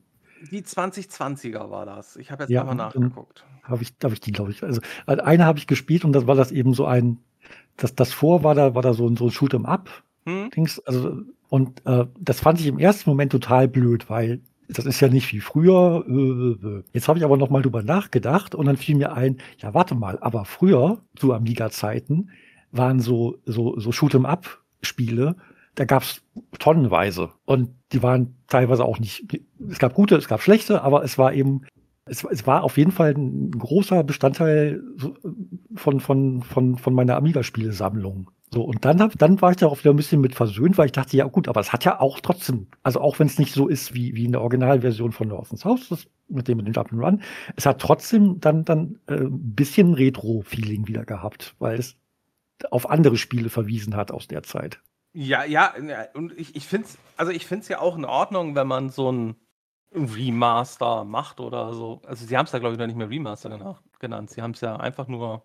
die 0.50 0.62
2020er 0.62 1.70
war 1.70 1.86
das. 1.86 2.16
Ich 2.16 2.32
habe 2.32 2.44
jetzt 2.44 2.50
ja, 2.50 2.60
nochmal 2.64 2.76
nachgeguckt. 2.76 3.44
Habe 3.62 3.82
ich, 3.82 3.94
habe 4.02 4.14
ich 4.14 4.20
die, 4.20 4.32
glaube 4.32 4.50
ich. 4.50 4.62
Also 4.64 4.80
eine 5.06 5.44
habe 5.44 5.58
ich 5.58 5.66
gespielt 5.66 6.04
und 6.04 6.12
das 6.12 6.26
war 6.26 6.34
das 6.34 6.50
eben 6.50 6.74
so 6.74 6.84
ein, 6.84 7.18
das, 7.76 7.94
das 7.94 8.12
vor 8.12 8.42
war 8.42 8.54
da, 8.54 8.74
war 8.74 8.82
da 8.82 8.92
so 8.92 9.06
ein, 9.06 9.16
so 9.16 9.26
ein 9.26 9.30
Shoot'em 9.30 9.66
Up. 9.66 10.02
Hm? 10.24 10.50
Dings, 10.50 10.80
also 10.80 11.22
und 11.48 11.84
äh, 11.86 12.06
das 12.18 12.40
fand 12.40 12.60
ich 12.60 12.66
im 12.66 12.78
ersten 12.78 13.10
Moment 13.10 13.30
total 13.30 13.68
blöd, 13.68 14.08
weil 14.08 14.40
das 14.72 14.86
ist 14.86 15.00
ja 15.00 15.08
nicht 15.08 15.32
wie 15.32 15.40
früher. 15.40 16.04
Äh. 16.08 16.82
Jetzt 16.92 17.08
habe 17.08 17.18
ich 17.18 17.24
aber 17.24 17.36
noch 17.36 17.50
mal 17.50 17.62
drüber 17.62 17.82
nachgedacht 17.82 18.54
und 18.54 18.66
dann 18.66 18.76
fiel 18.76 18.96
mir 18.96 19.12
ein, 19.12 19.38
ja 19.58 19.74
warte 19.74 19.94
mal, 19.94 20.18
aber 20.20 20.44
früher 20.44 21.02
zu 21.16 21.32
Amiga-Zeiten 21.32 22.30
waren 22.70 23.00
so 23.00 23.36
so 23.44 23.78
so 23.78 23.90
Shoot'em-up-Spiele, 23.90 25.36
da 25.74 25.84
gab's 25.84 26.22
tonnenweise 26.58 27.30
und 27.44 27.70
die 27.92 28.02
waren 28.02 28.36
teilweise 28.48 28.84
auch 28.84 28.98
nicht. 28.98 29.26
Es 29.68 29.78
gab 29.78 29.94
gute, 29.94 30.16
es 30.16 30.28
gab 30.28 30.42
schlechte, 30.42 30.82
aber 30.82 31.04
es 31.04 31.18
war 31.18 31.32
eben 31.32 31.62
es, 32.04 32.24
es 32.24 32.46
war 32.46 32.64
auf 32.64 32.78
jeden 32.78 32.90
Fall 32.90 33.14
ein 33.14 33.52
großer 33.52 34.02
Bestandteil 34.04 34.82
von 35.74 36.00
von 36.00 36.42
von 36.42 36.76
von 36.76 36.94
meiner 36.94 37.16
Amiga-Spielesammlung. 37.16 38.30
So, 38.52 38.62
und 38.62 38.84
dann, 38.84 39.00
hab, 39.00 39.16
dann 39.18 39.40
war 39.40 39.50
ich 39.50 39.56
darauf 39.56 39.82
wieder 39.82 39.94
ein 39.94 39.96
bisschen 39.96 40.20
mit 40.20 40.34
versöhnt, 40.34 40.76
weil 40.76 40.86
ich 40.86 40.92
dachte, 40.92 41.16
ja 41.16 41.24
gut, 41.24 41.48
aber 41.48 41.60
es 41.60 41.72
hat 41.72 41.86
ja 41.86 42.00
auch 42.00 42.20
trotzdem, 42.20 42.66
also 42.82 43.00
auch 43.00 43.18
wenn 43.18 43.26
es 43.26 43.38
nicht 43.38 43.54
so 43.54 43.66
ist 43.66 43.94
wie, 43.94 44.14
wie 44.14 44.26
in 44.26 44.32
der 44.32 44.42
Originalversion 44.42 45.12
von 45.12 45.28
Northern's 45.28 45.64
House, 45.64 45.88
das 45.88 46.06
mit 46.28 46.48
dem 46.48 46.58
mit 46.58 46.66
dem 46.66 46.74
Jump 46.74 47.22
es 47.56 47.64
hat 47.64 47.80
trotzdem 47.80 48.40
dann, 48.40 48.64
dann 48.64 48.98
äh, 49.06 49.14
ein 49.14 49.54
bisschen 49.54 49.94
Retro-Feeling 49.94 50.86
wieder 50.86 51.04
gehabt, 51.04 51.54
weil 51.60 51.78
es 51.78 51.96
auf 52.70 52.90
andere 52.90 53.16
Spiele 53.16 53.48
verwiesen 53.48 53.96
hat 53.96 54.12
aus 54.12 54.28
der 54.28 54.42
Zeit. 54.42 54.80
Ja, 55.14 55.44
ja, 55.44 55.74
und 56.14 56.38
ich, 56.38 56.54
ich 56.54 56.66
finde 56.66 56.86
es, 56.86 56.98
also 57.16 57.32
ja 57.32 57.80
auch 57.80 57.96
in 57.96 58.04
Ordnung, 58.04 58.54
wenn 58.54 58.66
man 58.66 58.90
so 58.90 59.10
ein 59.10 59.36
Remaster 59.94 61.04
macht 61.04 61.40
oder 61.40 61.72
so. 61.74 62.00
Also 62.06 62.24
sie 62.24 62.36
haben 62.36 62.46
es 62.46 62.52
ja, 62.52 62.58
glaube 62.58 62.74
ich, 62.74 62.78
noch 62.78 62.86
nicht 62.86 62.96
mehr 62.96 63.10
Remaster 63.10 63.50
genannt. 63.98 64.30
Sie 64.30 64.40
haben 64.40 64.52
es 64.52 64.60
ja 64.60 64.76
einfach 64.76 65.08
nur 65.08 65.42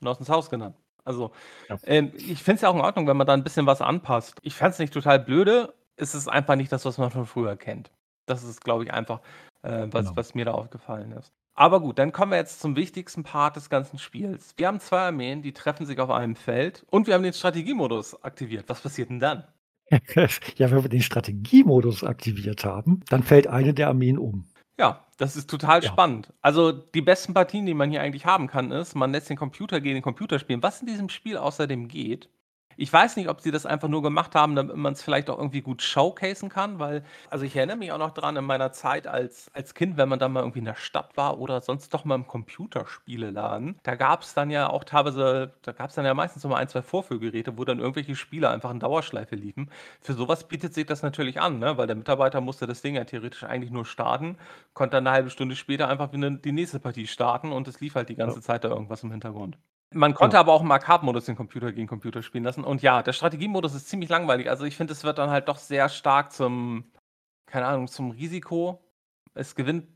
Northern's 0.00 0.28
House 0.28 0.50
genannt. 0.50 0.81
Also, 1.04 1.32
Ja. 1.68 1.76
ähm, 1.84 2.12
ich 2.16 2.42
finde 2.42 2.56
es 2.56 2.60
ja 2.62 2.68
auch 2.68 2.74
in 2.74 2.80
Ordnung, 2.80 3.06
wenn 3.06 3.16
man 3.16 3.26
da 3.26 3.34
ein 3.34 3.44
bisschen 3.44 3.66
was 3.66 3.80
anpasst. 3.80 4.38
Ich 4.42 4.54
fand 4.54 4.72
es 4.74 4.78
nicht 4.78 4.92
total 4.92 5.18
blöde. 5.20 5.74
Es 5.96 6.14
ist 6.14 6.28
einfach 6.28 6.56
nicht 6.56 6.72
das, 6.72 6.84
was 6.84 6.98
man 6.98 7.10
von 7.10 7.26
früher 7.26 7.56
kennt. 7.56 7.90
Das 8.26 8.44
ist, 8.44 8.62
glaube 8.64 8.84
ich, 8.84 8.92
einfach, 8.92 9.20
äh, 9.62 9.86
was 9.90 10.06
Genau. 10.06 10.16
was 10.16 10.34
mir 10.34 10.44
da 10.44 10.52
aufgefallen 10.52 11.12
ist. 11.12 11.32
Aber 11.54 11.80
gut, 11.80 11.98
dann 11.98 12.12
kommen 12.12 12.32
wir 12.32 12.38
jetzt 12.38 12.60
zum 12.60 12.76
wichtigsten 12.76 13.24
Part 13.24 13.56
des 13.56 13.68
ganzen 13.68 13.98
Spiels. 13.98 14.54
Wir 14.56 14.68
haben 14.68 14.80
zwei 14.80 15.00
Armeen, 15.00 15.42
die 15.42 15.52
treffen 15.52 15.84
sich 15.84 15.98
auf 15.98 16.08
einem 16.10 16.34
Feld 16.34 16.84
und 16.88 17.06
wir 17.06 17.14
haben 17.14 17.22
den 17.24 17.34
Strategiemodus 17.34 18.22
aktiviert. 18.22 18.64
Was 18.68 18.80
passiert 18.80 19.10
denn 19.10 19.20
dann? 19.20 19.44
Ja, 20.56 20.70
wenn 20.70 20.82
wir 20.82 20.88
den 20.88 21.02
Strategiemodus 21.02 22.04
aktiviert 22.04 22.64
haben, 22.64 23.00
dann 23.10 23.22
fällt 23.22 23.46
eine 23.46 23.74
der 23.74 23.88
Armeen 23.88 24.16
um. 24.18 24.46
Ja, 24.82 25.06
das 25.16 25.36
ist 25.36 25.48
total 25.48 25.80
Ja. 25.82 25.88
spannend. 25.92 26.32
Also, 26.42 26.72
die 26.72 27.02
besten 27.02 27.34
Partien, 27.34 27.66
die 27.66 27.74
man 27.74 27.90
hier 27.90 28.02
eigentlich 28.02 28.26
haben 28.26 28.48
kann, 28.48 28.72
ist, 28.72 28.94
man 28.96 29.12
lässt 29.12 29.30
den 29.30 29.36
Computer 29.36 29.80
gegen 29.80 29.94
den 29.94 30.02
Computer 30.02 30.38
spielen. 30.40 30.62
Was 30.62 30.80
in 30.80 30.88
diesem 30.88 31.08
Spiel 31.08 31.36
außerdem 31.36 31.86
geht 31.88 32.28
ich 32.76 32.92
weiß 32.92 33.16
nicht, 33.16 33.28
ob 33.28 33.40
sie 33.40 33.50
das 33.50 33.66
einfach 33.66 33.88
nur 33.88 34.02
gemacht 34.02 34.34
haben, 34.34 34.54
damit 34.56 34.76
man 34.76 34.92
es 34.92 35.02
vielleicht 35.02 35.30
auch 35.30 35.38
irgendwie 35.38 35.60
gut 35.62 35.82
showcasen 35.82 36.48
kann, 36.48 36.78
weil, 36.78 37.04
also 37.30 37.44
ich 37.44 37.56
erinnere 37.56 37.76
mich 37.76 37.92
auch 37.92 37.98
noch 37.98 38.12
dran 38.12 38.36
in 38.36 38.44
meiner 38.44 38.72
Zeit 38.72 39.06
als, 39.06 39.50
als 39.54 39.74
Kind, 39.74 39.96
wenn 39.96 40.08
man 40.08 40.18
dann 40.18 40.32
mal 40.32 40.40
irgendwie 40.40 40.60
in 40.60 40.64
der 40.64 40.74
Stadt 40.76 41.16
war 41.16 41.38
oder 41.38 41.60
sonst 41.60 41.92
doch 41.94 42.04
mal 42.04 42.14
im 42.14 42.26
Computerspieleladen, 42.26 43.78
da 43.82 43.94
gab 43.94 44.22
es 44.22 44.34
dann 44.34 44.50
ja 44.50 44.68
auch 44.68 44.84
teilweise, 44.84 45.52
da 45.62 45.72
gab 45.72 45.90
es 45.90 45.96
dann 45.96 46.04
ja 46.04 46.14
meistens 46.14 46.44
immer 46.44 46.56
ein, 46.56 46.68
zwei 46.68 46.82
Vorführgeräte, 46.82 47.58
wo 47.58 47.64
dann 47.64 47.78
irgendwelche 47.78 48.16
Spiele 48.16 48.48
einfach 48.50 48.70
in 48.70 48.80
Dauerschleife 48.80 49.34
liefen. 49.36 49.70
Für 50.00 50.14
sowas 50.14 50.48
bietet 50.48 50.74
sich 50.74 50.86
das 50.86 51.02
natürlich 51.02 51.40
an, 51.40 51.58
ne? 51.58 51.76
weil 51.76 51.86
der 51.86 51.96
Mitarbeiter 51.96 52.40
musste 52.40 52.66
das 52.66 52.82
Ding 52.82 52.94
ja 52.94 53.04
theoretisch 53.04 53.44
eigentlich 53.44 53.70
nur 53.70 53.84
starten, 53.84 54.36
konnte 54.74 54.96
dann 54.96 55.06
eine 55.06 55.14
halbe 55.14 55.30
Stunde 55.30 55.56
später 55.56 55.88
einfach 55.88 56.12
wieder 56.12 56.30
die 56.30 56.52
nächste 56.52 56.80
Partie 56.80 57.06
starten 57.06 57.52
und 57.52 57.68
es 57.68 57.80
lief 57.80 57.94
halt 57.94 58.08
die 58.08 58.16
ganze 58.16 58.38
ja. 58.38 58.42
Zeit 58.42 58.64
da 58.64 58.68
irgendwas 58.68 59.02
im 59.02 59.10
Hintergrund. 59.10 59.58
Man 59.94 60.14
konnte 60.14 60.36
ja. 60.36 60.40
aber 60.40 60.52
auch 60.52 60.62
im 60.62 60.70
Arcade-Modus 60.70 61.26
den 61.26 61.36
Computer 61.36 61.72
gegen 61.72 61.86
Computer 61.86 62.22
spielen 62.22 62.44
lassen. 62.44 62.64
Und 62.64 62.82
ja, 62.82 63.02
der 63.02 63.12
Strategiemodus 63.12 63.74
ist 63.74 63.88
ziemlich 63.88 64.10
langweilig. 64.10 64.48
Also 64.48 64.64
ich 64.64 64.76
finde, 64.76 64.92
es 64.92 65.04
wird 65.04 65.18
dann 65.18 65.30
halt 65.30 65.48
doch 65.48 65.58
sehr 65.58 65.88
stark 65.88 66.32
zum, 66.32 66.84
keine 67.46 67.66
Ahnung, 67.66 67.88
zum 67.88 68.10
Risiko. 68.10 68.82
Es 69.34 69.54
gewinnt 69.54 69.86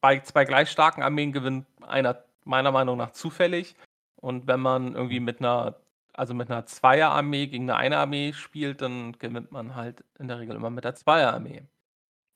bei 0.00 0.20
zwei 0.20 0.44
gleich 0.44 0.70
starken 0.70 1.02
Armeen 1.02 1.32
gewinnt 1.32 1.66
einer 1.82 2.24
meiner 2.44 2.72
Meinung 2.72 2.96
nach 2.96 3.12
zufällig. 3.12 3.76
Und 4.16 4.46
wenn 4.46 4.60
man 4.60 4.94
irgendwie 4.94 5.20
mit 5.20 5.40
einer, 5.40 5.76
also 6.14 6.34
mit 6.34 6.50
einer 6.50 6.66
Zweierarmee 6.66 7.46
gegen 7.46 7.70
eine 7.70 7.76
Eine-Armee 7.76 8.32
spielt, 8.32 8.82
dann 8.82 9.12
gewinnt 9.18 9.52
man 9.52 9.76
halt 9.76 10.04
in 10.18 10.28
der 10.28 10.38
Regel 10.40 10.56
immer 10.56 10.70
mit 10.70 10.84
der 10.84 10.94
Zweierarmee. 10.94 11.62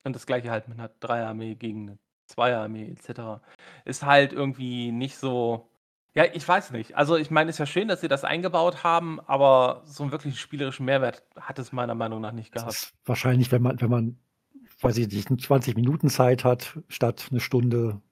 Und 0.04 0.14
das 0.14 0.26
gleiche 0.26 0.50
halt 0.50 0.68
mit 0.68 0.78
einer 0.78 0.90
Dreierarmee 1.00 1.54
gegen 1.54 1.88
eine 1.88 1.98
Zweierarmee 2.26 2.90
etc. 2.90 3.42
Ist 3.84 4.04
halt 4.04 4.32
irgendwie 4.32 4.92
nicht 4.92 5.16
so. 5.16 5.68
Ja, 6.14 6.24
ich 6.32 6.46
weiß 6.46 6.72
nicht. 6.72 6.96
Also 6.96 7.16
ich 7.16 7.30
meine, 7.30 7.48
es 7.48 7.56
ist 7.56 7.60
ja 7.60 7.66
schön, 7.66 7.88
dass 7.88 8.02
sie 8.02 8.08
das 8.08 8.24
eingebaut 8.24 8.84
haben, 8.84 9.18
aber 9.20 9.82
so 9.86 10.02
einen 10.02 10.12
wirklichen 10.12 10.36
spielerischen 10.36 10.84
Mehrwert 10.84 11.22
hat 11.40 11.58
es 11.58 11.72
meiner 11.72 11.94
Meinung 11.94 12.20
nach 12.20 12.32
nicht 12.32 12.52
gehabt. 12.52 12.92
wahrscheinlich, 13.06 13.50
wenn 13.50 13.62
man, 13.62 13.80
wenn 13.80 13.90
man, 13.90 14.18
weiß 14.80 14.98
ich 14.98 15.08
nicht, 15.08 15.40
20 15.40 15.74
Minuten 15.74 16.10
Zeit 16.10 16.44
hat, 16.44 16.78
statt 16.88 17.28
eine 17.30 17.40
Stunde, 17.40 18.02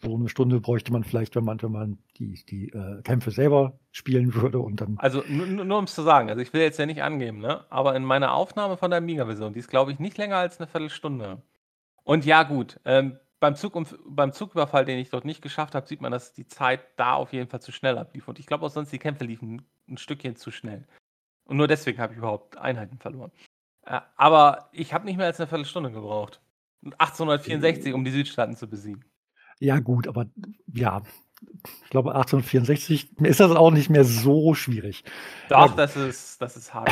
so 0.00 0.14
eine 0.14 0.28
Stunde 0.28 0.60
bräuchte 0.60 0.90
man 0.92 1.04
vielleicht, 1.04 1.36
wenn 1.36 1.44
man, 1.44 1.62
wenn 1.62 1.72
man 1.72 1.98
die, 2.16 2.42
die 2.46 2.70
äh, 2.70 3.02
Kämpfe 3.02 3.30
selber 3.30 3.78
spielen 3.90 4.34
würde 4.34 4.58
und 4.60 4.80
dann. 4.80 4.96
Also 4.98 5.22
nur, 5.28 5.46
nur 5.46 5.78
um 5.78 5.84
es 5.84 5.94
zu 5.94 6.02
sagen, 6.02 6.30
also 6.30 6.40
ich 6.40 6.52
will 6.54 6.62
jetzt 6.62 6.78
ja 6.78 6.86
nicht 6.86 7.02
angeben, 7.02 7.40
ne? 7.40 7.64
Aber 7.68 7.94
in 7.94 8.04
meiner 8.04 8.32
Aufnahme 8.32 8.78
von 8.78 8.90
der 8.90 8.98
Amiga-Version, 8.98 9.52
die 9.52 9.58
ist, 9.58 9.68
glaube 9.68 9.92
ich, 9.92 9.98
nicht 9.98 10.16
länger 10.16 10.36
als 10.36 10.58
eine 10.58 10.66
Viertelstunde. 10.66 11.42
Und 12.04 12.24
ja, 12.24 12.42
gut, 12.42 12.80
ähm, 12.84 13.18
beim, 13.44 13.56
Zug, 13.56 13.74
beim 14.06 14.32
Zugüberfall, 14.32 14.86
den 14.86 14.98
ich 14.98 15.10
dort 15.10 15.26
nicht 15.26 15.42
geschafft 15.42 15.74
habe, 15.74 15.86
sieht 15.86 16.00
man, 16.00 16.10
dass 16.10 16.32
die 16.32 16.46
Zeit 16.46 16.80
da 16.96 17.12
auf 17.12 17.34
jeden 17.34 17.50
Fall 17.50 17.60
zu 17.60 17.72
schnell 17.72 17.98
ablief. 17.98 18.26
Und 18.26 18.38
ich 18.38 18.46
glaube 18.46 18.64
auch 18.64 18.70
sonst, 18.70 18.90
die 18.90 18.98
Kämpfe 18.98 19.24
liefen 19.24 19.66
ein 19.86 19.98
Stückchen 19.98 20.34
zu 20.34 20.50
schnell. 20.50 20.86
Und 21.44 21.58
nur 21.58 21.68
deswegen 21.68 21.98
habe 21.98 22.14
ich 22.14 22.18
überhaupt 22.18 22.56
Einheiten 22.56 22.96
verloren. 22.96 23.32
Äh, 23.84 24.00
aber 24.16 24.70
ich 24.72 24.94
habe 24.94 25.04
nicht 25.04 25.18
mehr 25.18 25.26
als 25.26 25.38
eine 25.40 25.46
Viertelstunde 25.46 25.90
gebraucht. 25.90 26.40
1864, 26.84 27.92
um 27.92 28.02
die 28.02 28.12
Südstaaten 28.12 28.56
zu 28.56 28.66
besiegen. 28.66 29.04
Ja, 29.60 29.78
gut, 29.78 30.08
aber 30.08 30.24
ja, 30.72 31.02
ich 31.84 31.90
glaube 31.90 32.14
1864 32.14 33.20
ist 33.20 33.40
das 33.40 33.50
auch 33.50 33.70
nicht 33.72 33.90
mehr 33.90 34.04
so 34.04 34.54
schwierig. 34.54 35.04
Doch, 35.50 35.68
ja, 35.68 35.76
das 35.76 35.96
ist, 35.98 36.40
das 36.40 36.56
ist 36.56 36.72
hart. 36.72 36.90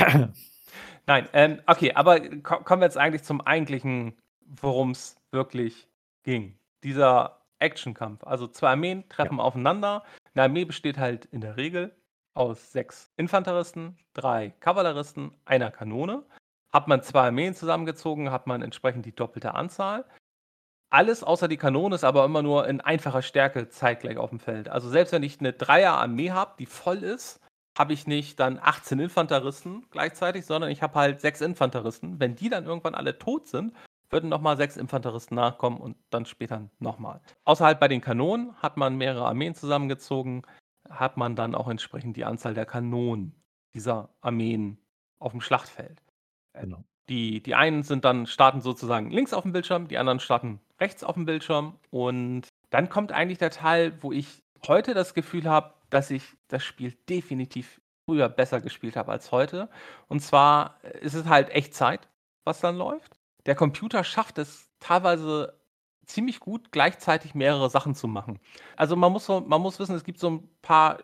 Nein, 1.06 1.28
ähm, 1.32 1.62
okay, 1.66 1.94
aber 1.94 2.20
kommen 2.20 2.82
wir 2.82 2.86
jetzt 2.86 2.98
eigentlich 2.98 3.22
zum 3.22 3.40
eigentlichen, 3.40 4.18
worum 4.44 4.90
es 4.90 5.16
wirklich 5.30 5.88
ging. 6.22 6.58
Dieser 6.82 7.42
Actionkampf. 7.58 8.24
Also 8.24 8.48
zwei 8.48 8.70
Armeen 8.70 9.08
treffen 9.08 9.38
ja. 9.38 9.44
aufeinander. 9.44 10.04
Eine 10.34 10.44
Armee 10.44 10.64
besteht 10.64 10.98
halt 10.98 11.26
in 11.26 11.40
der 11.40 11.56
Regel 11.56 11.94
aus 12.34 12.72
sechs 12.72 13.12
Infanteristen, 13.16 13.98
drei 14.14 14.50
Kavalleristen, 14.60 15.32
einer 15.44 15.70
Kanone. 15.70 16.24
Hat 16.72 16.88
man 16.88 17.02
zwei 17.02 17.26
Armeen 17.26 17.54
zusammengezogen, 17.54 18.30
hat 18.30 18.46
man 18.46 18.62
entsprechend 18.62 19.06
die 19.06 19.14
doppelte 19.14 19.54
Anzahl. 19.54 20.04
Alles 20.90 21.22
außer 21.22 21.48
die 21.48 21.56
Kanone 21.56 21.94
ist 21.94 22.04
aber 22.04 22.24
immer 22.24 22.42
nur 22.42 22.68
in 22.68 22.80
einfacher 22.80 23.22
Stärke 23.22 23.68
zeitgleich 23.68 24.18
auf 24.18 24.30
dem 24.30 24.40
Feld. 24.40 24.68
Also 24.68 24.90
selbst 24.90 25.12
wenn 25.12 25.22
ich 25.22 25.40
eine 25.40 25.52
Dreier-Armee 25.52 26.32
habe, 26.32 26.54
die 26.58 26.66
voll 26.66 26.98
ist, 27.02 27.40
habe 27.78 27.94
ich 27.94 28.06
nicht 28.06 28.38
dann 28.38 28.58
18 28.60 28.98
Infanteristen 29.00 29.86
gleichzeitig, 29.90 30.44
sondern 30.44 30.70
ich 30.70 30.82
habe 30.82 30.94
halt 30.98 31.22
sechs 31.22 31.40
Infanteristen. 31.40 32.20
Wenn 32.20 32.36
die 32.36 32.50
dann 32.50 32.66
irgendwann 32.66 32.94
alle 32.94 33.18
tot 33.18 33.48
sind, 33.48 33.72
würden 34.12 34.28
nochmal 34.28 34.56
sechs 34.56 34.76
Infanteristen 34.76 35.34
nachkommen 35.34 35.78
und 35.78 35.96
dann 36.10 36.26
später 36.26 36.68
nochmal. 36.78 37.20
Außerhalb 37.44 37.80
bei 37.80 37.88
den 37.88 38.00
Kanonen 38.00 38.54
hat 38.62 38.76
man 38.76 38.96
mehrere 38.96 39.26
Armeen 39.26 39.54
zusammengezogen, 39.54 40.42
hat 40.88 41.16
man 41.16 41.34
dann 41.34 41.54
auch 41.54 41.68
entsprechend 41.68 42.16
die 42.16 42.24
Anzahl 42.24 42.54
der 42.54 42.66
Kanonen 42.66 43.34
dieser 43.74 44.10
Armeen 44.20 44.78
auf 45.18 45.32
dem 45.32 45.40
Schlachtfeld. 45.40 46.02
Genau. 46.52 46.84
Die, 47.08 47.42
die 47.42 47.54
einen 47.54 47.82
sind 47.82 48.04
dann, 48.04 48.26
starten 48.26 48.60
sozusagen 48.60 49.10
links 49.10 49.32
auf 49.32 49.42
dem 49.42 49.52
Bildschirm, 49.52 49.88
die 49.88 49.98
anderen 49.98 50.20
starten 50.20 50.60
rechts 50.80 51.02
auf 51.02 51.14
dem 51.14 51.24
Bildschirm. 51.24 51.78
Und 51.90 52.48
dann 52.70 52.88
kommt 52.88 53.12
eigentlich 53.12 53.38
der 53.38 53.50
Teil, 53.50 54.02
wo 54.02 54.12
ich 54.12 54.42
heute 54.66 54.94
das 54.94 55.14
Gefühl 55.14 55.48
habe, 55.48 55.74
dass 55.90 56.10
ich 56.10 56.36
das 56.48 56.62
Spiel 56.64 56.96
definitiv 57.08 57.80
früher 58.04 58.28
besser 58.28 58.60
gespielt 58.60 58.96
habe 58.96 59.12
als 59.12 59.32
heute. 59.32 59.68
Und 60.08 60.20
zwar 60.20 60.82
ist 61.00 61.14
es 61.14 61.26
halt 61.26 61.50
Echtzeit, 61.50 62.08
was 62.44 62.60
dann 62.60 62.76
läuft. 62.76 63.21
Der 63.46 63.54
Computer 63.54 64.04
schafft 64.04 64.38
es 64.38 64.70
teilweise 64.78 65.58
ziemlich 66.06 66.40
gut, 66.40 66.72
gleichzeitig 66.72 67.34
mehrere 67.34 67.70
Sachen 67.70 67.94
zu 67.94 68.08
machen. 68.08 68.38
Also 68.76 68.96
man 68.96 69.12
muss, 69.12 69.26
so, 69.26 69.40
man 69.40 69.60
muss 69.60 69.78
wissen, 69.78 69.94
es 69.94 70.04
gibt 70.04 70.18
so 70.18 70.30
ein 70.30 70.48
paar, 70.62 70.98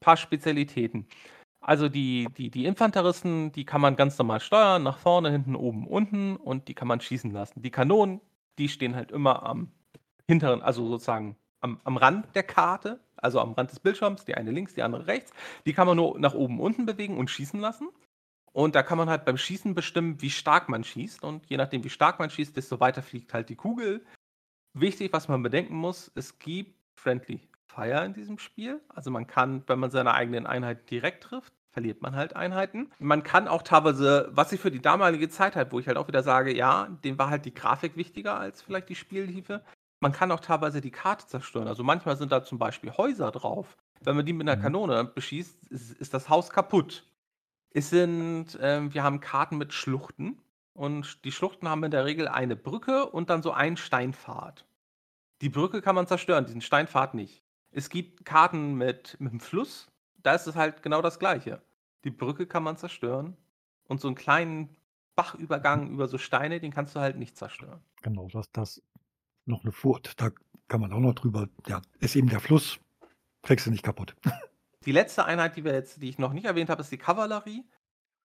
paar 0.00 0.16
Spezialitäten. 0.16 1.06
Also 1.60 1.88
die, 1.88 2.28
die, 2.36 2.50
die 2.50 2.66
Infanteristen, 2.66 3.50
die 3.52 3.64
kann 3.64 3.80
man 3.80 3.96
ganz 3.96 4.18
normal 4.18 4.40
steuern, 4.40 4.82
nach 4.82 4.98
vorne, 4.98 5.30
hinten, 5.30 5.56
oben, 5.56 5.86
unten 5.86 6.36
und 6.36 6.68
die 6.68 6.74
kann 6.74 6.88
man 6.88 7.00
schießen 7.00 7.30
lassen. 7.30 7.62
Die 7.62 7.70
Kanonen, 7.70 8.20
die 8.58 8.68
stehen 8.68 8.94
halt 8.94 9.10
immer 9.10 9.42
am 9.44 9.72
hinteren, 10.26 10.62
also 10.62 10.86
sozusagen 10.86 11.36
am, 11.60 11.80
am 11.84 11.96
Rand 11.96 12.26
der 12.34 12.42
Karte, 12.42 13.00
also 13.16 13.40
am 13.40 13.52
Rand 13.52 13.70
des 13.70 13.80
Bildschirms, 13.80 14.24
die 14.26 14.34
eine 14.34 14.50
links, 14.50 14.74
die 14.74 14.82
andere 14.82 15.06
rechts. 15.06 15.32
Die 15.64 15.72
kann 15.72 15.86
man 15.86 15.96
nur 15.96 16.18
nach 16.18 16.34
oben, 16.34 16.60
unten 16.60 16.84
bewegen 16.84 17.16
und 17.16 17.30
schießen 17.30 17.58
lassen. 17.58 17.88
Und 18.54 18.76
da 18.76 18.84
kann 18.84 18.98
man 18.98 19.10
halt 19.10 19.24
beim 19.24 19.36
Schießen 19.36 19.74
bestimmen, 19.74 20.22
wie 20.22 20.30
stark 20.30 20.68
man 20.68 20.84
schießt. 20.84 21.24
Und 21.24 21.44
je 21.46 21.56
nachdem, 21.56 21.82
wie 21.82 21.90
stark 21.90 22.20
man 22.20 22.30
schießt, 22.30 22.56
desto 22.56 22.78
weiter 22.78 23.02
fliegt 23.02 23.34
halt 23.34 23.48
die 23.48 23.56
Kugel. 23.56 24.06
Wichtig, 24.74 25.12
was 25.12 25.26
man 25.26 25.42
bedenken 25.42 25.74
muss, 25.74 26.12
es 26.14 26.38
gibt 26.38 26.78
Friendly 26.94 27.40
Fire 27.66 28.04
in 28.04 28.14
diesem 28.14 28.38
Spiel. 28.38 28.80
Also 28.88 29.10
man 29.10 29.26
kann, 29.26 29.64
wenn 29.66 29.80
man 29.80 29.90
seine 29.90 30.14
eigenen 30.14 30.46
Einheiten 30.46 30.86
direkt 30.86 31.24
trifft, 31.24 31.52
verliert 31.72 32.00
man 32.00 32.14
halt 32.14 32.36
Einheiten. 32.36 32.92
Man 33.00 33.24
kann 33.24 33.48
auch 33.48 33.62
teilweise, 33.62 34.28
was 34.30 34.52
ich 34.52 34.60
für 34.60 34.70
die 34.70 34.80
damalige 34.80 35.28
Zeit 35.28 35.56
halt, 35.56 35.72
wo 35.72 35.80
ich 35.80 35.88
halt 35.88 35.96
auch 35.96 36.06
wieder 36.06 36.22
sage, 36.22 36.56
ja, 36.56 36.86
dem 37.02 37.18
war 37.18 37.30
halt 37.30 37.46
die 37.46 37.54
Grafik 37.54 37.96
wichtiger 37.96 38.38
als 38.38 38.62
vielleicht 38.62 38.88
die 38.88 38.94
Spielhilfe. 38.94 39.64
Man 40.00 40.12
kann 40.12 40.30
auch 40.30 40.40
teilweise 40.40 40.80
die 40.80 40.92
Karte 40.92 41.26
zerstören. 41.26 41.66
Also 41.66 41.82
manchmal 41.82 42.16
sind 42.16 42.30
da 42.30 42.44
zum 42.44 42.58
Beispiel 42.58 42.92
Häuser 42.92 43.32
drauf. 43.32 43.76
Wenn 44.00 44.14
man 44.14 44.24
die 44.24 44.32
mit 44.32 44.48
einer 44.48 44.58
mhm. 44.58 44.62
Kanone 44.62 45.04
beschießt, 45.04 45.66
ist, 45.72 45.92
ist 45.92 46.14
das 46.14 46.28
Haus 46.28 46.50
kaputt. 46.50 47.04
Es 47.74 47.90
sind, 47.90 48.54
äh, 48.54 48.94
wir 48.94 49.02
haben 49.02 49.20
Karten 49.20 49.58
mit 49.58 49.74
Schluchten. 49.74 50.38
Und 50.72 51.24
die 51.24 51.30
Schluchten 51.30 51.68
haben 51.68 51.84
in 51.84 51.90
der 51.90 52.04
Regel 52.04 52.26
eine 52.26 52.56
Brücke 52.56 53.06
und 53.06 53.30
dann 53.30 53.42
so 53.42 53.52
einen 53.52 53.76
Steinpfad. 53.76 54.64
Die 55.40 55.48
Brücke 55.48 55.82
kann 55.82 55.94
man 55.94 56.06
zerstören, 56.06 56.46
diesen 56.46 56.62
Steinpfad 56.62 57.14
nicht. 57.14 57.42
Es 57.70 57.90
gibt 57.90 58.24
Karten 58.24 58.74
mit, 58.74 59.16
mit 59.20 59.32
einem 59.32 59.40
Fluss, 59.40 59.88
da 60.22 60.34
ist 60.34 60.46
es 60.46 60.56
halt 60.56 60.82
genau 60.82 61.02
das 61.02 61.18
Gleiche. 61.18 61.62
Die 62.04 62.10
Brücke 62.10 62.46
kann 62.46 62.62
man 62.62 62.76
zerstören 62.76 63.36
und 63.86 64.00
so 64.00 64.08
einen 64.08 64.16
kleinen 64.16 64.76
Bachübergang 65.14 65.90
über 65.90 66.08
so 66.08 66.18
Steine, 66.18 66.60
den 66.60 66.72
kannst 66.72 66.96
du 66.96 67.00
halt 67.00 67.16
nicht 67.18 67.36
zerstören. 67.36 67.80
Genau, 68.02 68.28
das, 68.32 68.50
das 68.52 68.82
noch 69.44 69.62
eine 69.62 69.72
Furt, 69.72 70.20
da 70.20 70.30
kann 70.66 70.80
man 70.80 70.92
auch 70.92 71.00
noch 71.00 71.14
drüber. 71.14 71.48
Ja, 71.66 71.82
ist 72.00 72.16
eben 72.16 72.28
der 72.28 72.40
Fluss, 72.40 72.80
kriegst 73.42 73.66
du 73.66 73.70
nicht 73.70 73.84
kaputt. 73.84 74.16
Die 74.84 74.92
letzte 74.92 75.24
Einheit, 75.24 75.56
die 75.56 75.64
wir 75.64 75.72
jetzt, 75.72 76.02
die 76.02 76.08
ich 76.08 76.18
noch 76.18 76.32
nicht 76.32 76.44
erwähnt 76.46 76.70
habe, 76.70 76.82
ist 76.82 76.92
die 76.92 76.98
Kavallerie. 76.98 77.64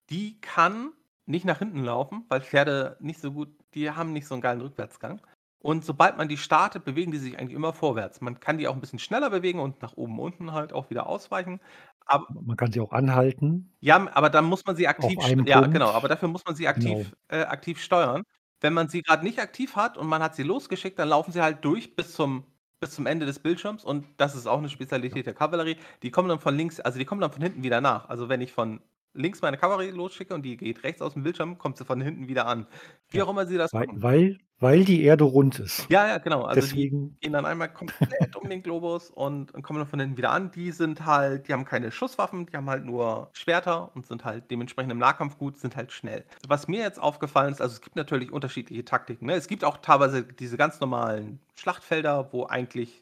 Die 0.09 0.41
kann 0.41 0.93
nicht 1.25 1.45
nach 1.45 1.59
hinten 1.59 1.83
laufen, 1.83 2.25
weil 2.29 2.41
Pferde 2.41 2.97
nicht 2.99 3.21
so 3.21 3.31
gut, 3.33 3.49
die 3.75 3.91
haben 3.91 4.13
nicht 4.13 4.27
so 4.27 4.35
einen 4.35 4.41
geilen 4.41 4.61
Rückwärtsgang. 4.61 5.21
Und 5.59 5.85
sobald 5.85 6.17
man 6.17 6.29
die 6.29 6.37
startet, 6.37 6.85
bewegen 6.85 7.11
die 7.11 7.17
sich 7.19 7.37
eigentlich 7.39 7.55
immer 7.55 7.73
vorwärts. 7.73 8.21
Man 8.21 8.39
kann 8.39 8.57
die 8.57 8.67
auch 8.67 8.75
ein 8.75 8.81
bisschen 8.81 8.99
schneller 8.99 9.29
bewegen 9.29 9.59
und 9.59 9.81
nach 9.81 9.93
oben, 9.97 10.19
unten 10.19 10.53
halt 10.53 10.73
auch 10.73 10.89
wieder 10.89 11.07
ausweichen. 11.07 11.61
Aber 12.05 12.27
Man 12.41 12.57
kann 12.57 12.71
sie 12.71 12.79
auch 12.81 12.91
anhalten 12.93 13.71
ja, 13.81 14.09
aber 14.15 14.29
dann 14.29 14.45
muss 14.45 14.65
man 14.65 14.75
sie 14.75 14.87
aktiv 14.87 15.17
ja, 15.45 15.61
genau, 15.67 15.91
aber 15.91 16.07
dafür 16.07 16.27
muss 16.27 16.43
man 16.45 16.55
sie 16.55 16.67
Genau. 16.73 17.01
aktiv 17.01 17.15
äh, 17.29 17.41
aktiv 17.43 17.81
steuern. 17.81 18.23
Wenn 18.61 18.73
man 18.73 18.89
sie 18.89 19.01
gerade 19.01 19.23
nicht 19.23 19.39
aktiv 19.39 19.75
hat 19.75 19.97
und 19.97 20.07
man 20.07 20.21
hat 20.21 20.35
sie 20.35 20.43
losgeschickt, 20.43 20.99
dann 20.99 21.09
laufen 21.09 21.31
sie 21.31 21.41
halt 21.41 21.63
durch 21.63 21.95
bis 21.95 22.13
zum 22.13 22.43
bis 22.79 22.91
zum 22.91 23.05
Ende 23.05 23.25
des 23.25 23.39
Bildschirms 23.39 23.83
und 23.83 24.05
das 24.17 24.35
ist 24.35 24.47
auch 24.47 24.57
eine 24.57 24.69
Spezialität 24.69 25.25
der 25.25 25.33
Kavallerie. 25.33 25.77
Die 26.03 26.11
kommen 26.11 26.29
dann 26.29 26.39
von 26.39 26.55
links 26.55 26.79
also, 26.79 26.97
die 26.97 27.05
kommen 27.05 27.21
dann 27.21 27.31
von 27.31 27.41
hinten 27.41 27.63
wieder 27.63 27.81
nach. 27.81 28.09
Also, 28.09 28.29
wenn 28.29 28.41
ich 28.41 28.51
von 28.51 28.81
links 29.13 29.41
meine 29.41 29.57
Kavallerie 29.57 29.91
losschicke 29.91 30.33
und 30.33 30.43
die 30.43 30.57
geht 30.57 30.83
rechts 30.83 31.01
aus 31.01 31.13
dem 31.13 31.23
Bildschirm, 31.23 31.57
kommt 31.57 31.77
sie 31.77 31.85
von 31.85 31.99
hinten 32.01 32.27
wieder 32.27 32.45
an. 32.47 32.67
Wie 33.09 33.17
Ja. 33.17 33.23
auch 33.25 33.29
immer 33.29 33.45
sie 33.45 33.57
das 33.57 33.73
Weil 33.73 33.87
machen. 33.87 34.01
weil 34.03 34.37
weil 34.61 34.83
die 34.83 35.03
Erde 35.03 35.23
rund 35.23 35.57
ist. 35.59 35.89
Ja, 35.89 36.05
ja, 36.05 36.17
genau. 36.17 36.43
Also 36.43 36.59
Deswegen. 36.59 37.11
die 37.13 37.19
gehen 37.21 37.31
dann 37.31 37.45
einmal 37.45 37.71
komplett 37.71 38.35
um 38.35 38.49
den 38.49 38.61
Globus 38.61 39.09
und, 39.09 39.53
und 39.53 39.61
kommen 39.61 39.79
dann 39.79 39.87
von 39.87 40.01
hinten 40.01 40.17
wieder 40.17 40.31
an. 40.31 40.51
Die 40.51 40.71
sind 40.71 41.05
halt, 41.05 41.47
die 41.47 41.53
haben 41.53 41.63
keine 41.63 41.91
Schusswaffen, 41.93 42.45
die 42.45 42.57
haben 42.57 42.69
halt 42.69 42.83
nur 42.83 43.29
Schwerter 43.31 43.95
und 43.95 44.05
sind 44.05 44.25
halt 44.25 44.51
dementsprechend 44.51 44.91
im 44.91 44.97
Nahkampf 44.97 45.37
gut, 45.37 45.57
sind 45.57 45.77
halt 45.77 45.93
schnell. 45.93 46.25
Was 46.45 46.67
mir 46.67 46.81
jetzt 46.81 46.99
aufgefallen 46.99 47.53
ist, 47.53 47.61
also 47.61 47.73
es 47.75 47.79
gibt 47.81 47.95
natürlich 47.95 48.33
unterschiedliche 48.33 48.83
Taktiken. 48.83 49.27
Ne? 49.27 49.33
Es 49.35 49.47
gibt 49.47 49.63
auch 49.63 49.77
teilweise 49.77 50.23
diese 50.25 50.57
ganz 50.57 50.81
normalen 50.81 51.39
Schlachtfelder, 51.55 52.27
wo 52.33 52.45
eigentlich, 52.45 53.01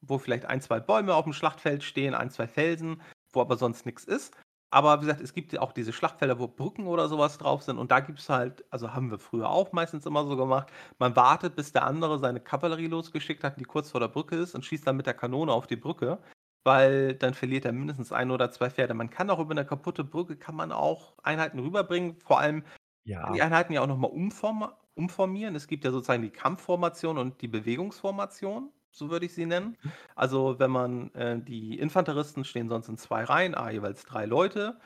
wo 0.00 0.18
vielleicht 0.18 0.44
ein, 0.46 0.60
zwei 0.60 0.78
Bäume 0.78 1.14
auf 1.14 1.24
dem 1.24 1.32
Schlachtfeld 1.32 1.82
stehen, 1.82 2.14
ein, 2.14 2.30
zwei 2.30 2.46
Felsen, 2.46 3.02
wo 3.32 3.40
aber 3.40 3.56
sonst 3.56 3.84
nichts 3.84 4.04
ist. 4.04 4.32
Aber 4.74 4.96
wie 5.00 5.06
gesagt, 5.06 5.20
es 5.20 5.32
gibt 5.34 5.52
ja 5.52 5.60
auch 5.60 5.72
diese 5.72 5.92
Schlachtfelder, 5.92 6.38
wo 6.40 6.48
Brücken 6.48 6.86
oder 6.88 7.08
sowas 7.08 7.38
drauf 7.38 7.62
sind. 7.62 7.78
Und 7.78 7.90
da 7.92 8.00
gibt 8.00 8.18
es 8.18 8.28
halt, 8.28 8.64
also 8.70 8.92
haben 8.92 9.10
wir 9.10 9.18
früher 9.20 9.48
auch 9.48 9.72
meistens 9.72 10.04
immer 10.06 10.26
so 10.26 10.36
gemacht, 10.36 10.70
man 10.98 11.14
wartet, 11.16 11.54
bis 11.56 11.72
der 11.72 11.84
andere 11.84 12.18
seine 12.18 12.40
Kavallerie 12.40 12.88
losgeschickt 12.88 13.44
hat, 13.44 13.58
die 13.60 13.64
kurz 13.64 13.90
vor 13.92 14.00
der 14.00 14.08
Brücke 14.08 14.36
ist 14.36 14.54
und 14.54 14.64
schießt 14.64 14.86
dann 14.86 14.96
mit 14.96 15.06
der 15.06 15.14
Kanone 15.14 15.52
auf 15.52 15.66
die 15.66 15.76
Brücke. 15.76 16.18
weil 16.66 17.14
dann 17.14 17.34
verliert 17.34 17.66
er 17.66 17.72
mindestens 17.72 18.10
ein 18.12 18.30
oder 18.30 18.50
zwei 18.50 18.70
Pferde. 18.70 18.94
Man 18.94 19.10
kann 19.10 19.28
auch 19.30 19.38
über 19.38 19.50
eine 19.52 19.66
kaputte 19.66 20.02
Brücke 20.02 20.36
kann 20.36 20.54
man 20.56 20.72
auch 20.72 21.14
Einheiten 21.22 21.58
rüberbringen. 21.58 22.18
Vor 22.24 22.40
allem 22.40 22.64
Ja. 23.04 23.34
die 23.34 23.42
Einheiten 23.42 23.72
ja 23.72 23.82
auch 23.82 23.86
noch 23.86 23.98
mal 23.98 24.08
umforma 24.08 24.78
umformieren. 24.96 25.56
Es 25.56 25.66
gibt 25.66 25.84
ja 25.84 25.90
sozusagen 25.90 26.22
die 26.22 26.30
Kampfformation 26.30 27.18
und 27.18 27.40
die 27.42 27.48
Bewegungsformation, 27.48 28.72
so 28.94 29.10
würde 29.10 29.26
ich 29.26 29.34
sie 29.34 29.46
nennen. 29.46 29.76
Also, 30.14 30.58
wenn 30.58 30.70
man 30.70 31.12
äh, 31.14 31.38
die 31.40 31.78
Infanteristen 31.78 32.44
stehen 32.44 32.68
sonst 32.68 32.88
in 32.88 32.96
zwei 32.96 33.24
Reihen, 33.24 33.54
a 33.54 33.70
jeweils 33.70 34.04
drei 34.04 34.26
Leute. 34.26 34.78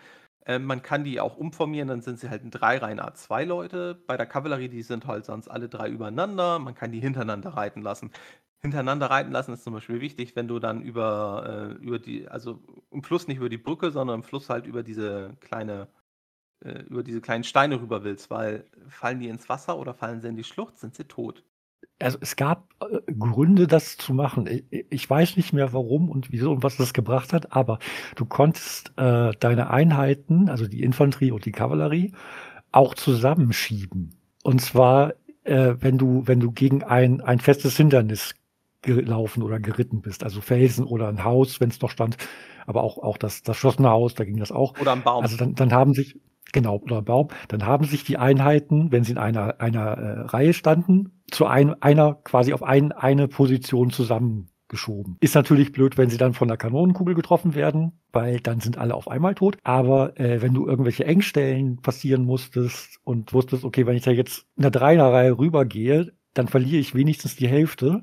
Ähm, 0.46 0.64
man 0.64 0.82
kann 0.82 1.04
die 1.04 1.20
auch 1.20 1.36
umformieren, 1.36 1.88
dann 1.88 2.00
sind 2.02 2.18
sie 2.20 2.30
halt 2.30 2.42
in 2.42 2.50
drei 2.50 2.78
Reihen 2.78 3.00
a 3.00 3.14
zwei 3.14 3.44
Leute. 3.44 3.94
Bei 4.06 4.16
der 4.16 4.26
Kavallerie, 4.26 4.68
die 4.68 4.82
sind 4.82 5.06
halt 5.06 5.26
sonst 5.26 5.48
alle 5.48 5.68
drei 5.68 5.88
übereinander. 5.90 6.58
Man 6.58 6.74
kann 6.74 6.92
die 6.92 7.00
hintereinander 7.00 7.50
reiten 7.50 7.82
lassen. 7.82 8.10
Hintereinander 8.60 9.06
reiten 9.10 9.30
lassen 9.32 9.52
ist 9.54 9.64
zum 9.64 9.74
Beispiel 9.74 10.00
wichtig, 10.00 10.34
wenn 10.36 10.48
du 10.48 10.58
dann 10.58 10.82
über, 10.82 11.76
äh, 11.80 11.84
über 11.84 11.98
die, 11.98 12.28
also 12.28 12.60
im 12.90 13.02
Fluss 13.02 13.28
nicht 13.28 13.38
über 13.38 13.48
die 13.48 13.58
Brücke, 13.58 13.90
sondern 13.90 14.16
im 14.20 14.24
Fluss 14.24 14.48
halt 14.50 14.66
über 14.66 14.82
diese 14.82 15.36
kleine 15.40 15.88
äh, 16.64 16.82
über 16.82 17.02
diese 17.02 17.20
kleinen 17.20 17.44
Steine 17.44 17.80
rüber 17.80 18.04
willst, 18.04 18.30
weil 18.30 18.64
fallen 18.88 19.20
die 19.20 19.28
ins 19.28 19.48
Wasser 19.48 19.78
oder 19.78 19.94
fallen 19.94 20.20
sie 20.20 20.28
in 20.28 20.36
die 20.36 20.44
Schlucht, 20.44 20.78
sind 20.78 20.94
sie 20.94 21.04
tot. 21.04 21.44
Also, 22.00 22.18
es 22.20 22.36
gab, 22.36 22.68
äh, 22.80 23.12
Gründe, 23.18 23.66
das 23.66 23.96
zu 23.96 24.14
machen. 24.14 24.48
Ich 24.70 25.08
weiß 25.10 25.36
nicht 25.36 25.52
mehr 25.52 25.72
warum 25.72 26.08
und 26.08 26.30
wieso 26.30 26.52
und 26.52 26.62
was 26.62 26.76
das 26.76 26.92
gebracht 26.92 27.32
hat, 27.32 27.52
aber 27.52 27.78
du 28.14 28.24
konntest, 28.24 28.92
äh, 28.96 29.32
deine 29.40 29.70
Einheiten, 29.70 30.48
also 30.48 30.68
die 30.68 30.82
Infanterie 30.82 31.32
und 31.32 31.44
die 31.44 31.50
Kavallerie, 31.52 32.12
auch 32.72 32.94
zusammenschieben. 32.94 34.14
Und 34.44 34.60
zwar, 34.62 35.14
äh, 35.44 35.74
wenn 35.80 35.98
du 35.98 36.22
wenn 36.26 36.40
du 36.40 36.52
gegen 36.52 36.84
ein 36.84 37.20
ein 37.22 37.40
festes 37.40 37.76
Hindernis 37.76 38.34
gelaufen 38.82 39.42
oder 39.42 39.60
geritten 39.60 40.02
bist, 40.02 40.24
also 40.24 40.40
Felsen 40.40 40.84
oder 40.86 41.08
ein 41.08 41.24
Haus, 41.24 41.60
wenn's 41.60 41.80
noch 41.80 41.90
stand, 41.90 42.16
aber 42.66 42.82
auch 42.84 42.98
auch 42.98 43.18
das 43.18 43.42
das 43.42 43.56
Schlossene 43.56 43.90
Haus, 43.90 44.14
da 44.14 44.24
ging 44.24 44.38
das 44.38 44.52
auch. 44.52 44.74
Oder 44.80 44.92
'n 44.94 45.02
Baum. 45.02 45.22
Also, 45.24 45.36
dann 45.36 45.54
dann 45.56 45.72
haben 45.72 45.94
sich 45.94 46.20
genau, 46.52 46.76
oder 46.78 47.02
Baum. 47.02 47.28
Dann 47.48 47.64
haben 47.66 47.84
sich 47.84 48.04
die 48.04 48.18
Einheiten, 48.18 48.90
wenn 48.92 49.04
sie 49.04 49.12
in 49.12 49.18
einer 49.18 49.60
einer, 49.60 49.80
äh, 49.98 50.20
Reihe 50.22 50.52
standen, 50.52 51.12
zu 51.30 51.46
ein 51.46 51.74
einer 51.82 52.14
quasi 52.24 52.52
auf 52.52 52.62
ein 52.62 52.92
eine 52.92 53.28
Position 53.28 53.90
zusammengeschoben. 53.90 55.16
Ist 55.20 55.34
natürlich 55.34 55.72
blöd, 55.72 55.98
wenn 55.98 56.10
sie 56.10 56.16
dann 56.18 56.34
von 56.34 56.48
'ner 56.48 56.56
Kanonenkugel 56.56 57.14
getroffen 57.14 57.54
werden, 57.54 57.92
weil 58.12 58.40
dann 58.40 58.60
sind 58.60 58.78
alle 58.78 58.94
auf 58.94 59.08
einmal 59.08 59.34
tot. 59.34 59.58
Aber, 59.64 60.18
äh, 60.18 60.42
wenn 60.42 60.54
du 60.54 60.66
irgendwelche 60.66 61.04
Engstellen 61.04 61.80
passieren 61.82 62.24
musstest 62.24 62.98
und 63.04 63.32
wusstest: 63.32 63.64
„Okay, 63.64 63.86
wenn 63.86 63.96
ich 63.96 64.02
da 64.04 64.10
jetzt 64.10 64.46
in 64.56 64.62
'ner 64.64 64.70
Dreierreihe 64.70 65.38
rübergehe, 65.38 66.12
dann 66.34 66.48
verliere 66.48 66.78
ich 66.80 66.94
wenigstens 66.94 67.36
die 67.36 67.48
Hälfte.“ 67.48 68.02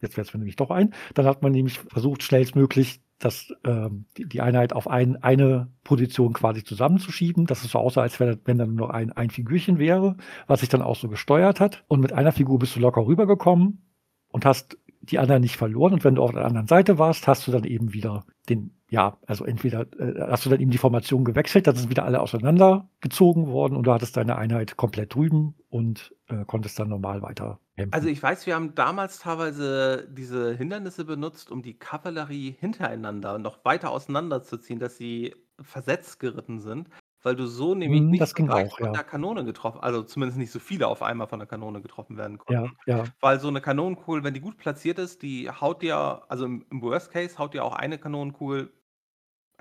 Jetzt 0.00 0.14
fällt's 0.14 0.32
mir 0.32 0.38
nämlich 0.38 0.56
doch 0.56 0.70
ein. 0.70 0.94
Dann 1.14 1.26
hat 1.26 1.42
man 1.42 1.52
nämlich 1.52 1.78
versucht, 1.78 2.22
schnellstmöglich 2.22 3.00
das, 3.18 3.52
ähm, 3.64 4.04
die 4.18 4.40
Einheit 4.42 4.72
auf 4.72 4.88
ein 4.88 5.22
eine 5.22 5.68
Position 5.84 6.34
quasi 6.34 6.64
zusammenzuschieben, 6.64 7.46
dass 7.46 7.64
es 7.64 7.70
so 7.70 7.78
aussah, 7.78 8.02
als 8.02 8.20
wäre 8.20 8.38
wenn 8.44 8.58
da 8.58 8.66
nur 8.66 8.92
ein 8.92 9.12
ein 9.12 9.30
Figürchen 9.30 9.78
wäre, 9.78 10.16
was 10.46 10.60
sich 10.60 10.68
dann 10.68 10.82
auch 10.82 10.96
so 10.96 11.08
gesteuert 11.08 11.60
hat. 11.60 11.84
Und 11.88 12.00
mit 12.00 12.12
einer 12.12 12.32
Figur 12.32 12.58
bist 12.58 12.76
du 12.76 12.80
locker 12.80 13.06
rübergekommen 13.06 13.86
und 14.28 14.44
hast 14.44 14.76
die 15.00 15.18
anderen 15.18 15.42
nicht 15.42 15.56
verloren. 15.56 15.94
Und 15.94 16.04
wenn 16.04 16.16
du 16.16 16.22
auf 16.22 16.32
der 16.32 16.44
anderen 16.44 16.66
Seite 16.66 16.98
warst, 16.98 17.26
hast 17.26 17.46
du 17.46 17.52
dann 17.52 17.64
eben 17.64 17.92
wieder 17.92 18.24
den 18.48 18.76
ja, 18.88 19.18
also 19.26 19.44
entweder, 19.44 19.80
äh, 19.98 20.30
hast 20.30 20.46
du 20.46 20.50
dann 20.50 20.60
eben 20.60 20.70
die 20.70 20.78
Formation 20.78 21.24
gewechselt, 21.24 21.66
dann 21.66 21.74
sind 21.74 21.90
wieder 21.90 22.04
alle 22.04 22.20
auseinandergezogen 22.20 23.48
worden 23.48 23.76
und 23.76 23.84
du 23.84 23.92
hattest 23.92 24.16
deine 24.16 24.36
Einheit 24.36 24.76
komplett 24.76 25.14
drüben 25.14 25.56
und, 25.68 26.14
äh, 26.28 26.44
konntest 26.44 26.78
dann 26.78 26.88
normal 26.88 27.20
weiter 27.22 27.58
Also, 27.76 27.90
kämpfen. 27.90 28.08
ich 28.08 28.22
weiß, 28.22 28.46
wir 28.46 28.54
haben 28.54 28.74
damals 28.76 29.18
teilweise 29.18 30.08
diese 30.10 30.54
Hindernisse 30.54 31.04
benutzt, 31.04 31.50
um 31.50 31.62
die 31.62 31.76
Kavallerie 31.76 32.56
hintereinander 32.60 33.38
noch 33.38 33.64
weiter 33.64 33.90
auseinanderzuziehen, 33.90 34.78
dass 34.78 34.96
sie 34.96 35.34
versetzt 35.60 36.20
geritten 36.20 36.60
sind, 36.60 36.88
weil 37.26 37.36
du 37.36 37.46
so 37.48 37.74
nämlich 37.76 38.02
Mhm, 38.02 38.12
nicht 38.12 38.28
das 38.28 38.34
so 38.34 38.34
ging 38.34 38.50
auch, 38.50 38.78
von 38.80 38.80
ja. 38.80 38.96
der 38.96 39.04
Kanone 39.04 39.44
getroffen 39.44 39.80
also, 39.82 40.02
zumindest 40.04 40.38
nicht 40.38 40.52
so 40.52 40.60
viele 40.60 40.88
auf 40.88 41.02
einmal 41.02 41.28
von 41.28 41.40
der 41.40 41.48
Kanone 41.48 41.82
getroffen 41.82 42.16
werden 42.18 42.38
Ja, 42.48 42.64
konnten. 42.64 42.78
ja. 42.86 43.16
Weil 43.20 43.40
so 43.40 43.50
'ne 43.50 43.60
Kanonenkugel, 43.62 44.24
wenn 44.24 44.34
die 44.34 44.40
gut 44.40 44.58
platziert 44.58 44.98
ist, 45.00 45.22
die 45.22 45.50
haut 45.50 45.82
dir 45.82 46.24
also, 46.30 46.46
im 46.46 46.66
im 46.70 46.82
Worst 46.82 47.12
Case 47.12 47.38
haut 47.38 47.54
dir 47.54 47.64
auch 47.64 47.74
eine 47.76 47.98
Kanonenkugel 47.98 48.72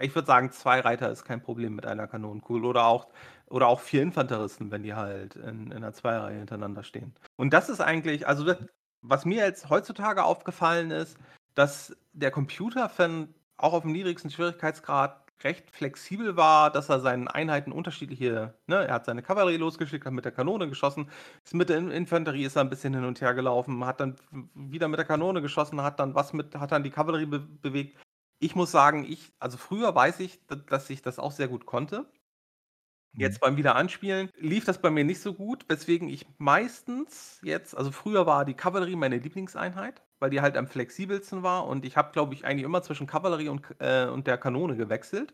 ich 0.01 0.15
würde 0.15 0.27
sagen, 0.27 0.51
2 0.51 0.81
Reiter 0.81 1.11
ist 1.11 1.25
kein 1.25 1.43
Problem 1.43 1.75
mit 1.75 1.85
einer 1.85 2.07
Kanonenkugel 2.07 2.65
oder 2.65 2.85
auch 2.87 3.09
oder 3.47 3.67
auch 3.67 3.81
4 3.81 4.03
Infanteristen, 4.03 4.71
wenn 4.71 4.83
die 4.83 4.95
halt 4.95 5.35
in 5.37 5.71
in 5.71 5.81
'ner 5.81 5.93
Zweireihe 5.93 6.39
hintereinander 6.39 6.83
stehen. 6.83 7.15
Und 7.37 7.53
das 7.53 7.69
ist 7.69 7.81
eigentlich 7.81 8.27
also, 8.27 8.45
das 8.45 8.57
was 9.03 9.25
mir 9.25 9.45
jetzt 9.45 9.69
heutzutage 9.69 10.23
aufgefallen 10.25 10.91
ist, 10.91 11.17
dass 11.55 11.95
der 12.13 12.31
Computer 12.31 12.89
von 12.89 13.35
auch 13.57 13.73
auf'm 13.73 13.91
niedrigsten 13.91 14.31
Schwierigkeitsgrad 14.31 15.24
recht 15.43 15.69
flexibel 15.71 16.37
war, 16.37 16.71
dass 16.71 16.89
er 16.89 16.99
seinen 16.99 17.27
Einheiten 17.27 17.71
unterschiedliche 17.71 18.53
ne, 18.67 18.87
er 18.87 18.93
hat 18.95 19.05
seine 19.05 19.21
Kavallerie 19.21 19.57
losgeschickt, 19.57 20.05
hat 20.05 20.13
mit 20.13 20.25
der 20.25 20.31
Kanone 20.31 20.69
geschossen, 20.69 21.09
ist 21.43 21.53
mit 21.53 21.69
der 21.69 21.77
In 21.77 21.91
Infanterie 21.91 22.45
ist 22.45 22.55
er 22.55 22.61
'n 22.63 22.69
bisschen 22.69 22.93
hin 22.93 23.03
und 23.05 23.21
her 23.21 23.33
gelaufen, 23.33 23.85
hat 23.85 23.99
dann 23.99 24.15
wieder 24.53 24.87
mit 24.87 24.97
der 24.97 25.05
Kanone 25.05 25.41
geschossen, 25.41 25.81
hat 25.81 25.99
dann 25.99 26.15
was 26.15 26.33
mit 26.33 26.55
hat 26.55 26.71
dann 26.71 26.83
die 26.83 26.89
Kavallerie 26.91 27.25
be 27.25 27.39
bewegt. 27.39 27.97
Ich 28.39 28.55
muss 28.55 28.71
sagen, 28.71 29.05
ich 29.09 29.33
also, 29.39 29.57
früher 29.57 29.93
weiß 29.95 30.19
ich, 30.21 30.45
dass 30.67 30.89
ich 30.89 31.01
das 31.01 31.19
auch 31.19 31.31
sehr 31.31 31.47
gut 31.47 31.65
konnte. 31.65 32.05
Mhm. 33.13 33.35
Jetzt 33.35 33.39
beim 33.39 33.55
Wiederanspielen 33.55 34.29
lief 34.37 34.65
das 34.65 34.81
bei 34.81 34.89
mir 34.91 35.05
nicht 35.05 35.21
so 35.21 35.33
gut, 35.33 35.65
weswegen 35.69 36.09
ich 36.09 36.25
meistens 36.37 37.39
jetzt 37.43 37.75
also, 37.75 37.91
früher 37.91 38.25
war 38.25 38.43
die 38.43 38.55
Kavallerie 38.55 38.97
meine 38.97 39.17
Lieblingseinheit, 39.19 40.04
weil 40.19 40.29
die 40.29 40.41
halt 40.41 40.57
am 40.57 40.67
flexibelsten 40.67 41.43
war 41.43 41.67
und 41.67 41.85
ich 41.85 41.97
habe, 41.97 42.11
glaube 42.11 42.33
ich, 42.33 42.45
eigentlich 42.45 42.63
immer 42.65 42.81
zwischen 42.83 43.07
Kavallerie 43.07 43.49
und 43.49 43.63
äh, 43.79 44.07
und 44.07 44.27
der 44.27 44.37
Kanone 44.37 44.75
gewechselt, 44.77 45.33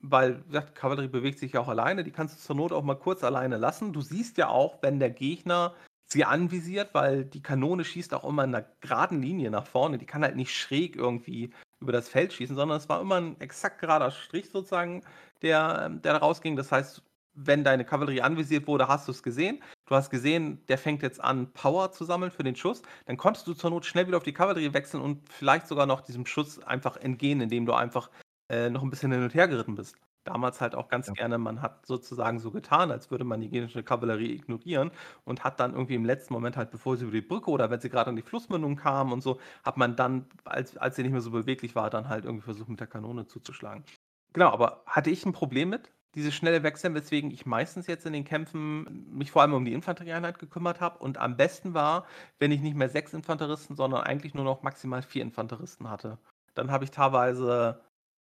weil, 0.00 0.42
wie 0.44 0.48
gesagt, 0.48 0.74
Kavallerie 0.76 1.08
bewegt 1.08 1.38
sich 1.40 1.52
ja 1.52 1.60
auch 1.60 1.68
alleine, 1.68 2.04
die 2.04 2.12
kannst 2.12 2.36
du 2.38 2.40
zur 2.42 2.56
Not 2.56 2.72
auch 2.72 2.82
mal 2.84 2.96
kurz 2.96 3.24
alleine 3.24 3.56
lassen. 3.58 3.92
Du 3.92 4.00
siehst 4.02 4.38
ja 4.38 4.48
auch, 4.48 4.82
wenn 4.82 4.98
der 5.00 5.10
Gegner 5.10 5.74
sie 6.06 6.24
anvisiert, 6.24 6.94
weil 6.94 7.24
die 7.24 7.42
Kanone 7.42 7.84
schießt 7.84 8.14
auch 8.14 8.24
immer 8.24 8.44
in 8.44 8.50
'ner 8.52 8.66
geraden 8.80 9.22
Linie 9.22 9.50
nach 9.50 9.66
vorne. 9.66 9.98
Die 9.98 10.06
kann 10.06 10.22
halt 10.24 10.36
nicht 10.36 10.54
schräg 10.56 10.96
irgendwie 10.96 11.52
über 11.80 11.92
das 11.92 12.08
Feld 12.08 12.32
schießen, 12.32 12.56
sondern 12.56 12.78
es 12.78 12.88
war 12.88 13.00
immer 13.00 13.16
'n 13.18 13.40
exakt 13.40 13.80
gerader 13.80 14.10
Strich 14.10 14.50
sozusagen, 14.50 15.04
der 15.42 15.82
ähm, 15.86 16.02
der 16.02 16.14
da 16.14 16.18
rausging. 16.20 16.56
Das 16.56 16.72
heißt, 16.72 17.02
wenn 17.34 17.64
deine 17.64 17.84
Kavallerie 17.84 18.22
anvisiert 18.22 18.66
wurde, 18.66 18.88
hast 18.88 19.08
du's 19.08 19.22
gesehen. 19.22 19.62
Du 19.86 19.94
hast 19.94 20.10
gesehen, 20.10 20.64
der 20.68 20.78
fängt 20.78 21.02
jetzt 21.02 21.20
an, 21.22 21.52
Power 21.52 21.92
zu 21.92 22.04
sammeln 22.04 22.30
für 22.30 22.42
den 22.44 22.56
Schuss. 22.56 22.82
Dann 23.06 23.16
konntest 23.16 23.46
du 23.46 23.54
zur 23.54 23.70
Not 23.70 23.86
schnell 23.86 24.06
wieder 24.06 24.16
auf 24.18 24.22
die 24.22 24.32
Kavallerie 24.32 24.72
wechseln 24.74 25.02
und 25.02 25.28
vielleicht 25.32 25.66
sogar 25.66 25.86
noch 25.86 26.00
diesem 26.02 26.26
Schuss 26.26 26.58
einfach 26.62 26.96
entgehen, 26.96 27.40
indem 27.40 27.66
du 27.66 27.72
einfach, 27.74 28.10
äh, 28.50 28.70
noch 28.70 28.82
'n 28.82 28.90
bisschen 28.90 29.12
hin 29.12 29.22
und 29.22 29.34
her 29.34 29.48
geritten 29.48 29.74
bist. 29.74 29.96
Damals 30.24 30.60
halt 30.60 30.74
auch 30.74 30.88
ganz 30.88 31.08
Ja. 31.08 31.14
gerne 31.14 31.38
man 31.38 31.62
hat 31.62 31.86
sozusagen 31.86 32.40
so 32.40 32.50
getan, 32.50 32.90
als 32.90 33.10
würde 33.10 33.24
man 33.24 33.40
die 33.40 33.48
gegnerische 33.48 33.82
Kavallerie 33.82 34.32
ignorieren 34.34 34.90
und 35.24 35.44
hat 35.44 35.58
dann 35.60 35.72
irgendwie 35.72 35.94
im 35.94 36.04
letzten 36.04 36.34
Moment 36.34 36.56
halt, 36.58 36.70
bevor 36.70 36.96
sie 36.98 37.04
über 37.04 37.12
die 37.12 37.22
Brücke 37.22 37.50
oder 37.50 37.70
wenn 37.70 37.80
sie 37.80 37.88
grad 37.88 38.06
an 38.06 38.16
die 38.16 38.22
Flussmündung 38.22 38.76
kamen 38.76 39.12
und 39.12 39.22
so, 39.22 39.40
hat 39.64 39.78
man 39.78 39.96
dann, 39.96 40.26
als 40.44 40.76
als 40.76 40.96
sie 40.96 41.02
nicht 41.02 41.12
mehr 41.12 41.22
so 41.22 41.30
beweglich 41.30 41.74
war, 41.74 41.88
dann 41.90 42.08
halt 42.10 42.26
irgendwie 42.26 42.44
versucht, 42.44 42.68
mit 42.68 42.80
der 42.80 42.86
Kanone 42.86 43.26
zuzuschlagen. 43.26 43.84
Genau, 44.32 44.50
aber 44.50 44.82
hatte 44.86 45.10
ich 45.10 45.24
'n 45.26 45.32
Problem 45.32 45.70
mit, 45.70 45.90
dieses 46.14 46.34
schnelle 46.34 46.62
Wechseln, 46.62 46.94
weswegen 46.94 47.30
ich 47.30 47.46
meistens 47.46 47.86
jetzt 47.86 48.06
in 48.06 48.12
den 48.12 48.24
Kämpfen 48.24 49.06
mich 49.16 49.30
vor 49.30 49.42
allem 49.42 49.54
um 49.54 49.64
die 49.64 49.72
Infanterieeinheit 49.72 50.38
gekümmert 50.38 50.80
habe 50.80 50.98
und 50.98 51.18
am 51.18 51.36
besten 51.36 51.74
war, 51.74 52.06
wenn 52.38 52.50
ich 52.52 52.60
nicht 52.60 52.76
mehr 52.76 52.88
6 52.88 53.14
Infanteristen, 53.14 53.76
sondern 53.76 54.02
eigentlich 54.02 54.34
nur 54.34 54.44
noch 54.44 54.62
maximal 54.62 55.02
4 55.02 55.22
Infanteristen 55.22 55.88
hatte. 55.90 56.18
Dann 56.54 56.70
habe 56.70 56.84
ich 56.84 56.90
teilweise 56.90 57.80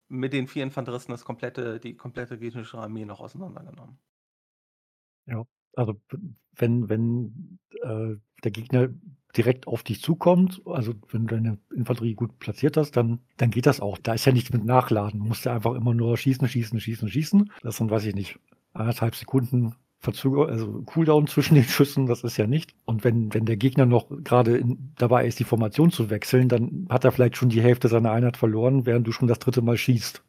mit 0.09 0.33
den 0.33 0.47
4 0.47 0.63
Infanteristen 0.63 1.11
das 1.13 1.25
komplette 1.25 1.79
die 1.79 1.95
komplette 1.97 2.37
gegnerische 2.39 2.77
Armee 2.77 3.05
noch 3.05 3.19
auseinandergenommen. 3.21 3.99
Ja, 5.27 5.43
also, 5.75 6.01
wenn 6.55 6.89
wenn, 6.89 7.59
äh, 7.81 8.15
der 8.43 8.51
Gegner 8.51 8.89
direkt 9.37 9.67
auf 9.67 9.83
dich 9.83 10.01
zukommt, 10.01 10.61
also, 10.65 10.93
wenn 11.11 11.27
du 11.27 11.35
deine 11.35 11.57
Infanterie 11.75 12.15
gut 12.15 12.39
platziert 12.39 12.77
hast, 12.77 12.97
dann 12.97 13.19
dann 13.37 13.51
geht 13.51 13.65
das 13.65 13.79
auch. 13.81 13.97
Da 13.97 14.13
ist 14.13 14.25
ja 14.25 14.31
nichts 14.33 14.51
mit 14.53 14.65
Nachladen. 14.65 15.19
Du 15.21 15.25
musst 15.27 15.45
ja 15.45 15.53
einfach 15.53 15.73
immer 15.75 15.93
nur 15.93 16.17
schießen, 16.17 16.47
schießen, 16.47 16.79
schießen, 16.79 17.09
schießen. 17.09 17.51
Das 17.63 17.77
sind, 17.77 17.89
weiß 17.91 18.05
ich 18.05 18.15
nicht, 18.15 18.39
1 18.73 19.01
1/2 19.01 19.15
Sekunden 19.15 19.75
Verzöger 20.03 20.47
also, 20.49 20.81
Cooldown 20.85 21.27
zwischen 21.27 21.53
den 21.55 21.63
Schüssen, 21.63 22.07
das 22.07 22.23
ist 22.23 22.37
ja 22.37 22.47
nicht. 22.47 22.73
Und 22.85 23.03
wenn 23.03 23.33
wenn 23.35 23.45
der 23.45 23.57
Gegner 23.57 23.85
noch 23.85 24.07
grade 24.23 24.57
in 24.57 24.93
dabei 24.97 25.27
ist, 25.27 25.39
die 25.39 25.43
Formation 25.43 25.91
zu 25.91 26.09
wechseln, 26.09 26.49
dann 26.49 26.87
hat 26.89 27.05
er 27.05 27.11
vielleicht 27.11 27.37
schon 27.37 27.49
die 27.49 27.61
Hälfte 27.61 27.87
seiner 27.87 28.11
Einheit 28.11 28.37
verloren, 28.37 28.85
während 28.87 29.05
du 29.07 29.11
schon 29.11 29.27
das 29.27 29.39
3. 29.39 29.61
Mal 29.61 29.77
schießt. 29.77 30.23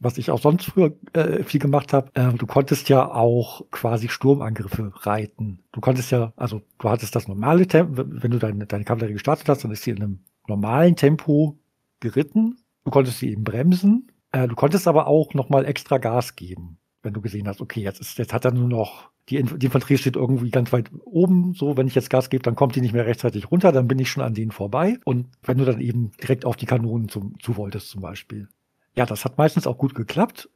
Was 0.00 0.18
ich 0.18 0.30
auch 0.30 0.40
sonst 0.40 0.66
früher, 0.66 0.92
äh, 1.12 1.42
viel 1.42 1.60
gemacht 1.60 1.92
habe, 1.92 2.10
äh, 2.14 2.32
du 2.32 2.46
konntest 2.46 2.88
ja 2.88 3.10
auch 3.10 3.62
quasi 3.70 4.08
Sturmangriffe 4.08 4.92
reiten. 4.94 5.60
Du 5.72 5.80
konntest 5.80 6.10
ja 6.12 6.32
also, 6.36 6.62
du 6.78 6.88
hattest 6.88 7.16
das 7.16 7.26
normale 7.28 7.66
Tem 7.66 7.96
w 7.96 8.04
wenn 8.08 8.30
du 8.30 8.38
deine 8.38 8.66
deine 8.66 8.84
Kavallerie 8.84 9.14
gestartet 9.14 9.48
hast, 9.48 9.64
dann 9.64 9.72
ist 9.72 9.82
sie 9.82 9.90
in 9.90 9.98
'nem 9.98 10.20
normalen 10.46 10.96
Tempo 10.96 11.58
geritten. 12.00 12.58
Du 12.84 12.90
konntest 12.90 13.18
sie 13.18 13.30
eben 13.30 13.44
bremsen. 13.44 14.08
Äh, 14.32 14.48
du 14.48 14.54
konntest 14.54 14.86
aber 14.88 15.06
auch 15.08 15.34
noch 15.34 15.48
mal 15.48 15.64
extra 15.64 15.98
Gas 15.98 16.36
geben. 16.36 16.78
wenn 17.02 17.14
du 17.14 17.20
gesehen 17.20 17.48
hast, 17.48 17.60
okay, 17.60 17.80
jetzt, 17.80 18.00
ist, 18.00 18.18
jetzt 18.18 18.32
hat 18.32 18.44
er 18.44 18.52
nur 18.52 18.68
noch, 18.68 19.10
die, 19.28 19.42
die 19.42 19.66
Infanterie 19.66 19.98
steht 19.98 20.16
irgendwie 20.16 20.50
ganz 20.50 20.72
weit 20.72 20.90
oben, 21.04 21.54
so, 21.54 21.76
wenn 21.76 21.86
ich 21.86 21.94
jetzt 21.94 22.10
Gas 22.10 22.28
gebe, 22.30 22.42
dann 22.42 22.56
kommt 22.56 22.74
die 22.76 22.80
nicht 22.80 22.92
mehr 22.92 23.06
rechtzeitig 23.06 23.50
runter, 23.50 23.72
dann 23.72 23.88
bin 23.88 23.98
ich 23.98 24.10
schon 24.10 24.22
an 24.24 24.34
denen 24.34 24.50
vorbei. 24.50 24.98
Und 25.04 25.28
wenn 25.42 25.58
du 25.58 25.64
dann 25.64 25.80
eben 25.80 26.10
direkt 26.22 26.44
auf 26.44 26.56
die 26.56 26.66
Kanonen 26.66 27.08
zum, 27.08 27.38
zu 27.40 27.56
wolltest 27.56 27.88
zum 27.90 28.02
Beispiel. 28.02 28.48
Ja, 28.96 29.06
das 29.06 29.24
hat 29.24 29.38
meistens 29.38 29.66
auch 29.66 29.78
gut 29.78 29.94
geklappt. 29.94 30.48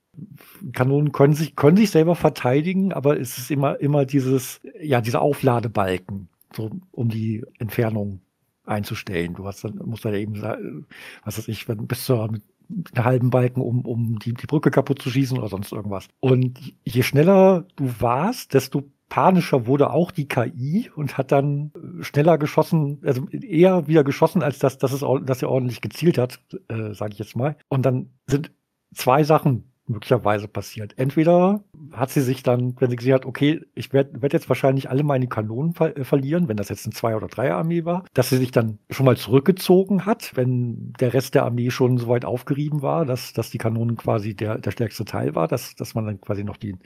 Kanonen 0.73 1.13
können 1.13 1.35
sich, 1.35 1.57
können 1.57 1.77
sich 1.77 1.91
selber 1.91 2.15
verteidigen, 2.15 2.93
aber 2.93 3.19
es 3.19 3.39
ist 3.39 3.51
immer, 3.51 3.81
immer 3.81 4.05
dieses, 4.05 4.61
ja, 4.81 5.01
diese 5.01 5.21
Aufladebalken, 5.21 6.29
so, 6.55 6.71
um 6.91 7.09
die 7.09 7.45
Entfernung 7.59 8.21
einzustellen. 8.65 9.35
Du 9.35 9.47
hast 9.47 9.65
dann, 9.65 9.81
musst 9.85 10.05
dann 10.05 10.15
eben, 10.15 10.41
was 10.43 11.39
weiß 11.39 11.49
ich, 11.49 11.69
wenn 11.69 11.87
bis 11.87 12.05
zur 12.05 12.25
einen 12.25 12.43
halben 12.97 13.31
Balken, 13.31 13.61
um, 13.61 13.85
um 13.85 14.19
die, 14.19 14.35
die 14.35 14.47
Brücke 14.47 14.71
kaputt 14.71 15.03
zu 15.03 15.11
schießen 15.11 15.39
oder 15.39 15.49
sonst 15.49 15.73
irgendwas. 15.73 16.09
Und 16.21 16.75
je 16.85 17.03
schneller 17.03 17.67
du 17.77 17.93
warst, 18.01 18.55
desto 18.55 18.85
panischer 19.13 19.67
wurde 19.67 19.91
auch 19.91 20.11
die 20.11 20.27
KI 20.27 20.91
und 20.97 21.19
hat 21.19 21.33
dann 21.33 21.71
schneller 22.01 22.39
geschossen, 22.39 23.03
also 23.05 23.29
eher 23.29 23.87
wieder 23.87 24.05
geschossen, 24.05 24.43
als 24.43 24.59
dass, 24.59 24.79
dass, 24.79 24.91
es, 24.91 25.05
dass 25.25 25.43
er 25.43 25.51
ordentlich 25.51 25.83
gezielt 25.83 26.17
hat, 26.17 26.41
äh, 26.69 26.95
sage 26.95 27.13
ich 27.13 27.19
jetzt 27.19 27.37
mal. 27.37 27.57
Und 27.69 27.85
dann 27.85 28.15
sind 28.27 28.53
zwei 28.95 29.23
Sachen 29.23 29.72
möglicherweise 29.87 30.49
passiert. 30.49 30.95
Entweder 30.97 31.65
hat 31.93 32.11
sie 32.11 32.21
sich 32.21 32.43
dann, 32.43 32.75
wenn 32.79 32.91
sie 32.91 32.97
gesehen 32.97 33.15
hat, 33.15 33.27
okay, 33.27 33.61
ich 33.75 33.93
werde 33.93 34.23
werd 34.23 34.33
jetzt 34.33 34.49
wahrscheinlich 34.49 34.89
alle 34.89 35.03
meine 35.03 35.27
Kanonen 35.27 35.75
ver 35.75 35.97
äh, 35.97 36.05
verlieren, 36.05 36.49
wenn 36.49 36.57
das 36.57 36.69
jetzt 36.69 36.87
ein 36.87 36.93
Zwei- 36.93 37.17
oder 37.17 37.27
Dreier-Armee 37.27 37.85
war, 37.85 38.05
dass 38.15 38.31
sie 38.31 38.37
sich 38.37 38.53
dann 38.53 38.79
schon 38.91 39.07
mal 39.07 39.17
zurückgezogen 39.17 40.07
hat, 40.07 40.33
wenn 40.37 40.93
der 41.01 41.15
Rest 41.15 41.35
der 41.35 41.45
Armee 41.45 41.71
schon 41.71 41.99
so 41.99 42.09
weit 42.09 42.25
aufgerieben 42.25 42.83
war, 42.83 43.05
dass, 43.05 43.33
dass 43.33 43.51
die 43.51 43.59
Kanonen 43.59 43.97
quasi 43.97 44.35
der, 44.35 44.59
der 44.59 44.71
stärkste 44.71 45.05
Teil 45.05 45.35
war, 45.35 45.49
dass, 45.49 45.75
dass 45.75 45.95
man 45.95 46.07
dann 46.07 46.21
quasi 46.21 46.45
noch 46.45 46.57
die, 46.57 46.77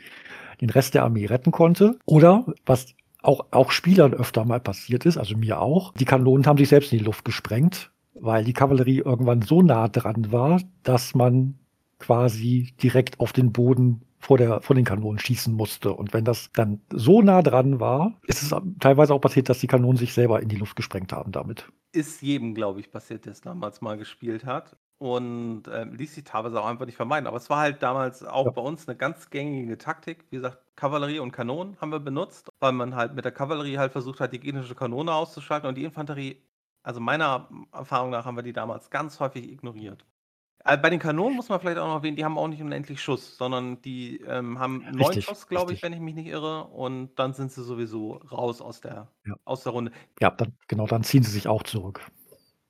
den 0.61 0.71
Rest 0.71 0.95
der 0.95 1.05
Armee 1.05 1.27
retten 1.27 1.53
konnte. 1.53 1.99
Oder 2.07 2.47
was 2.65 2.95
auch, 3.23 3.47
auch 3.51 3.73
Spielern 3.73 4.15
öfter 4.15 4.45
mal 4.45 4.61
passiert 4.61 5.05
ist, 5.05 5.19
also 5.19 5.37
mir 5.37 5.61
auch, 5.61 5.93
die 5.95 6.05
Kanonen 6.05 6.47
haben 6.47 6.59
sich 6.59 6.69
selbst 6.69 6.93
in 6.93 6.99
die 6.99 7.05
Luft 7.05 7.25
gesprengt, 7.25 7.91
weil 8.15 8.45
die 8.45 8.53
Kavallerie 8.53 8.99
irgendwann 8.99 9.43
so 9.43 9.63
nah 9.63 9.89
dran 9.89 10.33
war, 10.33 10.61
dass 10.83 11.15
man 11.15 11.59
quasi 11.99 12.75
direkt 12.83 13.21
auf 13.21 13.33
den 13.33 13.53
Boden 13.53 14.03
vor, 14.19 14.39
der, 14.39 14.61
vor 14.61 14.75
den 14.75 14.85
Kanonen 14.85 15.19
schießen 15.19 15.55
musste. 15.55 15.93
Und 15.93 16.13
wenn 16.13 16.25
das 16.25 16.51
dann 16.53 16.81
so 16.91 17.23
nah 17.23 17.43
dran 17.43 17.81
war, 17.81 18.19
ist 18.27 18.43
es 18.43 18.55
teilweise 18.81 19.15
auch 19.15 19.21
passiert, 19.21 19.49
dass 19.49 19.61
die 19.61 19.67
Kanonen 19.67 19.97
sich 19.97 20.13
selber 20.13 20.43
in 20.43 20.49
die 20.49 20.57
Luft 20.57 20.77
gesprengt 20.77 21.13
haben 21.13 21.33
damit. 21.33 21.71
Ist 21.93 22.23
jedem, 22.23 22.55
glaube 22.55 22.81
ich, 22.81 22.91
passiert, 22.91 23.25
der 23.25 23.33
es 23.33 23.41
damals 23.41 23.81
mal 23.81 23.97
gespielt 23.97 24.45
hat. 24.45 24.77
Und 24.99 25.69
äh, 25.69 25.85
ließ 25.85 26.15
sich 26.15 26.25
teilweise 26.25 26.59
auch 26.61 26.67
einfach 26.67 26.87
nicht 26.87 26.97
vermeiden. 26.97 27.27
Aber 27.27 27.37
es 27.37 27.51
war 27.51 27.59
halt 27.59 27.83
damals 27.83 28.25
auch 28.25 28.47
ja. 28.47 28.51
bei 28.51 28.63
uns 28.63 28.89
eine 28.89 28.97
ganz 28.97 29.29
gängige 29.29 29.77
Taktik. 29.77 30.25
Wie 30.31 30.37
gesagt, 30.37 30.59
Kavallerie 30.75 31.19
und 31.19 31.33
Kanonen 31.33 31.79
haben 31.81 31.93
wir 31.93 32.01
benutzt, 32.01 32.49
weil 32.61 32.73
man 32.73 32.95
halt 32.95 33.15
mit 33.15 33.25
der 33.25 33.33
Kavallerie 33.33 33.77
halt 33.77 33.93
versucht 33.93 34.21
hat, 34.21 34.33
die 34.33 34.41
gegnerische 34.41 34.75
Kanone 34.75 35.13
auszuschalten 35.13 35.69
und 35.69 35.77
die 35.77 35.85
Infanterie, 35.85 36.43
also 36.83 37.01
meiner 37.01 37.49
Erfahrung 37.73 38.11
nach, 38.11 38.25
haben 38.25 38.37
wir 38.37 38.43
die 38.43 38.55
damals 38.55 38.89
ganz 38.89 39.21
häufig 39.21 39.51
ignoriert. 39.53 40.07
Äh, 40.67 40.77
bei 40.79 40.91
den 40.91 40.99
Kanonen 40.99 41.37
muss 41.37 41.49
man 41.49 41.61
vielleicht 41.61 41.79
auch 41.79 41.87
noch 41.87 41.97
erwähnen, 41.97 42.17
die 42.17 42.25
haben 42.25 42.39
auch 42.39 42.49
nicht 42.49 42.61
unendlich 42.61 43.01
Schuss, 43.01 43.37
sondern 43.37 43.81
die 43.83 44.21
ähm, 44.27 44.59
haben 44.59 44.85
neun 44.93 45.23
Schuss, 45.23 45.47
glaube 45.47 45.73
ich, 45.73 45.83
wenn 45.83 45.93
ich 45.93 46.01
mich 46.01 46.15
nicht 46.15 46.27
irre. 46.27 46.65
Und 46.65 47.15
dann 47.17 47.35
sind 47.35 47.53
sie 47.53 47.63
sowieso 47.63 48.15
raus 48.33 48.61
aus 48.61 48.81
der, 48.81 49.09
ja. 49.25 49.35
aus 49.45 49.63
der 49.63 49.73
Runde. 49.73 49.93
Ja, 50.21 50.31
dann, 50.31 50.55
genau, 50.67 50.87
dann 50.87 51.05
ziehen 51.05 51.23
sie 51.23 51.31
sich 51.31 51.47
auch 51.47 51.63
zurück. 51.63 52.01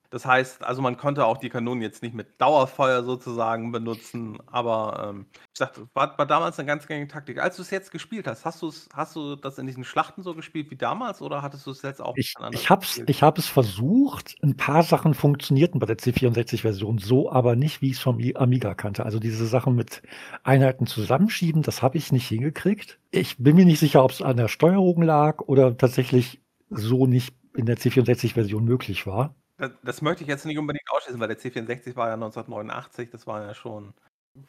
Das 0.09 0.25
heißt, 0.25 0.63
also 0.63 0.81
man 0.81 0.97
konnte 0.97 1.25
auch 1.25 1.37
die 1.37 1.49
Kanonen 1.49 1.81
jetzt 1.81 2.01
nicht 2.01 2.15
mit 2.15 2.39
Dauerfeuer 2.39 3.03
sozusagen 3.03 3.71
benutzen, 3.71 4.37
aber 4.47 5.09
ähm, 5.09 5.25
ich 5.33 5.59
sag, 5.59 5.73
war, 5.93 6.17
war 6.17 6.25
damals 6.25 6.57
eine 6.59 6.65
ganz 6.65 6.87
gängige 6.87 7.09
Taktik. 7.09 7.39
Als 7.39 7.57
du 7.57 7.61
es 7.61 7.71
jetzt 7.71 7.91
gespielt 7.91 8.27
hast, 8.27 8.45
hast, 8.45 8.63
hast 8.93 9.15
du 9.15 9.35
das 9.35 9.57
in 9.57 9.67
diesen 9.67 9.83
Schlachten 9.83 10.23
so 10.23 10.33
gespielt 10.33 10.71
wie 10.71 10.77
damals 10.77 11.21
oder 11.21 11.41
hattest 11.41 11.65
du 11.67 11.71
es 11.71 11.81
jetzt 11.81 12.01
auch 12.01 12.15
Ich, 12.15 12.35
ich 12.51 12.69
habe 12.69 12.85
es 12.85 12.97
ich 13.07 13.51
versucht, 13.51 14.35
ein 14.41 14.55
paar 14.55 14.83
Sachen 14.83 15.13
funktionierten 15.13 15.79
bei 15.79 15.85
der 15.85 15.97
C64-Version, 15.97 16.99
so 16.99 17.31
aber 17.31 17.55
nicht, 17.55 17.81
wie 17.81 17.87
ich 17.87 17.97
es 17.97 17.99
vom 17.99 18.19
Amiga 18.35 18.75
kannte. 18.75 19.05
Also 19.05 19.19
diese 19.19 19.45
Sachen 19.45 19.75
mit 19.75 20.01
Einheiten 20.43 20.87
zusammenschieben, 20.87 21.63
das 21.63 21.81
habe 21.81 21.97
ich 21.97 22.11
nicht 22.11 22.27
hingekriegt. 22.27 22.99
Ich 23.11 23.37
bin 23.37 23.55
mir 23.55 23.65
nicht 23.65 23.79
sicher, 23.79 24.03
ob 24.03 24.11
es 24.11 24.21
an 24.21 24.37
der 24.37 24.47
Steuerung 24.47 25.01
lag 25.01 25.41
oder 25.41 25.75
tatsächlich 25.77 26.41
so 26.69 27.05
nicht 27.07 27.35
in 27.55 27.65
der 27.65 27.77
C64-Version 27.77 28.63
möglich 28.63 29.07
war. 29.07 29.35
Das, 29.57 29.71
das 29.83 30.01
möchte 30.01 30.23
ich 30.23 30.29
jetzt 30.29 30.45
nicht 30.45 30.57
unbedingt 30.57 30.89
ausschließen, 30.91 31.19
weil 31.19 31.27
der 31.27 31.39
C64 31.39 31.95
war 31.95 32.07
ja 32.07 32.13
1989, 32.13 33.09
das 33.09 33.25
war 33.25 33.43
ja 33.43 33.53
schon, 33.55 33.93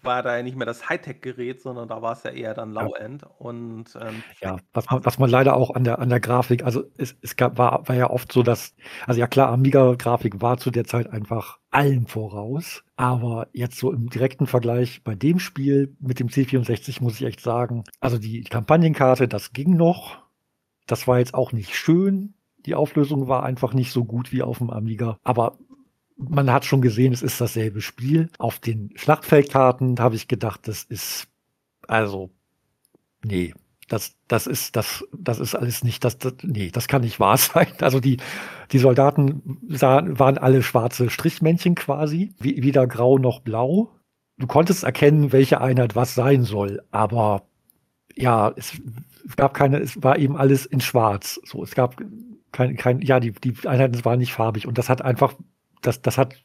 war 0.03 0.23
da 0.23 0.37
ja 0.37 0.43
nicht 0.43 0.57
mehr 0.57 0.67
das 0.67 0.89
Hightech-Gerät, 0.89 1.63
sondern 1.63 1.89
da 1.89 2.03
war 2.03 2.13
es 2.13 2.23
ja 2.23 2.31
eher 2.31 2.53
dann 2.53 2.73
Low-End. 2.73 3.25
Und 3.39 3.87
ähm, 4.01 4.23
ja, 4.43 4.59
was 4.75 4.91
man, 4.91 5.05
was 5.05 5.19
man 5.19 5.31
leider 5.31 5.57
auch 5.57 5.75
an 5.75 5.85
der, 5.85 5.99
an 5.99 6.11
der 6.11 6.21
Grafik, 6.21 6.63
also 6.63 6.85
es, 6.99 7.17
es 7.23 7.37
gab, 7.37 7.57
war, 7.57 7.89
war 7.89 7.97
ja 7.97 8.11
oft 8.11 8.31
so, 8.31 8.43
dass, 8.43 8.75
also 9.07 9.19
ja 9.19 9.27
klar, 9.27 9.51
Amiga-Grafik 9.51 10.43
war 10.43 10.59
zu 10.59 10.71
der 10.71 10.85
Zeit 10.85 11.11
einfach 11.11 11.59
allem 11.71 12.07
voraus. 12.07 12.85
Aber 12.97 13.49
jetzt 13.53 13.79
so 13.79 13.93
im 13.93 14.11
direkten 14.11 14.47
Vergleich 14.47 15.03
bei 15.05 15.15
dem 15.15 15.39
Spiel 15.39 15.97
mit 16.01 16.21
dem 16.21 16.29
C64 16.29 17.03
muss 17.03 17.15
ich 17.15 17.27
echt 17.27 17.41
sagen, 17.41 17.85
also 18.01 18.19
die 18.19 18.43
Kampagnenkarte, 18.45 19.27
das 19.27 19.53
ging 19.53 19.77
noch. 19.77 20.19
Das 20.87 21.07
war 21.07 21.19
jetzt 21.19 21.35
auch 21.35 21.53
nicht 21.53 21.75
schön. 21.75 22.35
Die 22.67 22.75
Auflösung 22.75 23.29
war 23.29 23.45
einfach 23.45 23.75
nicht 23.75 23.93
so 23.93 24.05
gut 24.05 24.33
wie 24.33 24.43
auf 24.43 24.59
dem 24.59 24.71
Amiga. 24.71 25.19
Aber 25.23 25.59
man 26.17 26.53
hat 26.53 26.65
schon 26.65 26.83
gesehen, 26.83 27.13
es 27.13 27.23
ist 27.23 27.41
dasselbe 27.41 27.81
Spiel. 27.81 28.29
Auf 28.39 28.59
den 28.59 28.91
Schlachtfeldkarten 28.97 29.99
habe 30.01 30.17
ich 30.17 30.29
gedacht, 30.29 30.67
das 30.67 30.83
ist, 30.83 31.29
also, 31.87 32.31
nee, 33.25 33.55
das, 33.89 34.17
das 34.27 34.47
ist, 34.47 34.77
das, 34.77 35.05
das 35.17 35.39
ist 35.39 35.55
alles 35.55 35.83
nicht, 35.83 36.05
das, 36.05 36.19
das, 36.19 36.35
nee, 36.43 36.71
das 36.71 36.89
kann 36.89 37.03
nicht 37.03 37.21
wahr 37.21 37.37
sein. 37.39 37.69
Also 37.81 38.01
die, 38.01 38.19
die 38.73 38.79
Soldaten 38.79 39.59
sahen, 39.69 40.19
waren 40.19 40.39
alle 40.39 40.63
schwarze 40.63 41.11
Strichmännchen 41.11 41.75
quasi, 41.75 42.35
weder 42.39 42.87
grau 42.87 43.19
noch 43.19 43.41
blau. 43.41 43.91
Du 44.37 44.47
konntest 44.47 44.85
erkennen, 44.85 45.33
welche 45.33 45.61
Einheit 45.61 45.97
was 45.97 46.15
sein 46.15 46.45
soll, 46.45 46.83
aber 46.91 47.43
ja, 48.15 48.53
es 48.57 48.73
gab 49.37 49.55
keine, 49.55 49.79
es 49.79 50.03
war 50.03 50.19
eben 50.19 50.37
alles 50.37 50.67
in 50.67 50.81
schwarz. 50.81 51.41
So, 51.45 51.63
es 51.63 51.75
gab 51.75 51.97
kein, 52.53 52.77
kein, 52.77 53.01
ja, 53.01 53.21
die, 53.21 53.33
die 53.33 53.55
Einheiten 53.67 54.05
waren 54.05 54.19
nicht 54.19 54.33
farbig 54.33 54.67
und 54.67 54.79
das 54.79 54.89
hat 54.89 55.03
einfach, 55.03 55.35
das, 55.83 56.03
das 56.03 56.19
hat 56.19 56.37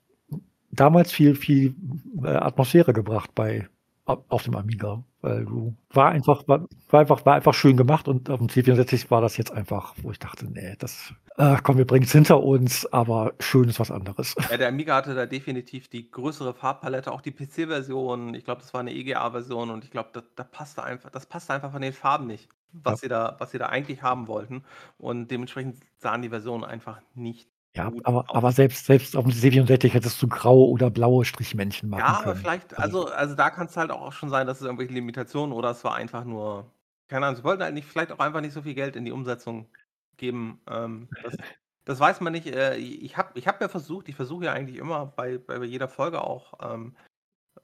damals 0.71 1.11
viel, 1.11 1.35
viel 1.35 1.75
äh, 2.23 2.27
Atmosphäre 2.27 2.93
gebracht 2.93 3.31
bei 3.35 3.67
auf 4.05 4.43
dem 4.43 4.55
Amiga, 4.55 5.03
weil 5.23 5.45
du 5.45 5.73
war 5.89 6.09
einfach, 6.09 6.47
war, 6.47 6.67
war, 6.89 6.99
einfach, 6.99 7.25
war 7.25 7.35
einfach 7.35 7.53
schön 7.53 7.77
gemacht 7.77 8.07
und 8.07 8.29
auf 8.29 8.39
dem 8.39 8.47
C64 8.47 9.09
war 9.09 9.21
das 9.21 9.37
jetzt 9.37 9.51
einfach, 9.51 9.95
wo 10.01 10.11
ich 10.11 10.19
dachte, 10.19 10.45
nee, 10.45 10.75
das, 10.77 11.13
äh, 11.37 11.55
komm, 11.63 11.77
wir 11.77 11.87
bringen 11.87 12.05
es 12.05 12.11
hinter 12.11 12.43
uns, 12.43 12.85
aber 12.91 13.33
schön 13.39 13.69
ist 13.69 13.79
was 13.79 13.89
anderes. 13.89 14.35
Ja, 14.51 14.57
der 14.57 14.67
Amiga 14.67 14.95
hatte 14.95 15.15
da 15.15 15.25
definitiv 15.25 15.87
die 15.87 16.11
größere 16.11 16.53
Farbpalette, 16.53 17.11
auch 17.11 17.21
die 17.21 17.31
PC-Version. 17.31 18.33
Ich 18.33 18.43
glaube, 18.43 18.61
das 18.61 18.73
war 18.73 18.81
eine 18.81 18.93
EGA-Version 18.93 19.69
und 19.69 19.85
ich 19.85 19.91
glaube, 19.91 20.09
da, 20.11 20.21
da 20.35 20.43
passte 20.43 20.83
einfach, 20.83 21.09
das 21.09 21.25
passte 21.25 21.53
einfach 21.53 21.71
von 21.71 21.81
den 21.81 21.93
Farben 21.93 22.27
nicht 22.27 22.49
was, 22.73 23.01
ja. 23.01 23.05
sie 23.05 23.07
da, 23.07 23.35
was 23.39 23.51
sie 23.51 23.57
da 23.57 23.67
eigentlich 23.67 24.01
haben 24.01 24.27
wollten. 24.27 24.63
Und 24.97 25.29
dementsprechend 25.29 25.77
sahen 25.97 26.21
die 26.21 26.29
Versionen 26.29 26.63
einfach 26.63 27.01
nicht 27.13 27.47
ja, 27.75 27.91
aber, 28.03 28.25
aber 28.27 28.51
selbst, 28.51 28.85
selbst 28.85 29.15
auf 29.15 29.25
dem 29.25 29.33
C64 29.33 29.89
hättest 29.89 30.21
du 30.21 30.27
graue 30.27 30.69
oder 30.69 30.91
blaue 30.91 31.25
Strichmännchen 31.25 31.89
machen 31.89 32.01
ja, 32.01 32.05
können. 32.05 32.25
Ja, 32.25 32.31
aber 32.31 32.35
vielleicht, 32.35 32.77
also, 32.77 33.07
also 33.07 33.35
da 33.35 33.49
kann 33.49 33.67
es 33.67 33.75
halt 33.75 33.91
auch 33.91 34.13
schon 34.13 34.29
sein, 34.29 34.45
dass 34.45 34.59
es 34.59 34.65
irgendwelche 34.65 34.93
Limitationen 34.93 35.53
oder 35.53 35.71
es 35.71 35.83
war 35.83 35.95
einfach 35.95 36.23
nur, 36.23 36.71
keine 37.07 37.25
Ahnung, 37.25 37.37
sie 37.37 37.43
wollten 37.43 37.63
halt 37.63 37.73
nicht, 37.73 37.87
vielleicht 37.87 38.11
auch 38.11 38.19
einfach 38.19 38.41
nicht 38.41 38.53
so 38.53 38.61
viel 38.61 38.75
Geld 38.75 38.95
in 38.95 39.05
die 39.05 39.11
Umsetzung 39.11 39.67
geben. 40.17 40.61
Ähm, 40.69 41.09
das, 41.23 41.37
das, 41.85 41.99
weiß 41.99 42.21
man 42.21 42.33
nicht. 42.33 42.47
Äh, 42.47 42.75
ich 42.77 43.17
habe 43.17 43.31
ich 43.33 43.47
hab 43.47 43.59
ja 43.59 43.67
versucht, 43.67 44.07
ich 44.07 44.15
versuche 44.15 44.45
ja 44.45 44.53
eigentlich 44.53 44.77
immer 44.77 45.07
bei, 45.07 45.39
bei 45.39 45.63
jeder 45.63 45.87
Folge 45.87 46.21
auch 46.21 46.53
ähm, 46.61 46.95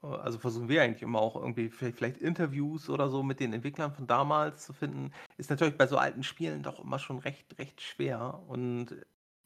also 0.02 0.38
versuchen 0.38 0.68
wir 0.68 0.82
eigentlich 0.82 1.02
immer 1.02 1.20
auch 1.20 1.36
irgendwie 1.36 1.68
vielleicht 1.68 2.18
Interviews 2.18 2.88
oder 2.88 3.08
so 3.08 3.22
mit 3.22 3.40
den 3.40 3.52
Entwicklern 3.52 3.92
von 3.92 4.06
damals 4.06 4.64
zu 4.64 4.72
finden, 4.72 5.12
ist 5.36 5.50
natürlich 5.50 5.76
bei 5.76 5.86
so 5.86 5.98
alten 5.98 6.22
Spielen 6.22 6.62
doch 6.62 6.82
immer 6.82 6.98
schon 6.98 7.18
recht, 7.18 7.58
recht 7.58 7.80
schwer. 7.80 8.40
Und 8.46 8.96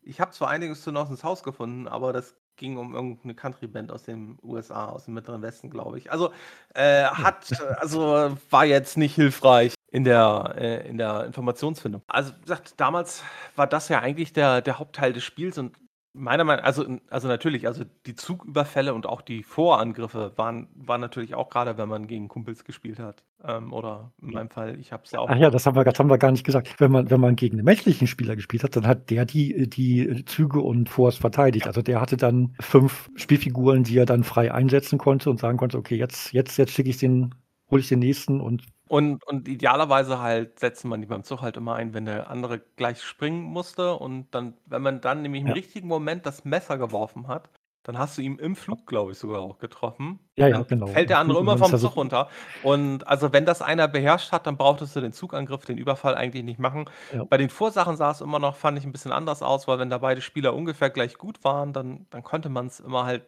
ich 0.04 0.20
habe 0.20 0.32
zwar 0.32 0.48
einiges 0.48 0.82
zu 0.82 0.92
Nossens 0.92 1.24
Haus 1.24 1.42
gefunden, 1.42 1.88
aber 1.88 2.12
das 2.12 2.34
ging 2.56 2.76
um 2.76 2.94
irgendeine 2.94 3.34
Country-Band 3.34 3.90
aus 3.90 4.04
den 4.04 4.38
USA, 4.42 4.86
aus 4.86 5.06
dem 5.06 5.14
Mittleren 5.14 5.42
Westen, 5.42 5.70
glaube 5.70 5.98
ich. 5.98 6.12
Also 6.12 6.32
äh, 6.74 7.04
hat, 7.04 7.46
also 7.78 8.36
war 8.50 8.64
jetzt 8.64 8.96
nicht 8.96 9.14
hilfreich 9.14 9.74
in 9.90 10.04
der, 10.04 10.54
äh, 10.56 10.88
in 10.88 10.98
der 10.98 11.24
Informationsfindung. 11.24 12.02
Also 12.06 12.32
wie 12.36 12.42
gesagt, 12.42 12.74
damals 12.76 13.22
war 13.56 13.66
das 13.66 13.88
ja 13.88 14.00
eigentlich 14.00 14.32
der, 14.32 14.60
der 14.60 14.78
Hauptteil 14.78 15.12
des 15.12 15.24
Spiels 15.24 15.58
und 15.58 15.76
Meiner 16.16 16.44
Meinung 16.44 16.64
also 16.64 16.86
also 17.10 17.26
natürlich, 17.26 17.66
also 17.66 17.82
die 18.06 18.14
Zugüberfälle 18.14 18.94
und 18.94 19.04
auch 19.04 19.20
die 19.20 19.42
Vorangriffe 19.42 20.32
waren 20.36 20.68
waren 20.76 21.00
natürlich 21.00 21.34
auch 21.34 21.50
gerade, 21.50 21.76
wenn 21.76 21.88
man 21.88 22.06
gegen 22.06 22.28
Kumpels 22.28 22.62
gespielt 22.62 23.00
hat. 23.00 23.24
Ähm, 23.42 23.72
oder 23.72 24.12
in 24.22 24.30
meinem 24.30 24.48
Fall, 24.48 24.78
ich 24.78 24.92
habe 24.92 25.02
es 25.04 25.10
ja 25.10 25.18
auch 25.18 25.28
Ach 25.28 25.36
ja, 25.36 25.50
das 25.50 25.66
haben 25.66 25.74
wir 25.74 25.82
das 25.82 25.98
haben 25.98 26.08
wir 26.08 26.18
gar 26.18 26.30
nicht 26.30 26.44
gesagt. 26.44 26.78
Wenn 26.78 26.92
man 26.92 27.10
wenn 27.10 27.20
man 27.20 27.34
gegen 27.34 27.56
einen 27.56 27.64
menschlichen 27.64 28.06
Spieler 28.06 28.36
gespielt 28.36 28.62
hat, 28.62 28.76
dann 28.76 28.86
hat 28.86 29.10
der 29.10 29.24
die 29.24 29.68
die 29.68 30.24
Züge 30.24 30.60
und 30.60 30.88
Forts 30.88 31.16
verteidigt. 31.16 31.66
Also, 31.66 31.82
der 31.82 32.00
hatte 32.00 32.16
dann 32.16 32.54
fünf 32.60 33.10
Spielfiguren, 33.16 33.82
die 33.82 33.98
er 33.98 34.06
dann 34.06 34.22
frei 34.22 34.52
einsetzen 34.52 34.98
konnte 34.98 35.30
und 35.30 35.40
sagen 35.40 35.58
konnte: 35.58 35.76
„Okay, 35.78 35.96
jetzt 35.96 36.32
jetzt 36.32 36.56
jetzt 36.58 36.72
schicke 36.72 36.90
ich 36.90 36.98
den 36.98 37.34
hole 37.70 37.80
ich 37.80 37.88
den 37.88 37.98
nächsten“ 37.98 38.40
und 38.40 38.62
Und 38.90 39.24
und 39.26 39.48
idealerweise 39.48 40.18
halt 40.20 40.58
setzte 40.58 40.88
man 40.88 41.00
die 41.00 41.06
beim 41.06 41.24
Zug 41.24 41.40
halt 41.40 41.56
immer 41.56 41.74
ein, 41.74 41.94
wenn 41.94 42.04
der 42.04 42.28
andere 42.28 42.58
gleich 42.76 43.02
springen 43.02 43.42
musste 43.42 43.94
und 43.96 44.30
dann 44.34 44.58
wenn 44.66 44.82
man 44.82 45.00
dann 45.00 45.22
nämlich 45.22 45.42
im 45.42 45.48
Ja. 45.48 45.54
richtigen 45.54 45.88
Moment 45.88 46.26
das 46.26 46.44
Messer 46.44 46.76
geworfen 46.76 47.26
hat, 47.26 47.48
dann 47.82 47.96
hast 47.98 48.18
du 48.18 48.22
ihn 48.22 48.38
im. 48.38 48.54
Flug, 48.56 48.86
glaube 48.86 49.12
ich, 49.12 49.18
sogar 49.18 49.40
auch 49.40 49.58
getroffen. 49.58 50.18
Ja, 50.38 50.48
ja, 50.48 50.62
Dann 50.62 50.64
genau. 50.64 50.92
fällt 50.92 51.08
Im 51.08 51.14
der 51.14 51.18
andere 51.18 51.38
Flug 51.38 51.40
und 51.40 51.52
immer 51.52 51.56
ist 51.56 51.56
vom 51.56 51.74
so 51.76 51.76
Zug 51.76 51.96
runter. 51.96 52.28
Und 52.60 53.06
also, 53.08 53.32
wenn 53.32 53.46
das 53.46 53.62
einer 53.62 53.88
beherrscht 53.88 54.32
hat, 54.32 54.46
dann 54.46 54.58
brauchtest 54.58 54.94
du 54.96 55.00
den 55.00 55.12
Zugangriff, 55.12 55.64
den 55.64 55.78
Überfall 55.78 56.14
eigentlich 56.14 56.44
nicht 56.44 56.58
machen. 56.60 56.84
Ja. 57.10 57.24
Bei 57.30 57.38
den 57.38 57.48
Vorsachen 57.48 57.96
sah 57.96 58.10
es 58.10 58.20
immer 58.20 58.38
noch, 58.38 58.56
fand 58.56 58.76
ich, 58.78 58.84
'n 58.84 58.92
bisschen 58.92 59.12
anders 59.12 59.42
aus, 59.42 59.66
weil 59.66 59.78
wenn 59.78 59.88
da 59.90 59.96
beide 59.98 60.20
Spieler 60.20 60.54
ungefähr 60.54 60.90
gleich 60.90 61.16
gut 61.16 61.42
waren, 61.42 61.72
dann 61.72 62.06
dann 62.10 62.22
konnte 62.22 62.50
man's 62.50 62.80
immer 62.80 63.04
halt 63.06 63.26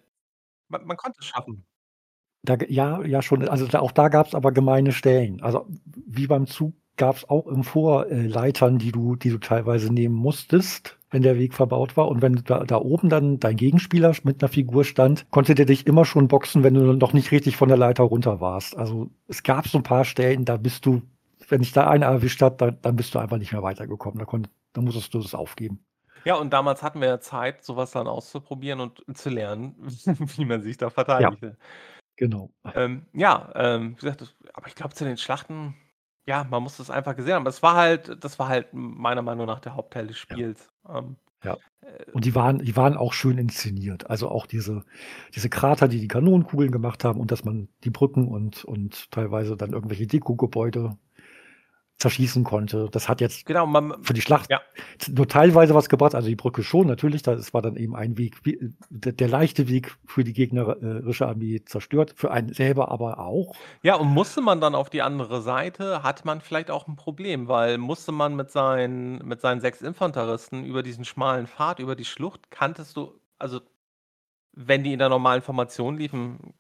man 0.68 0.86
man 0.86 0.96
konnte 0.98 1.18
es 1.20 1.26
schaffen. 1.26 1.64
Da 2.46 2.56
ja, 2.68 3.02
ja 3.02 3.22
schon. 3.22 3.46
Also, 3.48 3.66
da 3.66 3.80
auch 3.80 3.90
da 3.92 4.08
gab's 4.08 4.34
aber 4.34 4.52
gemeine 4.52 4.92
Stellen. 4.92 5.42
Also, 5.42 5.66
wie 6.06 6.26
beim 6.28 6.46
Zug 6.46 6.74
gab's 6.96 7.28
auch 7.28 7.46
im 7.48 7.64
Vor 7.64 8.06
äh, 8.10 8.28
die 8.78 8.92
du 8.92 9.16
die 9.16 9.30
du 9.30 9.38
teilweise 9.38 9.92
nehmen 9.92 10.14
musstest, 10.14 10.96
wenn 11.10 11.22
der 11.22 11.36
Weg 11.38 11.54
verbaut 11.54 11.96
war. 11.96 12.06
Und 12.08 12.22
wenn 12.22 12.36
da 12.44 12.62
da 12.64 12.76
oben 12.76 13.08
dann 13.08 13.40
dein 13.40 13.56
Gegenspieler 13.56 14.14
mit 14.22 14.40
'ner 14.42 14.48
Figur 14.48 14.84
stand, 14.84 15.26
konnte 15.30 15.54
der 15.56 15.66
dich 15.66 15.86
immer 15.88 16.04
schon 16.04 16.28
boxen, 16.28 16.62
wenn 16.62 16.74
du 16.74 16.92
noch 16.92 17.12
nicht 17.12 17.32
richtig 17.32 17.56
von 17.56 17.68
der 17.68 17.78
Leiter 17.78 18.04
runter 18.04 18.40
warst. 18.40 18.76
Also, 18.78 19.10
es 19.26 19.42
gab 19.42 19.66
so 19.66 19.78
'n 19.78 19.82
paar 19.82 20.04
Stellen, 20.04 20.44
da 20.44 20.56
bist 20.56 20.86
du 20.86 21.02
wenn 21.48 21.60
dich 21.60 21.72
da 21.72 21.86
einer 21.88 22.06
erwischt 22.06 22.42
hat, 22.42 22.60
dann 22.60 22.78
dann 22.82 22.96
bist 22.96 23.14
du 23.14 23.18
einfach 23.18 23.38
nicht 23.38 23.52
mehr 23.52 23.62
weitergekommen. 23.62 24.18
Da 24.18 24.24
konnt 24.24 24.48
da 24.72 24.80
musstest 24.82 25.14
du 25.14 25.20
das 25.20 25.34
aufgeben. 25.34 25.80
Ja, 26.26 26.34
und 26.34 26.50
damals 26.52 26.82
hatten 26.82 27.00
wir 27.00 27.06
ja 27.06 27.20
Zeit, 27.20 27.62
so 27.62 27.76
was 27.76 27.92
dann 27.92 28.08
auszuprobieren 28.08 28.80
und 28.80 29.00
zu 29.16 29.30
lernen, 29.30 29.76
wie 30.36 30.44
man 30.44 30.60
sich 30.60 30.76
da 30.76 30.90
Ja. 31.18 31.36
Genau. 32.18 32.50
Ähm, 32.74 33.06
ja, 33.12 33.50
ähm, 33.54 33.92
wie 33.92 34.00
gesagt, 34.00 34.20
das 34.20 34.34
aber 34.54 34.66
ich 34.68 34.74
glaube, 34.74 34.94
zu 34.94 35.04
den 35.04 35.16
Schlachten 35.18 35.76
ja, 36.28 36.42
man 36.44 36.62
muss 36.62 36.76
das 36.78 36.90
einfach 36.90 37.14
gesehen 37.16 37.34
haben. 37.34 37.46
Es 37.46 37.62
war 37.62 37.76
halt 37.76 38.22
das 38.24 38.38
war 38.38 38.48
halt 38.48 38.68
meiner 38.72 39.22
Meinung 39.22 39.46
nach 39.46 39.60
der 39.60 39.76
Hauptteil 39.76 40.08
des 40.08 40.18
Ja. 40.30 40.36
Spiels. 40.36 40.68
Ähm, 40.88 41.16
Ja. 41.44 41.58
äh 41.82 42.12
Und 42.12 42.24
die 42.24 42.34
waren 42.34 42.60
die 42.60 42.76
waren 42.76 42.96
auch 42.96 43.12
schön 43.12 43.38
inszeniert. 43.38 44.08
Also, 44.10 44.28
auch 44.30 44.46
diese 44.46 44.84
diese 45.34 45.50
Krater, 45.50 45.88
die 45.88 46.00
die 46.00 46.08
Kanonenkugeln 46.08 46.70
gemacht 46.72 47.04
haben 47.04 47.20
und 47.20 47.30
dass 47.30 47.44
man 47.44 47.68
die 47.84 47.90
Brücken 47.90 48.28
und 48.28 48.64
und 48.64 49.10
teilweise 49.12 49.56
dann 49.56 49.72
irgendwelche 49.72 50.06
Dekogebäude 50.06 50.96
zerschießen 51.98 52.44
konnte. 52.44 52.88
Das 52.90 53.08
hat 53.08 53.20
jetzt 53.20 53.46
Genau, 53.46 53.66
man 53.66 54.02
für 54.04 54.12
die 54.14 54.20
Schlacht 54.20 54.50
ja. 54.50 54.60
nur 55.08 55.28
teilweise 55.28 55.74
was 55.74 55.88
gebracht. 55.88 56.14
Also, 56.14 56.28
die 56.28 56.36
Brücke 56.36 56.62
schon 56.62 56.86
natürlich, 56.86 57.22
das 57.22 57.54
war 57.54 57.62
dann 57.62 57.76
eben 57.76 57.96
ein 57.96 58.18
Weg, 58.18 58.36
der 58.90 59.28
leichte 59.28 59.68
Weg 59.68 59.96
für 60.06 60.24
die 60.24 60.32
gegnerische 60.32 61.26
Armee 61.26 61.62
zerstört, 61.64 62.14
für 62.16 62.30
einen 62.30 62.52
selber 62.52 62.90
aber 62.90 63.18
auch. 63.20 63.62
Ja, 63.84 63.94
und 63.96 64.08
musste 64.08 64.40
man 64.40 64.60
dann 64.60 64.74
auf 64.74 64.90
die 64.90 65.02
andere 65.02 65.42
Seite, 65.42 66.02
hatte 66.02 66.26
man 66.26 66.40
vielleicht 66.40 66.70
auch 66.70 66.86
'n 66.88 66.96
Problem, 66.96 67.46
weil 67.48 67.78
musste 67.78 68.10
man 68.12 68.34
mit 68.34 68.50
seinen 68.50 69.18
mit 69.26 69.40
seinen 69.40 69.60
6 69.60 69.82
Infanteristen 69.82 70.64
über 70.64 70.82
diesen 70.82 71.04
schmalen 71.04 71.46
Pfad, 71.46 71.78
über 71.78 71.94
die 71.94 72.04
Schlucht 72.04 72.50
kanntest 72.50 72.96
du 72.96 73.20
also, 73.38 73.60
wenn 74.54 74.84
die 74.84 74.92
in 74.94 75.00
der 75.00 75.10
normalen 75.10 75.42
Formation 75.42 75.98
liefen, 75.98 76.54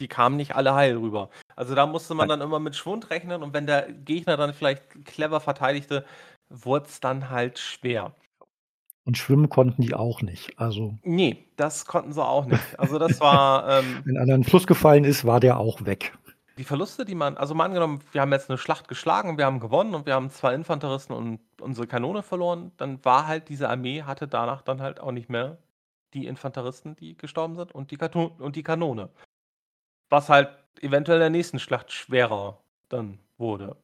die 0.00 0.08
kamen 0.08 0.36
nicht 0.36 0.54
alle 0.56 0.74
heil 0.74 0.96
rüber. 0.96 1.30
Also, 1.56 1.74
da 1.74 1.86
musste 1.86 2.14
man 2.14 2.28
dann 2.28 2.40
immer 2.40 2.58
mit 2.60 2.76
Schwund 2.76 3.10
rechnen 3.10 3.42
und 3.42 3.54
wenn 3.54 3.66
der 3.66 3.92
Gegner 3.92 4.36
dann 4.36 4.54
vielleicht 4.54 5.04
clever 5.04 5.40
verteidigte, 5.40 6.04
wurd's 6.48 7.00
dann 7.00 7.30
halt 7.30 7.58
schwer. 7.58 8.14
Und 9.04 9.18
schwimmen 9.18 9.48
konnten 9.48 9.82
die 9.82 9.94
auch 9.94 10.22
nicht. 10.22 10.58
Also 10.58 10.98
Ne, 11.04 11.46
das 11.56 11.84
konnten 11.86 12.12
sie 12.12 12.24
auch 12.24 12.44
nicht. 12.46 12.78
Also, 12.78 12.98
das 12.98 13.20
war, 13.20 13.68
ähm 13.80 14.04
Wenn 14.04 14.16
einer 14.18 14.34
in 14.34 14.42
'n 14.42 14.44
Fluss 14.44 14.66
gefallen 14.66 15.04
ist, 15.04 15.24
war 15.24 15.40
der 15.40 15.58
auch 15.58 15.84
weg. 15.86 16.12
Die 16.58 16.64
Verluste, 16.64 17.06
die 17.06 17.14
man 17.14 17.38
also, 17.38 17.54
mal 17.54 17.64
angenommen, 17.64 18.00
wir 18.12 18.20
haben 18.20 18.32
jetzt 18.32 18.50
'ne 18.50 18.58
Schlacht 18.58 18.86
geschlagen 18.86 19.30
und 19.30 19.38
wir 19.38 19.46
haben 19.46 19.58
gewonnen 19.58 19.94
und 19.94 20.04
wir 20.04 20.14
haben 20.14 20.28
2 20.30 20.54
Infanteristen 20.54 21.14
und 21.14 21.40
unsere 21.60 21.86
Kanone 21.86 22.22
verloren, 22.22 22.72
dann 22.76 23.02
war 23.06 23.26
halt 23.26 23.48
diese 23.48 23.70
Armee 23.70 24.02
hatte 24.02 24.28
danach 24.28 24.60
dann 24.60 24.82
halt 24.82 25.00
auch 25.00 25.12
nicht 25.12 25.30
mehr 25.30 25.56
die 26.12 26.26
Infanteristen, 26.26 26.94
die 26.96 27.16
gestorben 27.16 27.56
sind 27.56 27.72
und 27.74 27.90
die 27.90 27.96
Kato 27.96 28.32
und 28.38 28.54
die 28.56 28.62
Kanone. 28.62 29.08
Was 30.12 30.28
halt 30.28 30.50
eventuell 30.82 31.16
in 31.16 31.20
der 31.22 31.30
nächsten 31.30 31.58
Schlacht 31.58 31.90
schwerer 31.90 32.62
dann 32.90 33.18
wurde. 33.38 33.82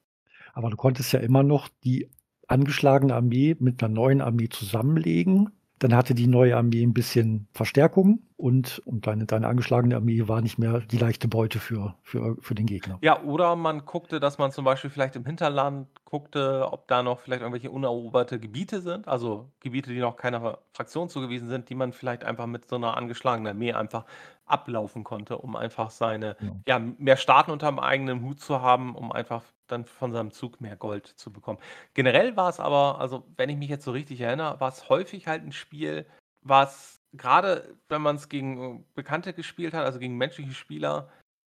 Aber 0.55 0.70
du 0.70 0.76
konntest 0.76 1.12
ja 1.12 1.20
immer 1.20 1.43
noch 1.43 1.68
die 1.85 2.09
angeschlagene 2.47 3.14
Armee 3.14 3.57
mit 3.59 3.81
'ner 3.83 3.89
neuen 3.89 4.20
Armee 4.20 4.49
zusammenlegen. 4.49 5.51
Dann 5.83 5.95
hatte 5.95 6.14
die 6.14 6.26
neue 6.26 6.57
Armee 6.57 6.83
'n 6.83 6.93
bisschen 6.93 7.47
Verstärkung 7.53 8.20
und 8.37 8.81
und 8.85 9.07
deine 9.07 9.26
deine 9.26 9.47
angeschlagene 9.47 9.97
Armee 9.97 10.26
war 10.26 10.41
nicht 10.41 10.59
mehr 10.59 10.81
die 10.81 10.99
leichte 10.99 11.29
Beute 11.29 11.61
für 11.61 11.97
für 12.03 12.37
für 12.41 12.55
den 12.55 12.66
Gegner. 12.66 13.01
Ja, 13.03 13.22
oder 13.22 13.55
man 13.55 13.85
guckte, 13.85 14.18
dass 14.18 14.39
man 14.39 14.51
zum 14.51 14.64
Beispiel 14.64 14.91
vielleicht 14.91 15.14
im 15.14 15.24
Hinterland 15.24 15.87
guckte, 16.05 16.66
ob 16.72 16.89
da 16.89 17.05
noch 17.05 17.20
vielleicht 17.20 17.43
irgendwelche 17.43 17.70
uneroberte 17.70 18.41
Gebiete 18.41 18.81
sind, 18.81 19.07
also, 19.07 19.53
Gebiete, 19.61 19.93
die 19.93 20.01
noch 20.01 20.16
keiner 20.16 20.59
Fraktion 20.72 21.09
zugewiesen 21.09 21.49
sind, 21.49 21.68
die 21.68 21.76
man 21.76 21.93
vielleicht 21.93 22.24
einfach 22.24 22.47
mit 22.47 22.68
so 22.68 22.76
'ner 22.76 22.97
angeschlagenen 22.97 23.53
Armee 23.53 23.72
einfach 23.72 24.05
ablaufen 24.47 25.05
konnte, 25.05 25.39
um 25.39 25.55
einfach 25.55 25.91
seine 25.91 26.37
Genau. 26.41 26.62
ja, 26.66 26.81
mehr 26.81 27.16
Staaten 27.16 27.53
unterm 27.53 27.79
eigenen 27.79 28.22
Hut 28.22 28.41
zu 28.41 28.61
haben, 28.62 28.97
um 28.97 29.12
einfach 29.12 29.45
dann 29.69 29.85
von 29.85 30.12
seinem 30.12 30.31
Zug 30.33 30.61
mehr 30.61 30.77
Gold 30.77 31.07
zu 31.07 31.33
bekommen. 31.33 31.59
Generell 31.95 32.37
war's 32.37 32.61
aber 32.61 33.01
also, 33.01 33.27
wenn 33.37 33.49
ich 33.51 33.57
mich 33.57 33.69
jetzt 33.71 33.85
so 33.85 33.93
richtig 33.93 34.21
erinnere, 34.21 34.61
war's 34.61 34.89
häufig 34.89 35.27
halt 35.29 35.43
'n 35.45 35.53
Spiel, 35.53 36.07
was 36.43 37.01
grade 37.16 37.77
wenn 37.89 38.03
man's 38.03 38.29
gegen 38.29 38.87
Bekannte 38.95 39.33
gespielt 39.35 39.75
hat, 39.75 39.85
also, 39.85 39.99
gegen 39.99 40.16
menschliche 40.19 40.53
Spieler 40.55 41.11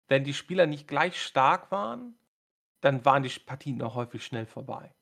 wenn 0.08 0.22
die 0.24 0.34
Spieler 0.34 0.66
nicht 0.66 0.86
gleich 0.88 1.20
stark 1.20 1.72
waren, 1.72 2.16
dann 2.82 3.04
waren 3.06 3.22
die 3.24 3.30
Partien 3.46 3.82
auch 3.82 3.94
häufig 3.96 4.24
schnell 4.24 4.46
vorbei. 4.46 4.92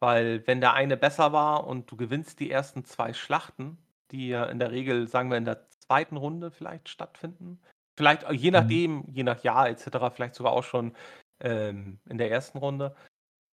Weil 0.00 0.46
wenn 0.46 0.60
der 0.62 0.74
eine 0.74 0.96
besser 0.96 1.32
war 1.32 1.66
und 1.66 1.90
du 1.90 1.96
gewinnst 1.96 2.40
die 2.40 2.50
ersten 2.50 2.84
2 2.84 3.12
Schlachten, 3.14 3.78
die 4.12 4.28
ja 4.28 4.44
in 4.46 4.58
der 4.60 4.72
Regel, 4.72 5.08
sagen 5.08 5.30
wir, 5.30 5.38
in 5.38 5.44
der 5.46 5.68
2. 5.70 6.16
Runde 6.18 6.50
vielleicht 6.52 6.88
stattfinden, 6.90 7.60
vielleicht 7.98 8.30
je 8.32 8.50
Mhm. 8.50 8.54
nachdem, 8.54 9.04
je 9.08 9.24
nach 9.24 9.42
Jahr 9.44 9.68
et 9.70 9.80
cetera, 9.80 10.10
vielleicht 10.10 10.34
sogar 10.36 10.52
auch 10.52 10.64
schon, 10.64 10.94
ähm, 11.40 12.00
in 12.08 12.18
der 12.18 12.30
1. 12.34 12.54
Runde, 12.56 12.94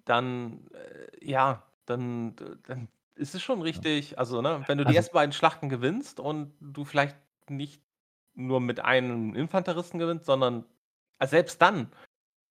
dann, 0.05 0.69
äh, 0.73 1.27
ja, 1.27 1.65
dann 1.87 2.37
dann 2.67 2.89
ist 3.17 3.35
es 3.35 3.43
schon 3.43 3.63
richtig 3.63 4.19
also, 4.19 4.43
ne, 4.43 4.63
wenn 4.67 4.79
du 4.79 4.85
die 4.85 4.89
Also 4.91 4.99
ersten 4.99 5.15
beiden 5.15 5.33
Schlachten 5.33 5.69
gewinnst 5.69 6.21
und 6.21 6.55
du 6.61 6.85
vielleicht 6.85 7.17
nicht 7.51 7.83
nur 8.35 8.61
mit 8.61 8.81
einem 8.81 9.35
Infanteristen 9.35 9.99
gewinnst, 9.99 10.27
sondern 10.27 10.67
ah, 11.19 11.27
selbst 11.27 11.63
dann 11.63 11.93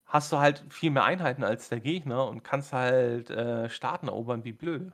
hast 0.08 0.32
du 0.32 0.40
halt 0.40 0.66
viel 0.72 0.92
mehr 0.92 1.06
Einheiten 1.06 1.44
als 1.44 1.70
der 1.70 1.80
Gegner 1.82 2.28
und 2.30 2.44
kannst 2.44 2.74
halt, 2.74 3.30
äh, 3.32 3.70
Staaten 3.70 4.08
erobern 4.10 4.44
wie 4.46 4.54
blöd. 4.54 4.94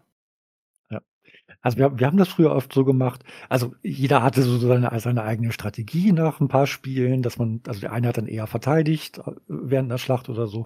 Also, 1.63 1.77
wir 1.77 1.99
wir 1.99 2.07
haben 2.07 2.17
das 2.17 2.29
früher 2.29 2.51
oft 2.55 2.73
so 2.73 2.83
gemacht 2.83 3.23
also, 3.49 3.73
jeder 3.83 4.23
hatte 4.23 4.41
so 4.41 4.57
seine 4.57 4.89
seine 4.99 5.23
eigene 5.23 5.51
Strategie 5.51 6.11
nach 6.11 6.39
'n 6.41 6.47
paar 6.47 6.65
Spielen, 6.65 7.21
dass 7.21 7.37
man 7.37 7.61
also, 7.67 7.79
der 7.81 7.91
eine 7.93 8.07
hat 8.07 8.17
dann 8.17 8.27
eher 8.27 8.47
verteidigt, 8.47 9.19
äh, 9.19 9.31
während 9.47 9.89
'ner 9.89 9.99
Schlacht 9.99 10.27
oder 10.29 10.47
so. 10.47 10.65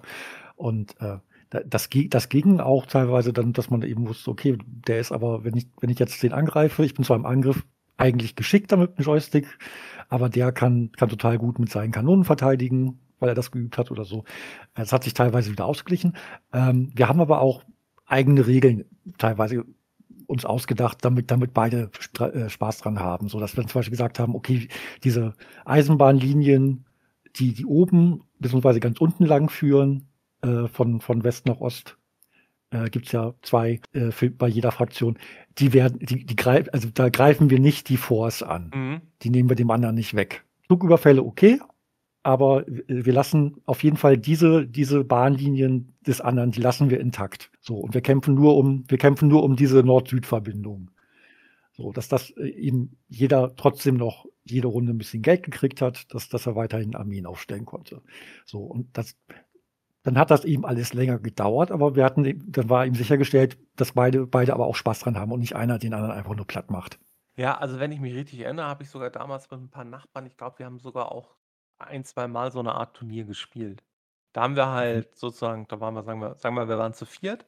Und, 0.56 0.96
äh, 1.00 1.18
da 1.50 1.60
das 1.66 1.88
das 2.10 2.28
ging 2.28 2.60
auch 2.60 2.86
teilweise 2.86 3.32
dann, 3.32 3.54
dass 3.54 3.70
man 3.70 3.82
eben 3.82 4.08
wusste: 4.08 4.30
„Okay, 4.30 4.58
der 4.88 5.00
ist 5.00 5.12
aber 5.12 5.44
wenn 5.44 5.56
ich 5.56 5.68
wenn 5.80 5.90
ich 5.90 5.98
jetzt 5.98 6.22
den 6.22 6.32
angreife 6.34 6.84
ich 6.84 6.94
bin 6.94 7.04
zwar 7.06 7.16
im 7.18 7.26
Angriff 7.26 7.64
eigentlich 7.98 8.36
geschickter 8.36 8.76
mit 8.78 8.98
'm 8.98 9.02
Joystick, 9.04 9.48
aber 10.10 10.28
der 10.30 10.52
kann 10.52 10.92
kann 10.96 11.08
total 11.10 11.38
gut 11.38 11.58
mit 11.58 11.70
seinen 11.70 11.92
Kanonen 11.92 12.24
verteidigen, 12.26 13.00
weil 13.20 13.30
er 13.30 13.34
das 13.36 13.50
geübt 13.50 13.78
hat 13.78 13.90
oder 13.90 14.04
so.“ 14.04 14.24
Es 14.76 14.92
hat 14.92 15.04
sich 15.04 15.14
teilweise 15.14 15.50
wieder 15.52 15.66
ausgeglichen. 15.66 16.14
Ähm, 16.54 16.92
wir 16.96 17.08
haben 17.08 17.20
aber 17.22 17.40
auch 17.42 17.64
eigene 18.06 18.46
Regeln 18.46 18.84
teilweise 19.18 19.64
uns 20.26 20.44
ausgedacht, 20.44 20.98
damit 21.02 21.30
damit 21.30 21.54
beide 21.54 21.90
äh, 22.18 22.48
Spaß 22.48 22.78
dran 22.78 23.00
haben, 23.00 23.28
sodass 23.28 23.56
wir 23.56 23.66
zum 23.66 23.80
Beispiel 23.80 23.92
gesagt 23.92 24.18
haben: 24.18 24.34
„Okay, 24.34 24.68
diese 25.04 25.34
Eisenbahnlinien, 25.64 26.84
die 27.36 27.52
die 27.52 27.66
oben 27.66 28.22
beziehungsweise 28.38 28.80
ganz 28.80 29.00
unten 29.00 29.24
lang 29.24 29.48
führen, 29.48 30.08
äh, 30.42 30.68
von 30.68 31.00
von 31.00 31.24
West 31.24 31.46
nach 31.46 31.60
Ost, 31.60 31.96
äh, 32.70 32.90
gibt's 32.90 33.12
ja 33.12 33.34
2, 33.42 33.80
äh, 33.92 34.10
für 34.10 34.30
bei 34.30 34.48
jeder 34.48 34.72
Fraktion. 34.72 35.18
Die 35.58 35.72
werden 35.72 35.98
die 36.00 36.24
die 36.24 36.36
greif 36.36 36.68
also, 36.72 36.88
da 36.92 37.08
greifen 37.08 37.50
wir 37.50 37.60
nicht 37.60 37.88
die 37.88 37.96
Forts 37.96 38.42
an. 38.42 38.70
Mhm. 38.74 39.00
Die 39.22 39.30
nehmen 39.30 39.48
wir 39.48 39.56
dem 39.56 39.70
anderen 39.70 39.94
nicht 39.94 40.14
weg. 40.14 40.44
Flugüberfälle 40.66 41.22
okay, 41.22 41.60
aber 42.26 42.64
w 42.68 42.82
wir 43.06 43.14
lassen 43.14 43.62
auf 43.66 43.84
jeden 43.84 43.96
Fall 43.98 44.18
diese 44.18 44.66
diese 44.68 45.04
Bahnlinien 45.04 45.94
des 46.06 46.20
anderen, 46.20 46.52
die 46.52 46.60
lassen 46.62 46.90
wir 46.90 47.00
intakt. 47.00 47.50
So, 47.60 47.76
und 47.78 47.94
wir 47.94 48.02
kämpfen 48.02 48.34
nur 48.34 48.56
um 48.58 48.84
wir 48.88 48.98
kämpfen 48.98 49.28
nur 49.28 49.44
um 49.44 49.56
diese 49.56 49.82
Nord-Süd-Verbindung. 49.84 50.90
So, 51.72 51.92
dass 51.92 52.08
das, 52.08 52.30
äh, 52.32 52.48
eben 52.50 52.98
jeder 53.08 53.56
trotzdem 53.56 53.96
noch 53.96 54.26
jede 54.44 54.68
Runde 54.68 54.92
'n 54.94 54.98
bisschen 54.98 55.22
Geld 55.22 55.44
gekriegt 55.44 55.82
hat, 55.82 56.14
dass 56.14 56.28
dass 56.30 56.46
er 56.46 56.56
weiterhin 56.56 56.94
Armeen 56.96 57.26
aufstellen 57.26 57.66
konnte. 57.66 58.02
So, 58.46 58.60
und 58.60 58.96
das 58.98 59.16
dann 60.04 60.18
hat 60.18 60.30
das 60.32 60.44
eben 60.46 60.64
alles 60.66 60.94
länger 60.94 61.18
gedauert, 61.20 61.70
aber 61.72 61.96
wir 61.96 62.04
hatten 62.04 62.24
dann 62.52 62.70
war 62.70 62.86
eben 62.86 62.96
sichergestellt, 62.96 63.58
dass 63.76 63.92
beide 63.94 64.26
beide 64.28 64.54
aber 64.54 64.66
auch 64.66 64.76
Spaß 64.76 65.00
dran 65.00 65.18
haben 65.18 65.32
und 65.32 65.40
nicht 65.40 65.56
einer 65.56 65.78
den 65.80 65.94
anderen 65.94 66.12
einfach 66.16 66.36
nur 66.36 66.46
platt 66.46 66.70
macht. 66.72 66.98
Ja, 67.38 67.58
also, 67.58 67.78
wenn 67.78 67.92
ich 67.92 68.00
mich 68.00 68.14
richtig 68.14 68.40
erinnere, 68.40 68.64
habe 68.66 68.82
ich 68.82 68.88
sogar 68.90 69.10
damals 69.10 69.50
mit 69.50 69.60
'n 69.60 69.68
paar 69.70 69.84
Nachbarn 69.84 70.24
ich 70.24 70.38
glaube, 70.38 70.58
wir 70.58 70.64
haben 70.66 70.78
sogar 70.80 71.12
auch 71.12 71.36
ein 71.78 72.04
zweimal 72.04 72.52
so 72.52 72.62
'ne 72.62 72.74
Art 72.74 72.96
Turnier 72.96 73.24
gespielt. 73.24 73.84
Da 74.32 74.42
haben 74.42 74.56
wir 74.56 74.68
halt 74.68 75.16
sozusagen, 75.16 75.66
da 75.68 75.80
waren 75.80 75.94
wir, 75.94 76.02
sagen 76.04 76.20
wir, 76.20 76.34
sagen 76.38 76.54
wir, 76.56 76.68
wir 76.68 76.78
waren 76.78 76.94
zu 76.94 77.06
viert. 77.06 77.46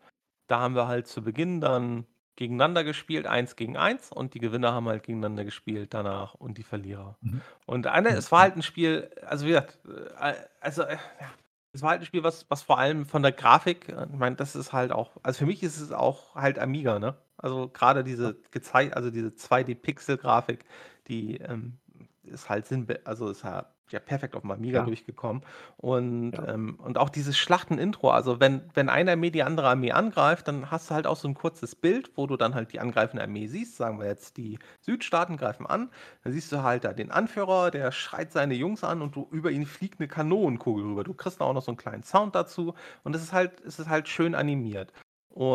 Da 0.49 0.61
haben 0.61 0.74
wir 0.74 0.89
halt 0.89 1.07
zu 1.07 1.22
Beginn 1.22 1.61
dann 1.61 2.07
gegeneinander 2.37 2.85
gespielt, 2.85 3.26
eins 3.26 3.57
gegen 3.57 3.76
eins, 3.76 4.12
und 4.12 4.35
die 4.35 4.39
Gewinner 4.41 4.72
haben 4.72 4.89
halt 4.89 5.03
gegeneinander 5.03 5.45
gespielt 5.45 5.93
danach 5.95 6.35
und 6.35 6.57
die 6.59 6.62
Verlierer. 6.62 7.18
Mhm. 7.22 7.43
Und 7.66 7.87
eine, 7.89 8.11
Mhm. 8.11 8.16
es 8.16 8.33
war 8.33 8.41
halt 8.43 8.57
ein 8.57 8.62
Spiel, 8.62 9.11
also 9.26 9.45
wie 9.47 9.51
gesagt, 9.51 9.79
äh, 10.20 10.33
also 10.61 10.83
äh, 10.83 10.95
ja, 10.95 11.31
es 11.72 11.83
war 11.83 11.91
halt 11.91 12.01
ein 12.03 12.07
Spiel, 12.07 12.22
was, 12.24 12.47
was 12.51 12.62
vor 12.62 12.79
allem 12.79 13.07
von 13.07 13.22
der 13.22 13.33
Grafik, 13.33 13.89
äh, 13.89 14.05
ich 14.12 14.18
meine, 14.18 14.37
das 14.37 14.57
ist 14.57 14.72
halt 14.72 14.93
auch, 14.93 15.16
also 15.22 15.39
für 15.41 15.47
mich 15.47 15.62
ist 15.62 15.81
es 15.81 15.93
auch 15.93 16.35
halt 16.37 16.59
Amiga, 16.59 16.99
ne? 16.99 17.16
Also 17.37 17.68
gerade 17.68 18.05
diese 18.05 18.37
gezeigt, 18.53 18.97
also 18.97 19.11
diese 19.11 19.29
2D-Pixel-Grafik, 19.37 20.64
die 21.09 21.39
ähm, 21.39 21.79
ist 22.22 22.49
halt 22.49 22.66
Sinn, 22.66 22.87
also 23.05 23.29
ist 23.31 23.45
halt 23.45 23.66
ja 23.93 24.01
perfekt 24.01 24.34
auf 24.36 24.43
dem 24.43 24.51
Amiga 24.51 24.78
Ja. 24.78 24.84
durchgekommen. 24.84 25.43
Und, 25.76 26.36
Ja. 26.36 26.47
ähm, 26.47 26.76
und 26.80 26.99
auch 26.99 27.09
dieses 27.11 27.36
Schlachten-Intro, 27.39 28.11
also 28.11 28.41
wenn, 28.41 28.70
wenn 28.74 28.89
eine 28.89 29.12
Armee 29.12 29.30
die 29.30 29.43
andere 29.43 29.68
Armee 29.68 29.93
angreift, 29.93 30.49
dann 30.49 30.70
hast 30.70 30.91
du 30.91 30.95
halt 30.95 31.07
auch 31.07 31.16
so 31.16 31.28
ein 31.28 31.34
kurzes 31.34 31.74
Bild, 31.74 32.11
wo 32.16 32.26
du 32.26 32.36
dann 32.36 32.55
halt 32.55 32.72
die 32.72 32.80
angreifende 32.80 33.22
Armee 33.22 33.47
siehst. 33.47 33.76
Sagen 33.76 33.99
wir 34.01 34.07
jetzt, 34.07 34.36
die 34.36 34.59
Südstaaten 34.80 35.36
greifen 35.36 35.66
an. 35.66 35.91
Dann 36.24 36.32
siehst 36.32 36.53
du 36.53 36.62
halt 36.62 36.84
da 36.84 36.93
den 36.93 37.11
Anführer, 37.11 37.70
der 37.70 37.93
schreit 37.93 38.32
seine 38.32 38.55
Jungs 38.55 38.84
an 38.84 39.03
und 39.03 39.16
du, 39.16 39.28
über 39.30 39.51
ihn 39.51 39.66
fliegt 39.66 40.01
eine 40.01 40.09
Kanonenkugel 40.09 40.84
rüber. 40.84 41.05
Du 41.05 41.14
kriegst 41.14 41.41
auch 41.41 41.53
noch 41.53 41.62
so 41.62 41.70
einen 41.70 41.78
kleinen 41.78 42.03
Sound 42.03 42.34
dazu 42.34 42.74
und 43.05 43.14
es 43.16 43.22
ist 43.22 43.32
halt, 43.32 43.61
es 43.61 43.78
ist 43.78 43.89
halt 43.89 44.09
schön 44.09 44.34
animiert. 44.34 44.93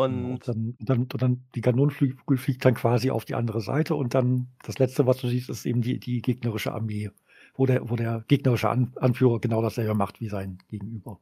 Genau, 0.06 0.32
Und 0.34 0.34
Und 0.34 0.48
dann, 0.48 0.76
und 0.78 0.88
dann, 0.88 0.98
und 1.02 1.22
dann 1.22 1.48
die 1.54 1.60
Kanonenflügel 1.62 2.36
fliegt 2.36 2.64
dann 2.64 2.74
quasi 2.74 3.10
auf 3.10 3.24
die 3.24 3.34
andere 3.34 3.60
Seite 3.60 3.94
und 3.94 4.14
dann 4.14 4.54
das 4.62 4.78
letzte, 4.78 5.06
was 5.06 5.18
du 5.18 5.28
siehst, 5.28 5.48
ist 5.48 5.64
eben 5.66 5.80
die, 5.82 5.98
die 5.98 6.20
gegnerische 6.20 6.72
Armee, 6.74 7.10
wo 7.54 7.66
der, 7.66 7.88
wo 7.90 7.96
der 7.96 8.24
gegnerische 8.28 8.68
An 8.70 8.92
Anführer 8.96 9.40
genau 9.40 9.62
dasselbe 9.62 9.94
macht 9.94 10.20
wie 10.20 10.28
sein 10.28 10.58
Gegenüber. 10.68 11.20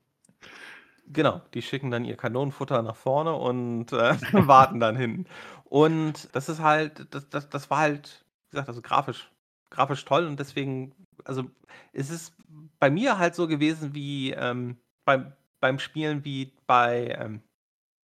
Genau, 1.07 1.43
die 1.53 1.63
schicken 1.63 1.91
dann 1.91 2.05
ihr 2.05 2.17
Kanonenfutter 2.17 2.83
nach 2.83 2.97
vorne 2.97 3.35
und 3.35 3.93
äh, 3.93 4.17
warten 4.33 4.81
dann 4.81 4.97
hin. 4.97 5.27
Und 5.65 6.29
das 6.35 6.49
ist 6.49 6.61
halt, 6.61 7.07
das, 7.15 7.29
das, 7.29 7.49
das 7.49 7.71
war 7.71 7.79
halt, 7.79 8.25
wie 8.49 8.51
gesagt, 8.53 8.69
also 8.69 8.83
grafisch, 8.83 9.31
grafisch 9.71 10.05
toll 10.05 10.27
und 10.27 10.39
deswegen, 10.39 10.95
also 11.25 11.51
es 11.93 12.11
ist 12.11 12.35
bei 12.79 12.91
mir 12.91 13.19
halt 13.19 13.35
so 13.35 13.49
gewesen 13.49 13.95
wie 13.95 14.31
ähm, 14.33 14.79
beim, 15.05 15.33
beim 15.61 15.79
Spielen 15.79 16.25
wie 16.25 16.53
bei 16.67 17.17
ähm, 17.19 17.43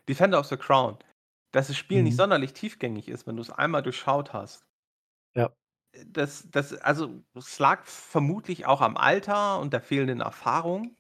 Defender 0.10 0.40
of 0.40 0.48
the 0.48 0.58
Crown, 0.58 0.98
dass 1.52 1.68
das 1.68 1.78
Spiel 1.78 2.04
nicht 2.04 2.16
Mhm. 2.16 2.18
sonderlich 2.18 2.54
tiefgängig 2.54 3.10
ist, 3.10 3.28
wenn 3.28 3.36
du 3.38 3.42
es 3.42 3.50
einmal 3.50 3.84
durchschaut 3.84 4.34
hast. 4.34 4.66
Ja. 5.94 6.04
Das, 6.06 6.50
das, 6.52 6.74
also 6.74 7.24
es 7.36 7.60
lag 7.60 7.86
vermutlich 7.86 8.66
auch 8.66 8.82
am 8.82 8.98
Alter 8.98 9.60
und 9.60 9.74
der 9.74 9.82
fehlenden 9.82 10.22
Erfahrung. 10.22 10.96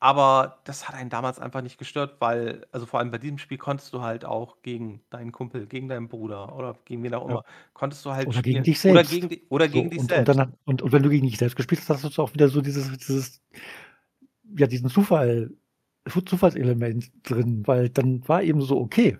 Aber 0.00 0.60
das 0.64 0.88
hat 0.88 0.96
einen 0.96 1.10
damals 1.10 1.38
einfach 1.40 1.62
nicht 1.62 1.78
gestört, 1.78 2.20
weil, 2.20 2.66
also 2.72 2.86
vor 2.86 3.00
allem 3.00 3.10
bei 3.12 3.18
diesem 3.18 3.38
Spiel 3.38 3.58
konntest 3.58 3.92
du 3.94 4.02
halt 4.02 4.24
auch 4.24 4.62
gegen 4.62 5.02
deinen 5.10 5.32
Kumpel, 5.32 5.66
gegen 5.66 5.88
deinen 5.88 6.08
Bruder 6.08 6.56
oder 6.56 6.76
gegen 6.86 7.02
wen 7.04 7.14
auch 7.14 7.26
Ja. 7.26 7.26
immer, 7.26 7.44
konntest 7.74 8.04
du 8.06 8.12
halt 8.12 8.32
Oder 8.32 8.42
gegen 8.42 8.62
spielen. 8.62 8.64
dich 8.64 8.80
Oder 8.86 9.04
selbst. 9.04 9.04
gegen, 9.04 9.28
di- 9.30 9.46
oder 9.50 9.68
So, 9.72 9.80
gegen 9.80 9.90
dich 9.90 10.02
und, 10.02 10.12
und, 10.12 10.28
selbst. 10.28 10.28
dann, 10.28 10.54
und, 10.64 10.82
und 10.82 10.92
wenn 10.92 11.02
du 11.02 11.10
gegen 11.10 11.26
dich 11.26 11.38
selbst 11.38 11.56
gespielt 11.56 11.82
hast, 11.88 12.04
hast 12.04 12.18
du 12.18 12.22
auch 12.22 12.34
wieder 12.34 12.48
so 12.48 12.60
dieses, 12.62 12.90
dieses 12.98 13.42
ja, 14.56 14.66
diesen 14.66 14.88
Zufall, 14.90 15.50
Zufallselement 16.26 17.12
drin, 17.22 17.62
weil 17.66 17.90
dann 17.90 18.26
war 18.28 18.42
eben 18.42 18.62
so, 18.62 18.78
okay, 18.80 19.18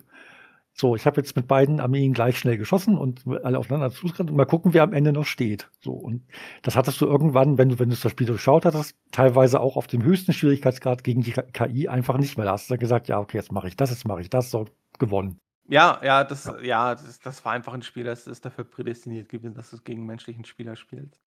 so, 0.73 0.95
ich 0.95 1.05
habe 1.05 1.19
jetzt 1.21 1.35
mit 1.35 1.47
beiden 1.47 1.79
Armeen 1.79 2.13
gleich 2.13 2.39
schnell 2.39 2.57
geschossen 2.57 2.97
und 2.97 3.23
alle 3.43 3.59
aufeinander 3.59 3.91
zugerannt 3.91 4.29
und 4.29 4.37
mal 4.37 4.45
gucken, 4.45 4.73
wer 4.73 4.83
am 4.83 4.93
Ende 4.93 5.11
noch 5.11 5.25
steht. 5.25 5.69
So, 5.79 5.91
und 5.93 6.25
das 6.61 6.75
hattest 6.75 6.99
du 7.01 7.05
irgendwann, 7.05 7.57
wenn 7.57 7.69
du, 7.69 7.79
wenn 7.79 7.89
du 7.89 7.95
das 7.95 8.11
Spiel 8.11 8.27
durchschaut 8.27 8.65
hattest, 8.65 8.95
teilweise 9.11 9.59
auch 9.59 9.75
auf 9.75 9.87
dem 9.87 10.03
höchsten 10.03 10.33
Schwierigkeitsgrad 10.33 11.03
gegen 11.03 11.21
die 11.21 11.33
KI 11.33 11.87
einfach 11.87 12.17
nicht 12.17 12.37
mehr. 12.37 12.45
Da 12.45 12.53
hast 12.53 12.69
du 12.69 12.73
dann 12.73 12.79
gesagt, 12.79 13.09
ja, 13.09 13.19
okay, 13.19 13.37
jetzt 13.37 13.51
mache 13.51 13.67
ich 13.67 13.75
das, 13.75 13.89
jetzt 13.89 14.07
mache 14.07 14.21
ich 14.21 14.29
das, 14.29 14.49
so, 14.49 14.65
gewonnen. 14.97 15.39
Ja, 15.67 16.01
ja, 16.03 16.23
das, 16.23 16.45
Ja. 16.45 16.59
ja, 16.61 16.95
das, 16.95 17.19
das 17.19 17.45
war 17.45 17.53
einfach 17.53 17.73
ein 17.73 17.81
Spiel, 17.81 18.03
das 18.03 18.27
ist 18.27 18.45
dafür 18.45 18.63
prädestiniert 18.63 19.29
gewesen, 19.29 19.53
dass 19.53 19.69
du 19.69 19.77
es 19.77 19.83
gegen 19.83 20.05
menschlichen 20.05 20.45
Spieler 20.45 20.75
spielst. 20.75 21.21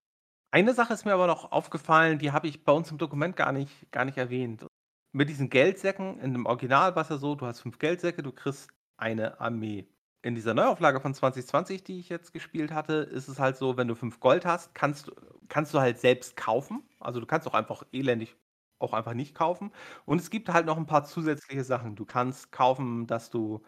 Eine 0.51 0.73
Sache 0.75 0.93
ist 0.95 1.05
mir 1.05 1.15
aber 1.15 1.27
noch 1.27 1.51
aufgefallen, 1.53 2.19
die 2.19 2.31
habe 2.31 2.47
ich 2.47 2.65
bei 2.65 2.73
uns 2.73 2.91
im 2.91 2.99
Dokument 2.99 3.37
gar 3.37 3.53
nicht, 3.53 3.91
gar 3.91 4.05
nicht 4.05 4.19
erwähnt. 4.19 4.67
Mit 5.13 5.29
diesen 5.29 5.51
Geldsäcken, 5.51 6.21
in 6.21 6.33
dem 6.33 6.47
Original 6.47 6.95
war 6.95 7.03
es 7.03 7.09
ja 7.09 7.17
so, 7.17 7.35
du 7.35 7.47
hast 7.47 7.61
fünf 7.61 7.79
Geldsäcke, 7.79 8.23
du 8.23 8.33
kriegst 8.33 8.71
eine 8.97 9.41
Armee. 9.41 9.89
In 10.23 10.35
dieser 10.35 10.55
Neuauflage 10.55 11.01
von 11.01 11.15
2020, 11.15 11.85
die 11.85 11.99
ich 12.01 12.09
jetzt 12.09 12.33
gespielt 12.33 12.73
hatte, 12.73 12.95
ist 12.95 13.29
es 13.29 13.39
halt 13.39 13.57
so, 13.57 13.77
wenn 13.77 13.89
du 13.89 13.95
fünf 13.95 14.21
Gold 14.21 14.47
hast, 14.47 14.75
kannst, 14.75 15.09
du- 15.09 15.13
kannst 15.49 15.75
du 15.75 15.81
halt 15.81 15.99
selbst 15.99 16.37
kaufen. 16.37 16.83
Also 17.01 17.21
du 17.21 17.27
kannst 17.27 17.47
auch 17.47 17.55
einfach 17.55 17.85
elendig 17.93 18.37
auch 18.81 18.93
einfach 18.93 19.15
nicht 19.15 19.35
kaufen. 19.35 19.73
Und 20.05 20.21
es 20.21 20.31
gibt 20.31 20.49
halt 20.51 20.67
noch 20.67 20.77
ein 20.77 20.87
paar 20.87 21.05
zusätzliche 21.05 21.65
Sachen. 21.65 21.95
Du 21.97 22.05
kannst 22.05 22.53
kaufen, 22.53 23.07
dass 23.07 23.31
du 23.31 23.63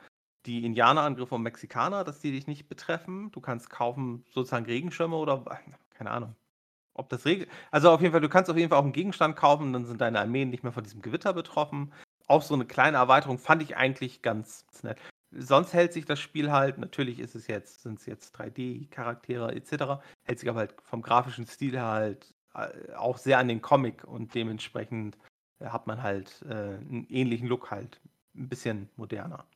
die 0.46 0.64
Indianerangriffe 0.64 1.34
und 1.34 1.42
Mexikaner, 1.42 2.04
dass 2.04 2.20
die 2.20 2.32
dich 2.32 2.46
nicht 2.46 2.68
betreffen. 2.68 3.30
Du 3.32 3.40
kannst 3.40 3.70
kaufen 3.70 4.24
sozusagen 4.30 4.66
Regenschirme 4.66 5.16
oder 5.16 5.44
keine 5.90 6.10
Ahnung. 6.10 6.36
Ob 6.94 7.08
das 7.10 7.24
Regen. 7.26 7.46
Also 7.70 7.90
auf 7.90 8.00
jeden 8.00 8.12
Fall, 8.12 8.20
du 8.22 8.28
kannst 8.28 8.50
auf 8.50 8.56
jeden 8.56 8.70
Fall 8.70 8.78
auch 8.78 8.84
einen 8.84 8.92
Gegenstand 8.92 9.36
kaufen, 9.36 9.72
dann 9.72 9.84
sind 9.84 10.00
deine 10.00 10.20
Armeen 10.20 10.50
nicht 10.50 10.62
mehr 10.62 10.72
von 10.72 10.82
diesem 10.84 11.02
Gewitter 11.02 11.32
betroffen. 11.34 11.92
Auch 12.26 12.42
so 12.42 12.54
eine 12.54 12.64
kleine 12.66 12.96
Erweiterung 12.96 13.38
fand 13.38 13.62
ich 13.62 13.76
eigentlich 13.76 14.22
ganz 14.22 14.64
nett. 14.82 14.98
Sonst 15.38 15.72
hält 15.72 15.92
sich 15.92 16.04
das 16.04 16.18
Spiel 16.18 16.50
halt, 16.50 16.78
natürlich 16.78 17.18
ist 17.18 17.34
es 17.34 17.46
jetzt, 17.46 17.82
sind 17.82 17.98
es 17.98 18.06
jetzt 18.06 18.34
3D-Charaktere 18.36 19.54
etc., 19.54 20.02
hält 20.22 20.38
sich 20.38 20.48
aber 20.48 20.60
halt 20.60 20.74
vom 20.82 21.02
grafischen 21.02 21.46
Stil 21.46 21.80
halt 21.80 22.34
äh, 22.54 22.94
auch 22.94 23.18
sehr 23.18 23.38
an 23.38 23.48
den 23.48 23.60
Comic 23.60 24.04
und 24.04 24.34
dementsprechend 24.34 25.16
äh, 25.60 25.66
hat 25.66 25.86
man 25.86 26.02
halt 26.02 26.42
äh, 26.48 26.54
einen 26.54 27.06
ähnlichen 27.08 27.48
Look 27.48 27.70
halt, 27.70 28.00
ein 28.34 28.48
bisschen 28.48 28.88
moderner. 28.96 29.46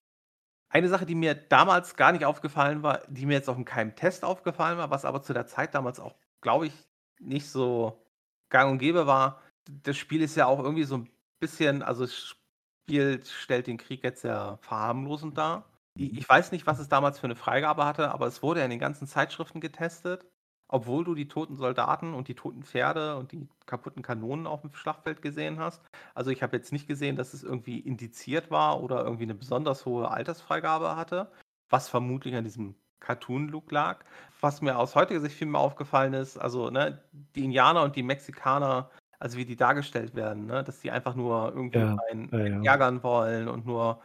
Eine 0.69 0.89
Sache, 0.89 1.07
die 1.07 1.15
mir 1.15 1.35
damals 1.35 1.97
gar 1.97 2.13
nicht 2.13 2.25
aufgefallen 2.25 2.83
war, 2.83 3.03
die 3.09 3.27
mir 3.27 3.35
jetzt 3.35 3.49
auch 3.49 3.59
in 3.59 3.65
keinem 3.65 3.97
Test 3.97 4.25
aufgefallen 4.25 4.79
war, 4.79 4.91
was 4.91 5.05
aber 5.05 5.23
zu 5.23 5.33
der 5.33 5.47
Zeit 5.47 5.75
damals 5.75 5.99
auch, 5.99 6.15
glaube 6.41 6.67
ich, 6.67 6.73
nicht 7.19 7.49
so 7.49 8.07
gang 8.51 8.71
und 8.71 8.79
gäbe 8.79 9.07
war, 9.07 9.43
das 9.83 9.97
Spiel 9.97 10.23
ist 10.23 10.37
ja 10.37 10.47
auch 10.47 10.61
irgendwie 10.61 10.85
so 10.85 10.99
ein 10.99 11.11
bisschen, 11.39 11.83
also 11.83 12.05
das 12.05 12.37
Spiel 12.85 13.21
stellt 13.25 13.67
den 13.67 13.79
Krieg 13.79 14.05
jetzt 14.05 14.23
sehr 14.23 14.59
verharmlosend 14.63 15.39
dar. 15.39 15.70
Ich, 15.95 16.17
ich 16.19 16.29
weiß 16.29 16.53
nicht, 16.53 16.67
was 16.67 16.79
es 16.79 16.89
damals 16.89 17.19
für 17.19 17.27
eine 17.27 17.37
Freigabe 17.37 17.85
hatte, 17.85 18.11
aber 18.13 18.27
es 18.27 18.43
wurde 18.43 18.61
ja 18.61 18.65
in 18.65 18.71
den 18.71 18.79
ganzen 18.81 19.07
Zeitschriften 19.07 19.61
getestet, 19.61 20.27
obwohl 20.69 21.05
du 21.05 21.15
die 21.15 21.29
toten 21.29 21.57
Soldaten 21.57 22.15
und 22.15 22.29
die 22.29 22.35
toten 22.35 22.63
Pferde 22.63 23.17
und 23.17 23.33
die 23.33 23.49
kaputten 23.67 24.03
Kanonen 24.03 24.47
auf 24.47 24.61
dem 24.63 24.73
Schlachtfeld 24.75 25.21
gesehen 25.23 25.59
hast. 25.59 25.85
Also 26.15 26.31
ich 26.31 26.43
habe 26.43 26.57
jetzt 26.57 26.73
nicht 26.73 26.87
gesehen, 26.87 27.17
dass 27.17 27.35
es 27.35 27.43
irgendwie 27.43 27.81
indiziert 27.81 28.51
war 28.51 28.81
oder 28.83 29.03
irgendwie 29.05 29.25
eine 29.25 29.35
besonders 29.35 29.85
hohe 29.87 30.11
Altersfreigabe 30.11 30.97
hatte, 30.97 31.33
was 31.69 31.89
vermutlich 31.89 32.35
an 32.37 32.45
diesem 32.45 32.77
Cartoon-Look 33.01 33.71
lag. 33.73 34.05
Was 34.41 34.61
mir 34.63 34.79
aus 34.79 34.95
heutiger 34.95 35.21
Sicht 35.21 35.37
viel 35.37 35.47
mehr 35.49 35.61
aufgefallen 35.61 36.15
ist, 36.15 36.37
also 36.39 36.71
ne, 36.71 37.03
die 37.13 37.45
Indianer 37.45 37.83
und 37.83 37.97
die 37.97 38.03
Mexikaner, 38.03 38.91
also 39.19 39.37
wie 39.39 39.45
die 39.45 39.57
dargestellt 39.57 40.15
werden, 40.15 40.47
ne, 40.47 40.63
dass 40.65 40.81
die 40.81 40.91
einfach 40.91 41.15
nur 41.15 41.49
irgendwie 41.53 41.79
Ja, 41.79 41.97
einen, 42.11 42.31
ja, 42.31 42.39
ja. 42.47 42.61
ärgern 42.63 43.03
wollen 43.03 43.49
und 43.49 43.67
nur 43.67 44.03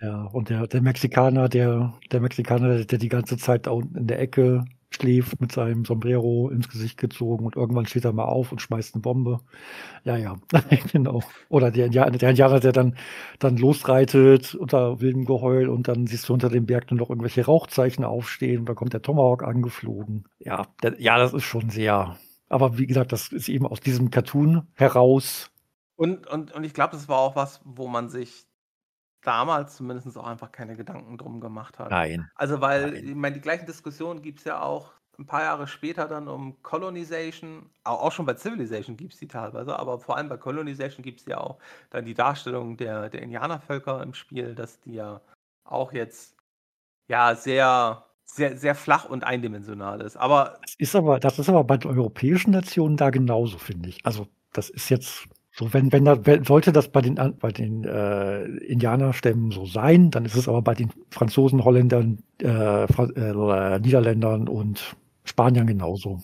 Ja, 0.00 0.24
und 0.32 0.50
der, 0.50 0.66
der 0.66 0.82
Mexikaner, 0.82 1.48
der, 1.48 1.94
der 2.10 2.20
Mexikaner, 2.20 2.84
der 2.84 2.98
die 2.98 3.08
ganze 3.08 3.36
Zeit 3.36 3.66
da 3.66 3.70
unten 3.70 3.96
in 3.96 4.06
der 4.06 4.18
Ecke 4.20 4.64
schläft 4.94 5.40
mit 5.40 5.52
seinem 5.52 5.84
Sombrero 5.84 6.50
ins 6.50 6.68
Gesicht 6.68 6.98
gezogen 6.98 7.44
und 7.44 7.56
irgendwann 7.56 7.86
steht 7.86 8.04
er 8.04 8.12
mal 8.12 8.24
auf 8.24 8.52
und 8.52 8.60
schmeißt 8.60 8.94
eine 8.94 9.02
Bombe. 9.02 9.40
Ja, 10.04 10.16
ja, 10.16 10.36
genau. 10.92 11.22
Oder 11.48 11.70
der 11.70 11.88
der 11.88 12.06
Indianer, 12.06 12.60
der 12.60 12.72
dann, 12.72 12.96
dann 13.38 13.56
losreitet 13.56 14.54
unter 14.54 15.00
wildem 15.00 15.24
Geheul 15.24 15.68
und 15.68 15.88
dann 15.88 16.06
siehst 16.06 16.28
du 16.28 16.34
unter 16.34 16.48
dem 16.48 16.66
Berg 16.66 16.90
nur 16.90 17.00
noch 17.00 17.10
irgendwelche 17.10 17.44
Rauchzeichen 17.44 18.04
aufstehen 18.04 18.60
und 18.60 18.68
da 18.68 18.74
kommt 18.74 18.92
der 18.92 19.02
Tomahawk 19.02 19.42
angeflogen. 19.42 20.24
Ja, 20.38 20.66
der, 20.82 21.00
ja, 21.00 21.18
das 21.18 21.32
ist 21.32 21.44
schon 21.44 21.70
sehr. 21.70 22.16
Aber 22.48 22.78
wie 22.78 22.86
gesagt, 22.86 23.12
das 23.12 23.28
ist 23.28 23.48
eben 23.48 23.66
aus 23.66 23.80
diesem 23.80 24.10
Cartoon 24.10 24.68
heraus. 24.74 25.50
Und, 25.96 26.26
und, 26.26 26.52
und 26.52 26.64
ich 26.64 26.74
glaube, 26.74 26.92
das 26.92 27.08
war 27.08 27.18
auch 27.18 27.36
was, 27.36 27.60
wo 27.64 27.88
man 27.88 28.08
sich 28.08 28.46
damals 29.26 29.76
zumindest 29.76 30.16
auch 30.16 30.26
einfach 30.26 30.52
keine 30.52 30.76
Gedanken 30.76 31.18
drum 31.18 31.40
gemacht 31.40 31.78
hat. 31.78 31.90
Nein. 31.90 32.30
Also, 32.34 32.60
weil, 32.60 32.92
Nein. 32.92 33.08
ich 33.08 33.14
meine, 33.14 33.34
die 33.34 33.40
gleichen 33.40 33.66
Diskussionen 33.66 34.22
gibt 34.22 34.38
es 34.38 34.44
ja 34.44 34.62
auch 34.62 34.92
ein 35.18 35.26
paar 35.26 35.42
Jahre 35.42 35.66
später 35.66 36.06
dann 36.06 36.28
um 36.28 36.62
Colonization. 36.62 37.70
Auch, 37.84 38.02
auch 38.02 38.12
schon 38.12 38.26
bei 38.26 38.34
Civilization 38.34 38.96
gibt 38.96 39.14
es 39.14 39.20
die 39.20 39.28
teilweise, 39.28 39.78
aber 39.78 39.98
vor 39.98 40.16
allem 40.16 40.28
bei 40.28 40.36
Colonization 40.36 41.02
gibt 41.02 41.20
es 41.20 41.26
ja 41.26 41.38
auch 41.38 41.58
dann 41.90 42.04
die 42.04 42.14
Darstellung 42.14 42.76
der, 42.76 43.08
der 43.10 43.22
Indianervölker 43.22 44.02
im 44.02 44.14
Spiel, 44.14 44.54
dass 44.54 44.80
die 44.80 44.94
ja 44.94 45.20
auch 45.64 45.92
jetzt 45.92 46.36
ja 47.08 47.34
sehr, 47.34 48.04
sehr, 48.24 48.56
sehr 48.56 48.74
flach 48.74 49.04
und 49.04 49.24
eindimensional 49.24 50.00
ist. 50.00 50.16
Aber 50.16 50.58
Das 50.62 50.74
ist 50.78 50.96
aber, 50.96 51.20
das 51.20 51.38
ist 51.38 51.48
aber 51.48 51.64
bei 51.64 51.76
den 51.76 51.90
europäischen 51.90 52.50
Nationen 52.50 52.96
da 52.96 53.10
genauso, 53.10 53.58
finde 53.58 53.88
ich. 53.88 54.04
Also, 54.04 54.28
das 54.52 54.70
ist 54.70 54.88
jetzt 54.88 55.28
so, 55.56 55.72
wenn, 55.72 55.92
wenn 55.92 56.04
da, 56.04 56.26
wenn, 56.26 56.42
sollte 56.42 56.72
das 56.72 56.88
bei 56.88 57.00
den, 57.00 57.14
bei 57.38 57.52
den 57.52 57.84
äh, 57.84 58.42
Indianerstämmen 58.44 59.52
so 59.52 59.66
sein, 59.66 60.10
dann 60.10 60.24
ist 60.24 60.34
es 60.34 60.48
aber 60.48 60.62
bei 60.62 60.74
den 60.74 60.90
Franzosen, 61.10 61.64
Holländern, 61.64 62.24
äh, 62.38 62.88
Fra 62.88 63.04
äh, 63.14 63.78
Niederländern 63.78 64.48
und 64.48 64.96
Spaniern 65.22 65.68
genauso. 65.68 66.20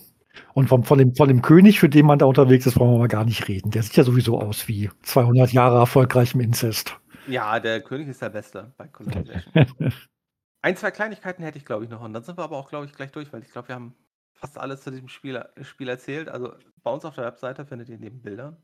Und 0.53 0.67
vom, 0.67 0.83
von, 0.83 0.97
dem, 0.97 1.15
von 1.15 1.29
dem 1.29 1.41
König, 1.41 1.79
für 1.79 1.87
den 1.87 2.05
man 2.05 2.19
da 2.19 2.25
unterwegs 2.25 2.65
ist, 2.65 2.77
wollen 2.77 2.91
wir 2.91 2.97
mal 2.97 3.07
gar 3.07 3.23
nicht 3.23 3.47
reden. 3.47 3.71
Der 3.71 3.83
sieht 3.83 3.95
ja 3.95 4.03
sowieso 4.03 4.37
aus 4.41 4.67
wie 4.67 4.89
200 5.03 5.53
Jahre 5.53 5.77
erfolgreichem 5.77 6.41
Inzest. 6.41 6.99
Ja, 7.27 7.57
der 7.61 7.81
König 7.81 8.09
ist 8.09 8.21
der 8.21 8.31
Beste 8.31 8.73
bei 8.77 8.87
Colonization. 8.87 9.53
Ein, 10.61 10.75
zwei 10.75 10.91
Kleinigkeiten 10.91 11.43
hätte 11.43 11.57
ich, 11.57 11.65
glaube 11.65 11.85
ich, 11.85 11.89
noch. 11.89 12.01
Und 12.01 12.11
dann 12.11 12.23
sind 12.23 12.37
wir 12.37 12.43
aber 12.43 12.57
auch, 12.57 12.67
glaube 12.67 12.85
ich, 12.85 12.91
gleich 12.91 13.13
durch, 13.13 13.31
weil 13.31 13.43
ich 13.43 13.51
glaube, 13.51 13.69
wir 13.69 13.75
haben 13.75 13.95
fast 14.33 14.57
alles 14.57 14.81
zu 14.81 14.91
diesem 14.91 15.07
Spiel, 15.07 15.41
Spiel 15.61 15.87
erzählt. 15.87 16.27
Also 16.27 16.51
bei 16.83 16.91
uns 16.91 17.05
auf 17.05 17.15
der 17.15 17.23
Webseite 17.23 17.65
findet 17.65 17.87
ihr 17.87 17.97
neben 17.97 18.21
Bildern 18.21 18.57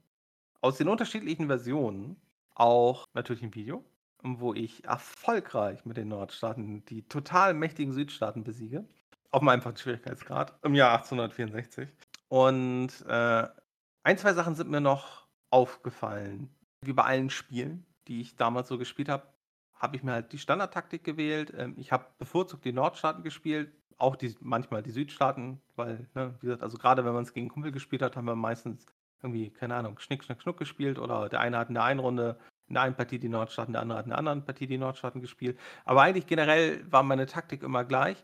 aus 0.61 0.77
den 0.77 0.89
unterschiedlichen 0.89 1.47
Versionen 1.47 2.19
auch 2.55 3.05
natürlich 3.13 3.43
ein 3.43 3.55
Video, 3.55 3.83
wo 4.23 4.53
ich 4.53 4.83
erfolgreich 4.83 5.85
mit 5.85 5.97
den 5.97 6.09
Nordstaaten 6.09 6.83
die 6.85 7.07
total 7.07 7.53
mächtigen 7.53 7.93
Südstaaten 7.93 8.43
besiege. 8.43 8.85
Auf 9.31 9.41
einem 9.41 9.49
einfachen 9.49 9.77
Schwierigkeitsgrad 9.77 10.57
im 10.63 10.73
Jahr 10.73 10.93
1864. 10.93 11.89
Und 12.29 12.89
äh, 13.07 13.47
ein, 14.03 14.17
zwei 14.17 14.33
Sachen 14.33 14.55
sind 14.55 14.69
mir 14.69 14.81
noch 14.81 15.27
aufgefallen. 15.49 16.49
Wie 16.81 16.93
bei 16.93 17.03
allen 17.03 17.29
Spielen, 17.29 17.85
die 18.07 18.21
ich 18.21 18.35
damals 18.35 18.67
so 18.69 18.77
gespielt 18.77 19.09
habe, 19.09 19.27
habe 19.75 19.95
ich 19.95 20.03
mir 20.03 20.13
halt 20.13 20.31
die 20.31 20.37
Standardtaktik 20.37 21.03
gewählt. 21.03 21.53
Ähm, 21.55 21.75
ich 21.77 21.91
habe 21.91 22.05
bevorzugt 22.17 22.65
die 22.65 22.73
Nordstaaten 22.73 23.23
gespielt, 23.23 23.71
auch 23.97 24.15
die, 24.15 24.35
manchmal 24.39 24.83
die 24.83 24.91
Südstaaten, 24.91 25.61
weil, 25.75 26.07
ne, 26.15 26.35
wie 26.39 26.47
gesagt, 26.47 26.63
also 26.63 26.77
gerade 26.77 27.05
wenn 27.05 27.13
man 27.13 27.23
es 27.23 27.33
gegen 27.33 27.49
Kumpel 27.49 27.71
gespielt 27.71 28.01
hat, 28.01 28.15
haben 28.15 28.25
wir 28.25 28.35
meistens 28.35 28.85
irgendwie, 29.21 29.49
keine 29.49 29.75
Ahnung, 29.75 29.99
Schnick, 29.99 30.23
Schnack, 30.23 30.41
Schnuck 30.41 30.57
gespielt 30.57 30.99
oder 30.99 31.29
der 31.29 31.39
eine 31.39 31.57
hat 31.57 31.69
in 31.69 31.75
der 31.75 31.83
einen 31.83 31.99
Runde 31.99 32.37
in 32.67 32.73
der 32.73 32.83
einen 32.83 32.95
Partie 32.95 33.19
die 33.19 33.29
Nordstaaten, 33.29 33.73
der 33.73 33.81
andere 33.81 33.99
hat 33.99 34.05
in 34.05 34.09
der 34.09 34.19
anderen 34.19 34.43
Partie 34.43 34.67
die 34.67 34.77
Nordstaaten 34.77 35.21
gespielt. 35.21 35.57
Aber 35.85 36.01
eigentlich 36.01 36.27
generell 36.27 36.83
war 36.91 37.03
meine 37.03 37.25
Taktik 37.25 37.63
immer 37.63 37.85
gleich. 37.85 38.23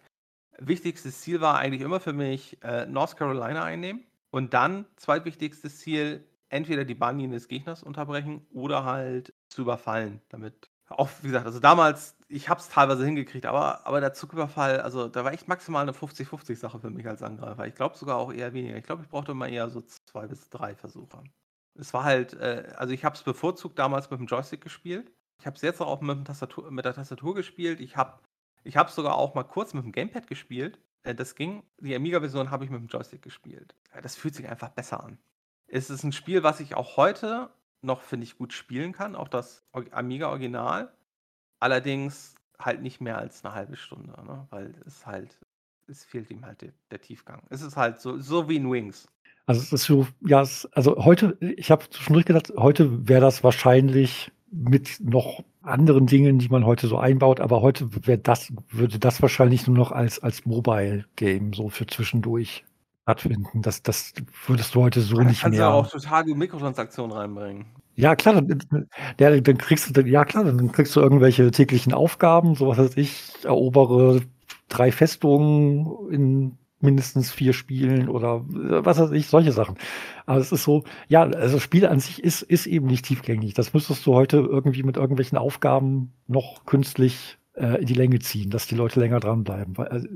Wichtigstes 0.59 1.21
Ziel 1.21 1.41
war 1.41 1.57
eigentlich 1.57 1.81
immer 1.81 1.99
für 1.99 2.13
mich 2.13 2.61
äh, 2.61 2.85
North 2.85 3.17
Carolina 3.17 3.63
einnehmen 3.63 4.05
und 4.31 4.53
dann 4.53 4.85
zweitwichtigstes 4.97 5.79
Ziel 5.79 6.27
entweder 6.49 6.85
die 6.85 6.93
Bahnlinie 6.93 7.37
des 7.37 7.47
Gegners 7.47 7.81
unterbrechen 7.81 8.45
oder 8.51 8.83
halt 8.83 9.33
zu 9.47 9.61
überfallen, 9.63 10.21
damit 10.29 10.69
auch, 10.99 11.09
wie 11.21 11.27
gesagt, 11.27 11.45
also 11.45 11.59
damals, 11.59 12.15
ich 12.27 12.49
habe 12.49 12.59
es 12.59 12.69
teilweise 12.69 13.05
hingekriegt, 13.05 13.45
aber, 13.45 13.85
aber 13.85 13.99
der 13.99 14.13
Zugüberfall, 14.13 14.81
also 14.81 15.07
da 15.07 15.23
war 15.23 15.33
echt 15.33 15.47
maximal 15.47 15.83
eine 15.83 15.91
50-50-Sache 15.91 16.79
für 16.79 16.89
mich 16.89 17.07
als 17.07 17.21
Angreifer. 17.21 17.67
Ich 17.67 17.75
glaube 17.75 17.97
sogar 17.97 18.17
auch 18.17 18.31
eher 18.31 18.53
weniger. 18.53 18.77
Ich 18.77 18.83
glaube, 18.83 19.03
ich 19.03 19.09
brauchte 19.09 19.31
immer 19.31 19.47
eher 19.47 19.69
so 19.69 19.81
zwei 19.81 20.27
bis 20.27 20.49
drei 20.49 20.75
Versuche. 20.75 21.23
Es 21.75 21.93
war 21.93 22.03
halt, 22.03 22.33
äh, 22.33 22.73
also 22.75 22.93
ich 22.93 23.03
habe 23.05 23.15
es 23.15 23.23
bevorzugt 23.23 23.79
damals 23.79 24.09
mit 24.09 24.19
dem 24.19 24.27
Joystick 24.27 24.61
gespielt. 24.61 25.11
Ich 25.39 25.45
habe 25.45 25.55
es 25.55 25.61
jetzt 25.61 25.81
auch 25.81 26.01
mit, 26.01 26.25
Tastatur, 26.25 26.71
mit 26.71 26.85
der 26.85 26.93
Tastatur 26.93 27.35
gespielt. 27.35 27.79
Ich 27.79 27.97
habe 27.97 28.19
ich 28.63 28.75
es 28.75 28.95
sogar 28.95 29.15
auch 29.15 29.35
mal 29.35 29.43
kurz 29.43 29.73
mit 29.73 29.83
dem 29.83 29.91
Gamepad 29.91 30.27
gespielt. 30.27 30.79
Äh, 31.03 31.15
das 31.15 31.35
ging. 31.35 31.63
Die 31.79 31.95
Amiga-Version 31.95 32.51
habe 32.51 32.63
ich 32.65 32.71
mit 32.71 32.79
dem 32.79 32.87
Joystick 32.87 33.21
gespielt. 33.21 33.75
Ja, 33.93 34.01
das 34.01 34.15
fühlt 34.15 34.35
sich 34.35 34.47
einfach 34.47 34.69
besser 34.69 35.03
an. 35.03 35.17
Es 35.67 35.89
ist 35.89 36.03
ein 36.03 36.11
Spiel, 36.11 36.43
was 36.43 36.59
ich 36.59 36.75
auch 36.75 36.97
heute 36.97 37.49
noch, 37.83 38.01
finde 38.01 38.25
ich, 38.25 38.37
gut 38.37 38.53
spielen 38.53 38.91
kann, 38.91 39.15
auch 39.15 39.27
das 39.27 39.63
Amiga 39.91 40.29
Original. 40.29 40.91
Allerdings 41.59 42.35
halt 42.59 42.81
nicht 42.81 43.01
mehr 43.01 43.17
als 43.17 43.43
eine 43.43 43.53
halbe 43.53 43.75
Stunde, 43.75 44.11
ne? 44.25 44.47
weil 44.49 44.73
es 44.85 45.05
halt, 45.05 45.37
es 45.87 46.03
fehlt 46.03 46.29
ihm 46.31 46.45
halt 46.45 46.61
der, 46.61 46.73
der 46.91 47.01
Tiefgang. 47.01 47.41
Es 47.49 47.61
ist 47.61 47.77
halt 47.77 47.99
so, 47.99 48.19
so 48.19 48.49
wie 48.49 48.57
in 48.57 48.69
Wings. 48.71 49.07
Also 49.45 49.61
es 49.61 49.73
ist 49.73 49.83
so, 49.83 50.07
ja, 50.21 50.41
es, 50.41 50.65
also 50.73 51.03
heute, 51.03 51.37
ich 51.41 51.71
habe 51.71 51.89
zwischendurch 51.89 52.25
gedacht, 52.25 52.53
heute 52.55 53.07
wäre 53.07 53.21
das 53.21 53.43
wahrscheinlich 53.43 54.31
mit 54.51 54.99
noch 55.01 55.43
anderen 55.61 56.05
Dingen, 56.05 56.39
die 56.39 56.49
man 56.49 56.65
heute 56.65 56.87
so 56.87 56.97
einbaut, 56.97 57.39
aber 57.39 57.61
heute 57.61 57.89
das, 58.17 58.53
würde 58.69 58.99
das 58.99 59.21
wahrscheinlich 59.21 59.67
nur 59.67 59.77
noch 59.77 59.91
als, 59.91 60.19
als 60.19 60.45
Mobile-Game 60.45 61.53
so 61.53 61.69
für 61.69 61.87
zwischendurch 61.87 62.63
stattfinden. 63.03 63.61
Das, 63.61 63.83
das 63.83 64.13
würdest 64.47 64.75
du 64.75 64.81
heute 64.81 65.01
so 65.01 65.17
Aber 65.17 65.25
nicht 65.25 65.41
kannst 65.41 65.57
mehr. 65.57 65.67
du 65.67 65.73
auch 65.73 65.89
total 65.89 66.23
die 66.23 66.33
Mikrotransaktionen 66.33 67.15
reinbringen. 67.15 67.65
Ja, 67.95 68.15
klar, 68.15 68.41
dann, 68.41 68.87
ja, 69.19 69.39
dann 69.39 69.57
kriegst 69.57 69.95
du, 69.95 70.01
ja 70.01 70.25
klar, 70.25 70.45
dann 70.45 70.71
kriegst 70.71 70.95
du 70.95 70.99
irgendwelche 71.01 71.51
täglichen 71.51 71.93
Aufgaben, 71.93 72.55
so 72.55 72.67
was 72.67 72.79
weiß 72.79 72.97
ich, 72.97 73.33
erobere 73.43 74.21
drei 74.67 74.91
Festungen 74.91 76.09
in 76.09 76.57
mindestens 76.79 77.31
vier 77.31 77.53
Spielen 77.53 78.09
oder 78.09 78.45
äh, 78.49 78.85
was 78.85 78.99
weiß 78.99 79.11
ich, 79.11 79.27
solche 79.27 79.51
Sachen. 79.51 79.77
Aber 80.25 80.39
es 80.39 80.51
ist 80.51 80.63
so, 80.63 80.83
ja, 81.07 81.23
also 81.23 81.55
das 81.55 81.63
Spiel 81.63 81.85
an 81.85 81.99
sich 81.99 82.23
ist, 82.23 82.41
ist 82.41 82.65
eben 82.65 82.87
nicht 82.87 83.05
tiefgängig. 83.05 83.53
Das 83.53 83.73
müsstest 83.73 84.05
du 84.05 84.13
heute 84.13 84.37
irgendwie 84.37 84.83
mit 84.83 84.97
irgendwelchen 84.97 85.37
Aufgaben 85.37 86.13
noch 86.27 86.65
künstlich 86.65 87.37
äh, 87.55 87.81
in 87.81 87.85
die 87.85 87.93
Länge 87.93 88.19
ziehen, 88.19 88.49
dass 88.49 88.67
die 88.67 88.75
Leute 88.75 88.99
länger 88.99 89.19
dranbleiben. 89.19 89.77
Weil, 89.77 89.87
also, 89.87 90.07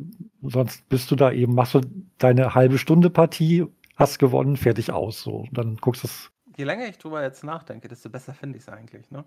sonst 0.42 0.88
bist 0.90 1.12
du 1.12 1.16
da 1.16 1.32
eben, 1.32 1.56
machst 1.56 1.76
du 1.76 1.82
deine 2.18 2.56
halbe 2.56 2.78
Stunde 2.78 3.10
Partie, 3.10 3.66
hast 3.96 4.20
gewonnen, 4.20 4.58
fertig 4.58 4.92
aus. 4.92 5.22
So. 5.22 5.40
Und 5.40 5.58
dann 5.58 5.78
guckst 5.78 6.04
du 6.04 6.08
es. 6.08 6.32
Je 6.56 6.64
länger 6.64 6.88
ich 6.88 6.98
drüber 6.98 7.22
jetzt 7.22 7.44
nachdenke, 7.44 7.88
desto 7.88 8.10
besser 8.10 8.34
finde 8.34 8.58
ich 8.58 8.64
es 8.64 8.70
eigentlich. 8.70 9.12
Ne? 9.12 9.24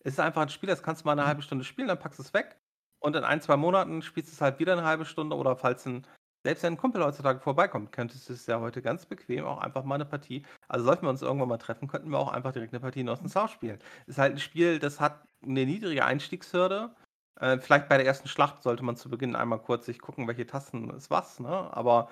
Es 0.00 0.14
ist 0.14 0.20
einfach 0.20 0.42
ein 0.42 0.48
Spiel, 0.48 0.68
das 0.68 0.82
kannst 0.82 1.02
du 1.02 1.06
mal 1.06 1.12
eine 1.12 1.26
halbe 1.26 1.42
Stunde 1.42 1.64
spielen, 1.64 1.88
dann 1.88 1.98
packst 1.98 2.18
du 2.18 2.22
es 2.22 2.34
weg 2.34 2.56
und 2.98 3.14
in 3.14 3.24
ein, 3.24 3.40
zwei 3.40 3.56
Monaten 3.56 4.02
spielst 4.02 4.30
du 4.30 4.34
es 4.34 4.40
halt 4.40 4.58
wieder 4.58 4.72
eine 4.72 4.84
halbe 4.84 5.04
Stunde 5.04 5.36
oder 5.36 5.56
falls 5.56 5.86
ein, 5.86 6.06
selbst 6.44 6.62
wenn 6.64 6.74
ein 6.74 6.76
Kumpel 6.76 7.04
heutzutage 7.04 7.40
vorbeikommt, 7.40 7.92
könntest 7.92 8.28
du 8.28 8.32
es 8.32 8.46
ja 8.46 8.60
heute 8.60 8.82
ganz 8.82 9.06
bequem 9.06 9.44
auch 9.44 9.58
einfach 9.58 9.84
mal 9.84 9.96
eine 9.96 10.04
Partie. 10.04 10.44
Also 10.68 10.84
sollten 10.84 11.06
wir 11.06 11.10
uns 11.10 11.22
irgendwann 11.22 11.48
mal 11.48 11.58
treffen, 11.58 11.88
könnten 11.88 12.10
wir 12.10 12.18
auch 12.18 12.32
einfach 12.32 12.52
direkt 12.52 12.72
eine 12.72 12.80
Partie 12.80 13.00
in 13.00 13.08
Osten 13.08 13.28
South 13.28 13.50
spielen. 13.50 13.78
Ist 14.06 14.18
halt 14.18 14.32
ein 14.34 14.38
Spiel, 14.38 14.78
das 14.78 15.00
hat 15.00 15.24
eine 15.42 15.66
niedrige 15.66 16.04
Einstiegshürde 16.04 16.94
äh, 17.40 17.58
vielleicht 17.58 17.88
bei 17.88 17.96
der 17.96 18.06
ersten 18.06 18.28
Schlacht 18.28 18.62
sollte 18.62 18.82
man 18.82 18.96
zu 18.96 19.10
Beginn 19.10 19.36
einmal 19.36 19.60
kurz 19.60 19.86
sich 19.86 19.98
gucken, 20.00 20.26
welche 20.26 20.46
Tasten 20.46 20.90
ist 20.90 21.10
was, 21.10 21.40
ne? 21.40 21.48
Aber 21.48 22.08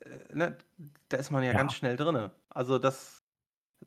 äh, 0.00 0.34
ne, 0.34 0.58
da 1.08 1.16
ist 1.16 1.30
man 1.30 1.42
ja, 1.42 1.52
ja. 1.52 1.58
ganz 1.58 1.74
schnell 1.74 1.96
drin. 1.96 2.30
Also 2.50 2.78
das, 2.78 3.22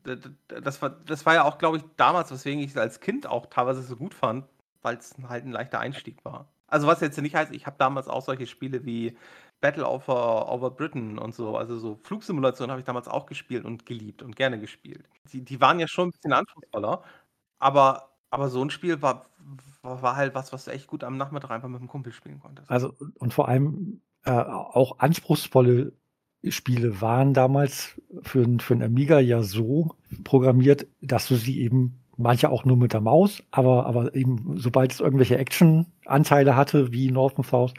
das, 0.02 0.82
war, 0.82 0.90
das 0.90 1.26
war 1.26 1.34
ja 1.34 1.44
auch, 1.44 1.58
glaube 1.58 1.78
ich, 1.78 1.84
damals, 1.96 2.30
weswegen 2.30 2.62
ich 2.62 2.70
es 2.70 2.76
als 2.76 3.00
Kind 3.00 3.26
auch 3.26 3.46
teilweise 3.46 3.82
so 3.82 3.96
gut 3.96 4.14
fand, 4.14 4.46
weil 4.82 4.96
es 4.96 5.14
halt 5.28 5.44
ein 5.44 5.52
leichter 5.52 5.80
Einstieg 5.80 6.24
war. 6.24 6.48
Also 6.66 6.86
was 6.86 7.00
jetzt 7.00 7.20
nicht 7.20 7.34
heißt, 7.34 7.52
ich 7.52 7.66
habe 7.66 7.76
damals 7.78 8.08
auch 8.08 8.22
solche 8.22 8.46
Spiele 8.46 8.84
wie 8.84 9.16
Battle 9.60 9.86
over, 9.86 10.50
over 10.50 10.70
Britain 10.70 11.18
und 11.18 11.34
so, 11.34 11.56
also 11.56 11.78
so 11.78 11.96
Flugsimulationen 12.02 12.70
habe 12.70 12.80
ich 12.80 12.86
damals 12.86 13.08
auch 13.08 13.26
gespielt 13.26 13.64
und 13.64 13.86
geliebt 13.86 14.22
und 14.22 14.36
gerne 14.36 14.58
gespielt. 14.58 15.08
Die, 15.32 15.42
die 15.44 15.60
waren 15.60 15.78
ja 15.78 15.86
schon 15.86 16.08
ein 16.08 16.12
bisschen 16.12 16.32
anspruchsvoller, 16.32 17.04
aber, 17.58 18.11
aber 18.32 18.48
so 18.48 18.64
ein 18.64 18.70
Spiel 18.70 19.02
war, 19.02 19.26
war 19.82 20.16
halt 20.16 20.34
was, 20.34 20.52
was 20.52 20.64
du 20.64 20.72
echt 20.72 20.86
gut 20.86 21.04
am 21.04 21.18
Nachmittag 21.18 21.50
einfach 21.50 21.68
mit 21.68 21.80
dem 21.80 21.88
Kumpel 21.88 22.12
spielen 22.12 22.40
konntest. 22.40 22.70
Also, 22.70 22.94
und 23.18 23.34
vor 23.34 23.46
allem 23.46 24.00
äh, 24.24 24.30
auch 24.30 24.98
anspruchsvolle 24.98 25.92
Spiele 26.48 27.00
waren 27.02 27.34
damals 27.34 28.00
für, 28.22 28.46
für 28.58 28.74
einen 28.74 28.82
Amiga 28.82 29.20
ja 29.20 29.42
so 29.42 29.94
programmiert, 30.24 30.86
dass 31.02 31.28
du 31.28 31.36
sie 31.36 31.60
eben 31.60 32.00
manche 32.16 32.48
auch 32.48 32.64
nur 32.64 32.78
mit 32.78 32.94
der 32.94 33.02
Maus, 33.02 33.42
aber, 33.50 33.84
aber 33.84 34.14
eben 34.14 34.54
sobald 34.56 34.92
es 34.92 35.00
irgendwelche 35.00 35.36
Action-Anteile 35.36 36.56
hatte, 36.56 36.90
wie 36.90 37.10
North 37.10 37.36
and 37.36 37.46
South, 37.46 37.74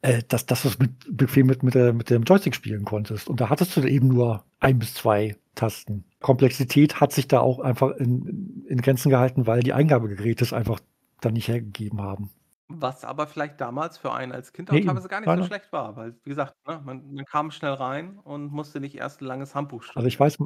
äh, 0.00 0.22
dass, 0.26 0.46
dass 0.46 0.62
du 0.62 0.68
es 0.68 0.78
mit, 0.80 0.90
bequem 1.08 1.46
mit, 1.46 1.62
mit, 1.62 1.74
der, 1.74 1.92
mit 1.92 2.10
dem 2.10 2.24
Joystick 2.24 2.56
spielen 2.56 2.84
konntest. 2.84 3.28
Und 3.28 3.40
da 3.40 3.50
hattest 3.50 3.76
du 3.76 3.82
eben 3.82 4.08
nur 4.08 4.44
ein 4.58 4.80
bis 4.80 4.94
zwei 4.94 5.36
Tasten. 5.54 6.04
Komplexität 6.22 7.00
hat 7.00 7.12
sich 7.12 7.28
da 7.28 7.40
auch 7.40 7.60
einfach 7.60 7.90
in, 7.92 8.64
in 8.68 8.80
Grenzen 8.80 9.10
gehalten, 9.10 9.46
weil 9.46 9.60
die 9.60 9.72
Eingabegeräte 9.72 10.44
es 10.44 10.52
einfach 10.52 10.80
dann 11.20 11.34
nicht 11.34 11.48
hergegeben 11.48 12.00
haben. 12.00 12.30
Was 12.68 13.04
aber 13.04 13.26
vielleicht 13.26 13.60
damals 13.60 13.98
für 13.98 14.12
einen 14.12 14.32
als 14.32 14.52
Kind 14.52 14.70
auch 14.70 14.74
nee, 14.74 14.84
teilweise 14.84 15.08
gar 15.08 15.20
nicht 15.20 15.28
so 15.28 15.44
schlecht 15.44 15.72
war, 15.72 15.94
weil, 15.96 16.14
wie 16.24 16.30
gesagt, 16.30 16.54
ne, 16.66 16.80
man, 16.84 17.12
man, 17.12 17.24
kam 17.26 17.50
schnell 17.50 17.72
rein 17.72 18.18
und 18.24 18.50
musste 18.50 18.80
nicht 18.80 18.96
erst 18.96 19.20
ein 19.20 19.26
langes 19.26 19.54
Handbuch 19.54 19.82
schreiben. 19.82 19.98
Also 19.98 20.08
ich 20.08 20.18
weiß, 20.18 20.38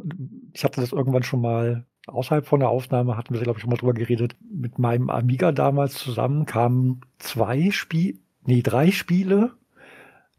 ich 0.52 0.64
hatte 0.64 0.80
das 0.80 0.92
irgendwann 0.92 1.22
schon 1.22 1.40
mal 1.40 1.86
außerhalb 2.06 2.46
von 2.46 2.60
der 2.60 2.68
Aufnahme, 2.68 3.16
hatten 3.16 3.34
wir, 3.34 3.40
glaube 3.42 3.58
ich, 3.58 3.62
schon 3.62 3.70
mal 3.70 3.76
drüber 3.76 3.94
geredet. 3.94 4.34
Mit 4.50 4.78
meinem 4.78 5.10
Amiga 5.10 5.52
damals 5.52 5.94
zusammen 5.94 6.46
kamen 6.46 7.00
zwei 7.18 7.70
Spiele, 7.70 8.18
nee, 8.44 8.62
drei 8.62 8.90
Spiele, 8.90 9.52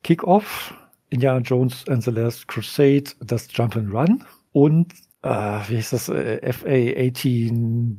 Kickoff, 0.03 0.73
Indiana 1.09 1.39
Jones 1.39 1.87
and 1.87 2.03
the 2.03 2.11
Last 2.11 2.47
Crusade, 2.47 3.05
das 3.21 3.47
Jump 3.51 3.77
and 3.77 3.93
Run 3.93 4.23
und 4.51 4.93
äh, 5.27 5.69
wie 5.69 5.77
heißt 5.77 5.93
das, 5.93 6.09
äh, 6.09 6.51
FA-18 6.51 7.95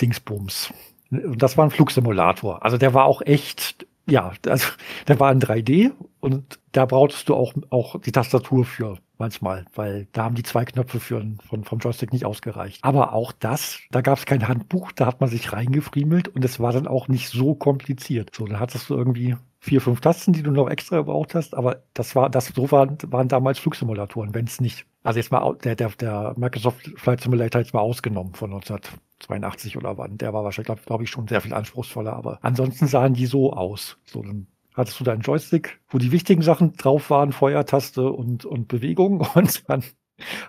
Dingsbums. 0.00 0.72
Und 1.10 1.42
das 1.42 1.56
war 1.56 1.64
ein 1.64 1.70
Flugsimulator. 1.70 2.64
Also 2.64 2.76
der 2.76 2.94
war 2.94 3.04
auch 3.04 3.22
echt, 3.22 3.86
ja, 4.06 4.32
also 4.46 4.68
der 5.08 5.20
war 5.20 5.32
in 5.32 5.40
3D 5.40 5.92
und 6.20 6.58
da 6.72 6.86
brauchtest 6.86 7.28
du 7.28 7.34
auch, 7.34 7.54
auch 7.70 8.00
die 8.00 8.12
Tastatur 8.12 8.64
für 8.64 8.98
manchmal, 9.16 9.64
weil 9.74 10.08
da 10.12 10.24
haben 10.24 10.34
die 10.34 10.42
zwei 10.42 10.64
Knöpfe 10.64 10.98
für, 10.98 11.24
von, 11.48 11.64
vom 11.64 11.78
Joystick 11.78 12.12
nicht 12.12 12.24
ausgereicht. 12.24 12.82
Aber 12.82 13.12
auch 13.12 13.32
das, 13.32 13.78
da 13.90 14.00
gab 14.00 14.18
es 14.18 14.26
kein 14.26 14.48
Handbuch, 14.48 14.92
da 14.92 15.06
hat 15.06 15.20
man 15.20 15.30
sich 15.30 15.52
reingefriemelt 15.52 16.28
und 16.28 16.44
es 16.44 16.58
war 16.58 16.72
dann 16.72 16.88
auch 16.88 17.08
nicht 17.08 17.28
so 17.28 17.54
kompliziert. 17.54 18.34
So, 18.34 18.46
da 18.46 18.58
hattest 18.58 18.90
du 18.90 18.94
irgendwie 18.94 19.36
vier, 19.64 19.80
fünf 19.80 20.02
Tasten, 20.02 20.34
die 20.34 20.42
du 20.42 20.50
noch 20.50 20.68
extra 20.68 20.98
gebraucht 20.98 21.34
hast, 21.34 21.54
aber 21.54 21.82
das 21.94 22.14
war, 22.14 22.28
das 22.28 22.48
so 22.48 22.70
waren, 22.70 22.98
waren 23.06 23.28
damals 23.28 23.58
Flugsimulatoren, 23.58 24.34
wenn 24.34 24.44
es 24.44 24.60
nicht. 24.60 24.84
Also 25.02 25.18
jetzt 25.18 25.32
mal 25.32 25.56
der, 25.64 25.74
der, 25.74 25.88
der 25.88 26.34
Microsoft 26.36 26.92
Flight 26.96 27.22
Simulator 27.22 27.62
jetzt 27.62 27.72
mal 27.72 27.80
ausgenommen 27.80 28.34
von 28.34 28.52
1982 28.52 29.78
oder 29.78 29.96
wann. 29.96 30.18
Der 30.18 30.34
war 30.34 30.44
wahrscheinlich, 30.44 30.66
glaube 30.66 30.82
glaub 30.84 31.00
ich, 31.00 31.08
schon 31.08 31.28
sehr 31.28 31.40
viel 31.40 31.54
anspruchsvoller, 31.54 32.12
aber 32.12 32.38
ansonsten 32.42 32.86
sahen 32.88 33.14
die 33.14 33.24
so 33.24 33.54
aus. 33.54 33.96
So, 34.04 34.22
dann 34.22 34.48
hattest 34.74 35.00
du 35.00 35.04
deinen 35.04 35.22
Joystick, 35.22 35.80
wo 35.88 35.96
die 35.96 36.12
wichtigen 36.12 36.42
Sachen 36.42 36.74
drauf 36.74 37.08
waren, 37.08 37.32
Feuertaste 37.32 38.12
und, 38.12 38.44
und 38.44 38.68
Bewegung. 38.68 39.26
Und 39.34 39.68
dann 39.68 39.82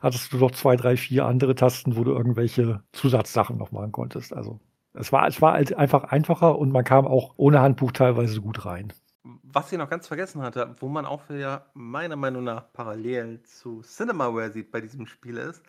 hattest 0.01 0.33
du 0.33 0.37
noch 0.37 0.51
zwei, 0.51 0.75
drei, 0.75 0.97
vier 0.97 1.25
andere 1.25 1.55
Tasten, 1.55 1.95
wo 1.95 2.03
du 2.03 2.11
irgendwelche 2.11 2.83
Zusatzsachen 2.91 3.57
noch 3.57 3.71
machen 3.71 3.93
konntest. 3.93 4.33
Also 4.33 4.59
es 4.93 5.11
war, 5.11 5.27
es 5.27 5.41
war 5.41 5.53
halt 5.53 5.75
einfach 5.75 6.03
einfacher 6.05 6.59
und 6.59 6.71
man 6.71 6.83
kam 6.83 7.07
auch 7.07 7.33
ohne 7.37 7.61
Handbuch 7.61 7.91
teilweise 7.91 8.41
gut 8.41 8.65
rein. 8.65 8.93
Was 9.55 9.71
ich 9.71 9.77
noch 9.77 9.89
ganz 9.89 10.05
vergessen 10.05 10.41
hatte, 10.41 10.75
wo 10.81 10.89
man 10.89 11.05
auch 11.05 11.29
wieder 11.29 11.67
meiner 11.73 12.17
Meinung 12.17 12.43
nach 12.43 12.73
parallel 12.73 13.41
zu 13.43 13.81
Cinemaware 13.83 14.51
sieht 14.51 14.69
bei 14.69 14.81
diesem 14.81 15.07
Spiel 15.07 15.37
ist, 15.37 15.63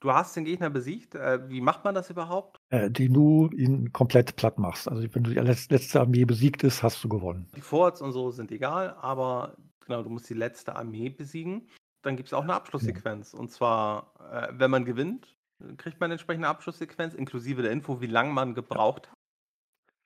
du 0.00 0.12
hast 0.12 0.36
den 0.36 0.44
Gegner 0.44 0.68
besiegt. 0.68 1.14
Äh, 1.14 1.48
wie 1.48 1.62
macht 1.62 1.84
man 1.84 1.94
das 1.94 2.10
überhaupt? 2.10 2.60
Äh, 2.68 2.90
die 2.90 3.08
du 3.08 3.48
ihn 3.56 3.94
komplett 3.94 4.36
platt 4.36 4.58
machst. 4.58 4.90
Also 4.90 5.02
wenn 5.14 5.22
du 5.22 5.30
die 5.30 5.38
letzte 5.38 6.00
Armee 6.02 6.26
besiegt 6.26 6.64
ist, 6.64 6.82
hast 6.82 7.02
du 7.02 7.08
gewonnen. 7.08 7.48
Die 7.56 7.62
Forts 7.62 8.02
und 8.02 8.12
so 8.12 8.30
sind 8.30 8.52
egal, 8.52 8.94
aber 9.00 9.56
genau, 9.86 10.02
du 10.02 10.10
musst 10.10 10.28
die 10.28 10.34
letzte 10.34 10.76
Armee 10.76 11.08
besiegen. 11.08 11.66
Dann 12.02 12.16
gibt 12.16 12.28
es 12.28 12.34
auch 12.34 12.42
eine 12.42 12.52
Abschlusssequenz. 12.52 13.32
Ja. 13.32 13.38
Und 13.38 13.50
zwar, 13.50 14.12
äh, 14.30 14.48
wenn 14.52 14.70
man 14.70 14.84
gewinnt, 14.84 15.34
kriegt 15.78 15.98
man 15.98 16.08
eine 16.08 16.14
entsprechende 16.14 16.48
Abschlusssequenz, 16.48 17.14
inklusive 17.14 17.62
der 17.62 17.72
Info, 17.72 18.02
wie 18.02 18.06
lange 18.06 18.34
man 18.34 18.52
gebraucht 18.52 19.08
hat. 19.08 19.13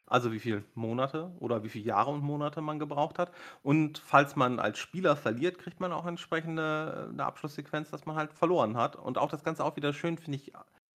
Also 0.09 0.33
wie 0.33 0.41
viele 0.41 0.65
Monate 0.75 1.31
oder 1.39 1.63
wie 1.63 1.69
viele 1.69 1.85
Jahre 1.85 2.11
und 2.11 2.23
Monate 2.23 2.61
man 2.61 2.79
gebraucht 2.79 3.19
hat. 3.19 3.31
Und 3.63 3.99
falls 3.99 4.37
man 4.37 4.59
als 4.59 4.79
Spieler 4.79 5.17
verliert, 5.17 5.59
kriegt 5.59 5.81
man 5.81 5.93
auch 5.93 6.07
entsprechende 6.07 7.09
eine 7.13 7.25
Abschlusssequenz, 7.25 7.91
dass 7.91 8.07
man 8.07 8.17
halt 8.17 8.33
verloren 8.33 8.77
hat. 8.77 8.97
Und 8.97 9.19
auch 9.19 9.31
das 9.31 9.45
Ganze 9.45 9.65
auch 9.65 9.77
wieder 9.77 9.93
schön, 9.93 10.19
finde 10.19 10.39
ich, 10.39 10.53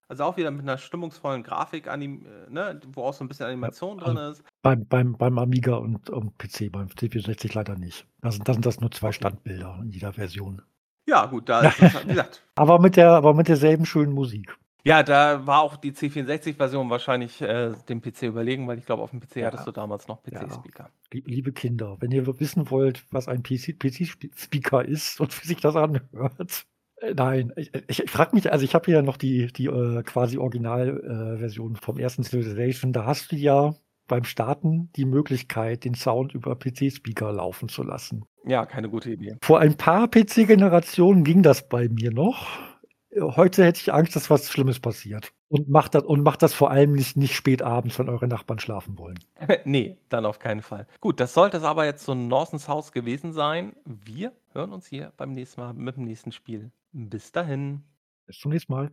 also 0.07 0.26
auch 0.26 0.38
wieder 0.38 0.51
mit 0.51 0.61
einer 0.61 0.78
stimmungsvollen 0.78 1.43
Grafik, 1.43 1.88
anim, 1.88 2.26
ne, 2.49 2.80
wo 2.93 3.03
auch 3.03 3.14
so 3.14 3.24
ein 3.24 3.28
bisschen 3.28 3.47
Animation 3.47 3.99
ja, 3.99 4.05
drin 4.05 4.18
ist. 4.18 4.43
Beim, 4.61 4.86
beim, 4.86 5.18
beim 5.18 5.38
Amiga 5.38 5.76
und, 5.76 6.09
und 6.09 6.38
PC, 6.38 6.72
beim 6.72 6.88
C64 6.88 7.53
leider 7.55 7.76
nicht. 7.76 8.05
Da 8.22 8.32
sind, 8.32 8.47
da 8.47 8.53
sind 8.53 8.66
das 8.66 8.80
nur 8.80 8.91
zwei 8.91 9.11
Standbilder 9.11 9.80
in 9.82 9.89
jeder 9.89 10.14
Version. 10.14 10.61
Ja, 11.07 11.26
gut, 11.26 11.49
da 11.49 11.61
ist 11.68 11.82
es, 11.82 12.03
wie 12.03 12.09
gesagt. 12.09 12.43
aber, 12.55 12.80
mit 12.80 12.95
der, 12.95 13.11
aber 13.11 13.34
mit 13.34 13.47
derselben 13.47 13.86
schönen 13.86 14.14
Musik. 14.14 14.55
Ja, 14.86 15.01
da 15.01 15.47
war 15.47 15.61
auch 15.61 15.77
die 15.77 15.93
C64-Version 15.93 16.89
wahrscheinlich 16.89 17.41
äh, 17.41 17.71
dem 17.88 18.01
PC 18.01 18.23
überlegen, 18.23 18.67
weil 18.67 18.77
ich 18.77 18.86
glaube, 18.86 19.01
auf 19.01 19.11
dem 19.11 19.21
PC 19.21 19.38
ja. 19.38 19.47
hattest 19.47 19.65
du 19.65 19.71
damals 19.71 20.07
noch 20.09 20.21
PC-Speaker. 20.23 20.89
Ja. 21.13 21.21
Liebe 21.25 21.53
Kinder, 21.53 21.97
wenn 21.99 22.11
ihr 22.11 22.27
wissen 22.39 22.69
wollt, 22.69 23.05
was 23.11 23.29
ein 23.29 23.43
PC-Speaker 23.43 24.84
ist 24.84 25.21
und 25.21 25.41
wie 25.41 25.47
sich 25.47 25.61
das 25.61 25.77
anhört. 25.77 26.65
Äh, 26.97 27.13
nein, 27.13 27.53
ich, 27.55 27.71
ich, 27.88 28.03
ich 28.03 28.11
frage 28.11 28.36
mich, 28.36 28.51
also 28.51 28.65
ich 28.65 28.75
habe 28.75 28.86
hier 28.86 29.01
noch 29.03 29.15
die, 29.15 29.47
die 29.47 29.67
äh, 29.67 30.03
quasi 30.03 30.38
Originalversion 30.38 31.77
vom 31.77 31.97
ersten 31.97 32.23
Civilization. 32.23 32.91
Da 32.91 33.05
hast 33.05 33.31
du 33.31 33.38
ja 33.38 33.75
beim 34.09 34.25
Starten 34.25 34.91
die 34.97 35.05
Möglichkeit, 35.05 35.86
den 35.86 35.93
Sound 35.93 36.34
über 36.34 36.57
PC-Speaker 36.57 37.31
laufen 37.31 37.69
zu 37.69 37.84
lassen. 37.84 38.25
Ja, 38.45 38.65
keine 38.65 38.89
gute 38.89 39.11
Idee. 39.11 39.38
Vor 39.41 39.59
ein 39.59 39.77
paar 39.77 40.09
PC-Generationen 40.09 41.23
ging 41.23 41.41
das 41.41 41.69
bei 41.69 41.88
mir 41.88 42.11
noch 42.11 42.72
heute 43.20 43.64
hätte 43.64 43.80
ich 43.80 43.93
Angst, 43.93 44.16
dass 44.16 44.30
was 44.30 44.49
Schlimmes 44.49 44.80
passiert. 44.80 45.32
Und 45.49 45.70
macht 45.70 45.93
das, 45.95 46.03
und 46.03 46.24
macht 46.24 46.41
das 46.41 46.53
vor 46.53 46.72
allem 46.72 46.93
nicht, 46.93 47.16
nicht 47.16 47.36
spät 47.36 47.61
abends, 47.61 47.99
wenn 47.99 48.09
eure 48.09 48.28
Nachbarn 48.28 48.59
schlafen 48.59 48.97
wollen. 48.97 49.20
nee, 49.66 49.97
dann 50.09 50.26
auf 50.26 50.39
keinen 50.39 50.61
Fall. 50.61 50.88
Gut, 50.99 51.20
das 51.20 51.34
sollte 51.34 51.57
es 51.57 51.64
aber 51.64 51.86
jetzt 51.86 52.05
so 52.05 52.16
Norsens 52.16 52.68
Haus 52.68 52.91
gewesen 52.91 53.34
sein. 53.34 53.76
Wir 53.86 54.34
hören 54.53 54.74
uns 54.74 54.88
hier 54.88 55.14
beim 55.18 55.34
nächsten 55.34 55.61
Mal 55.61 55.74
mit 55.74 55.95
dem 55.95 56.05
nächsten 56.05 56.32
Spiel. 56.32 56.72
Bis 56.91 57.32
dahin. 57.32 57.84
Bis 58.26 58.39
zum 58.39 58.51
nächsten 58.51 58.74
Mal. 58.74 58.91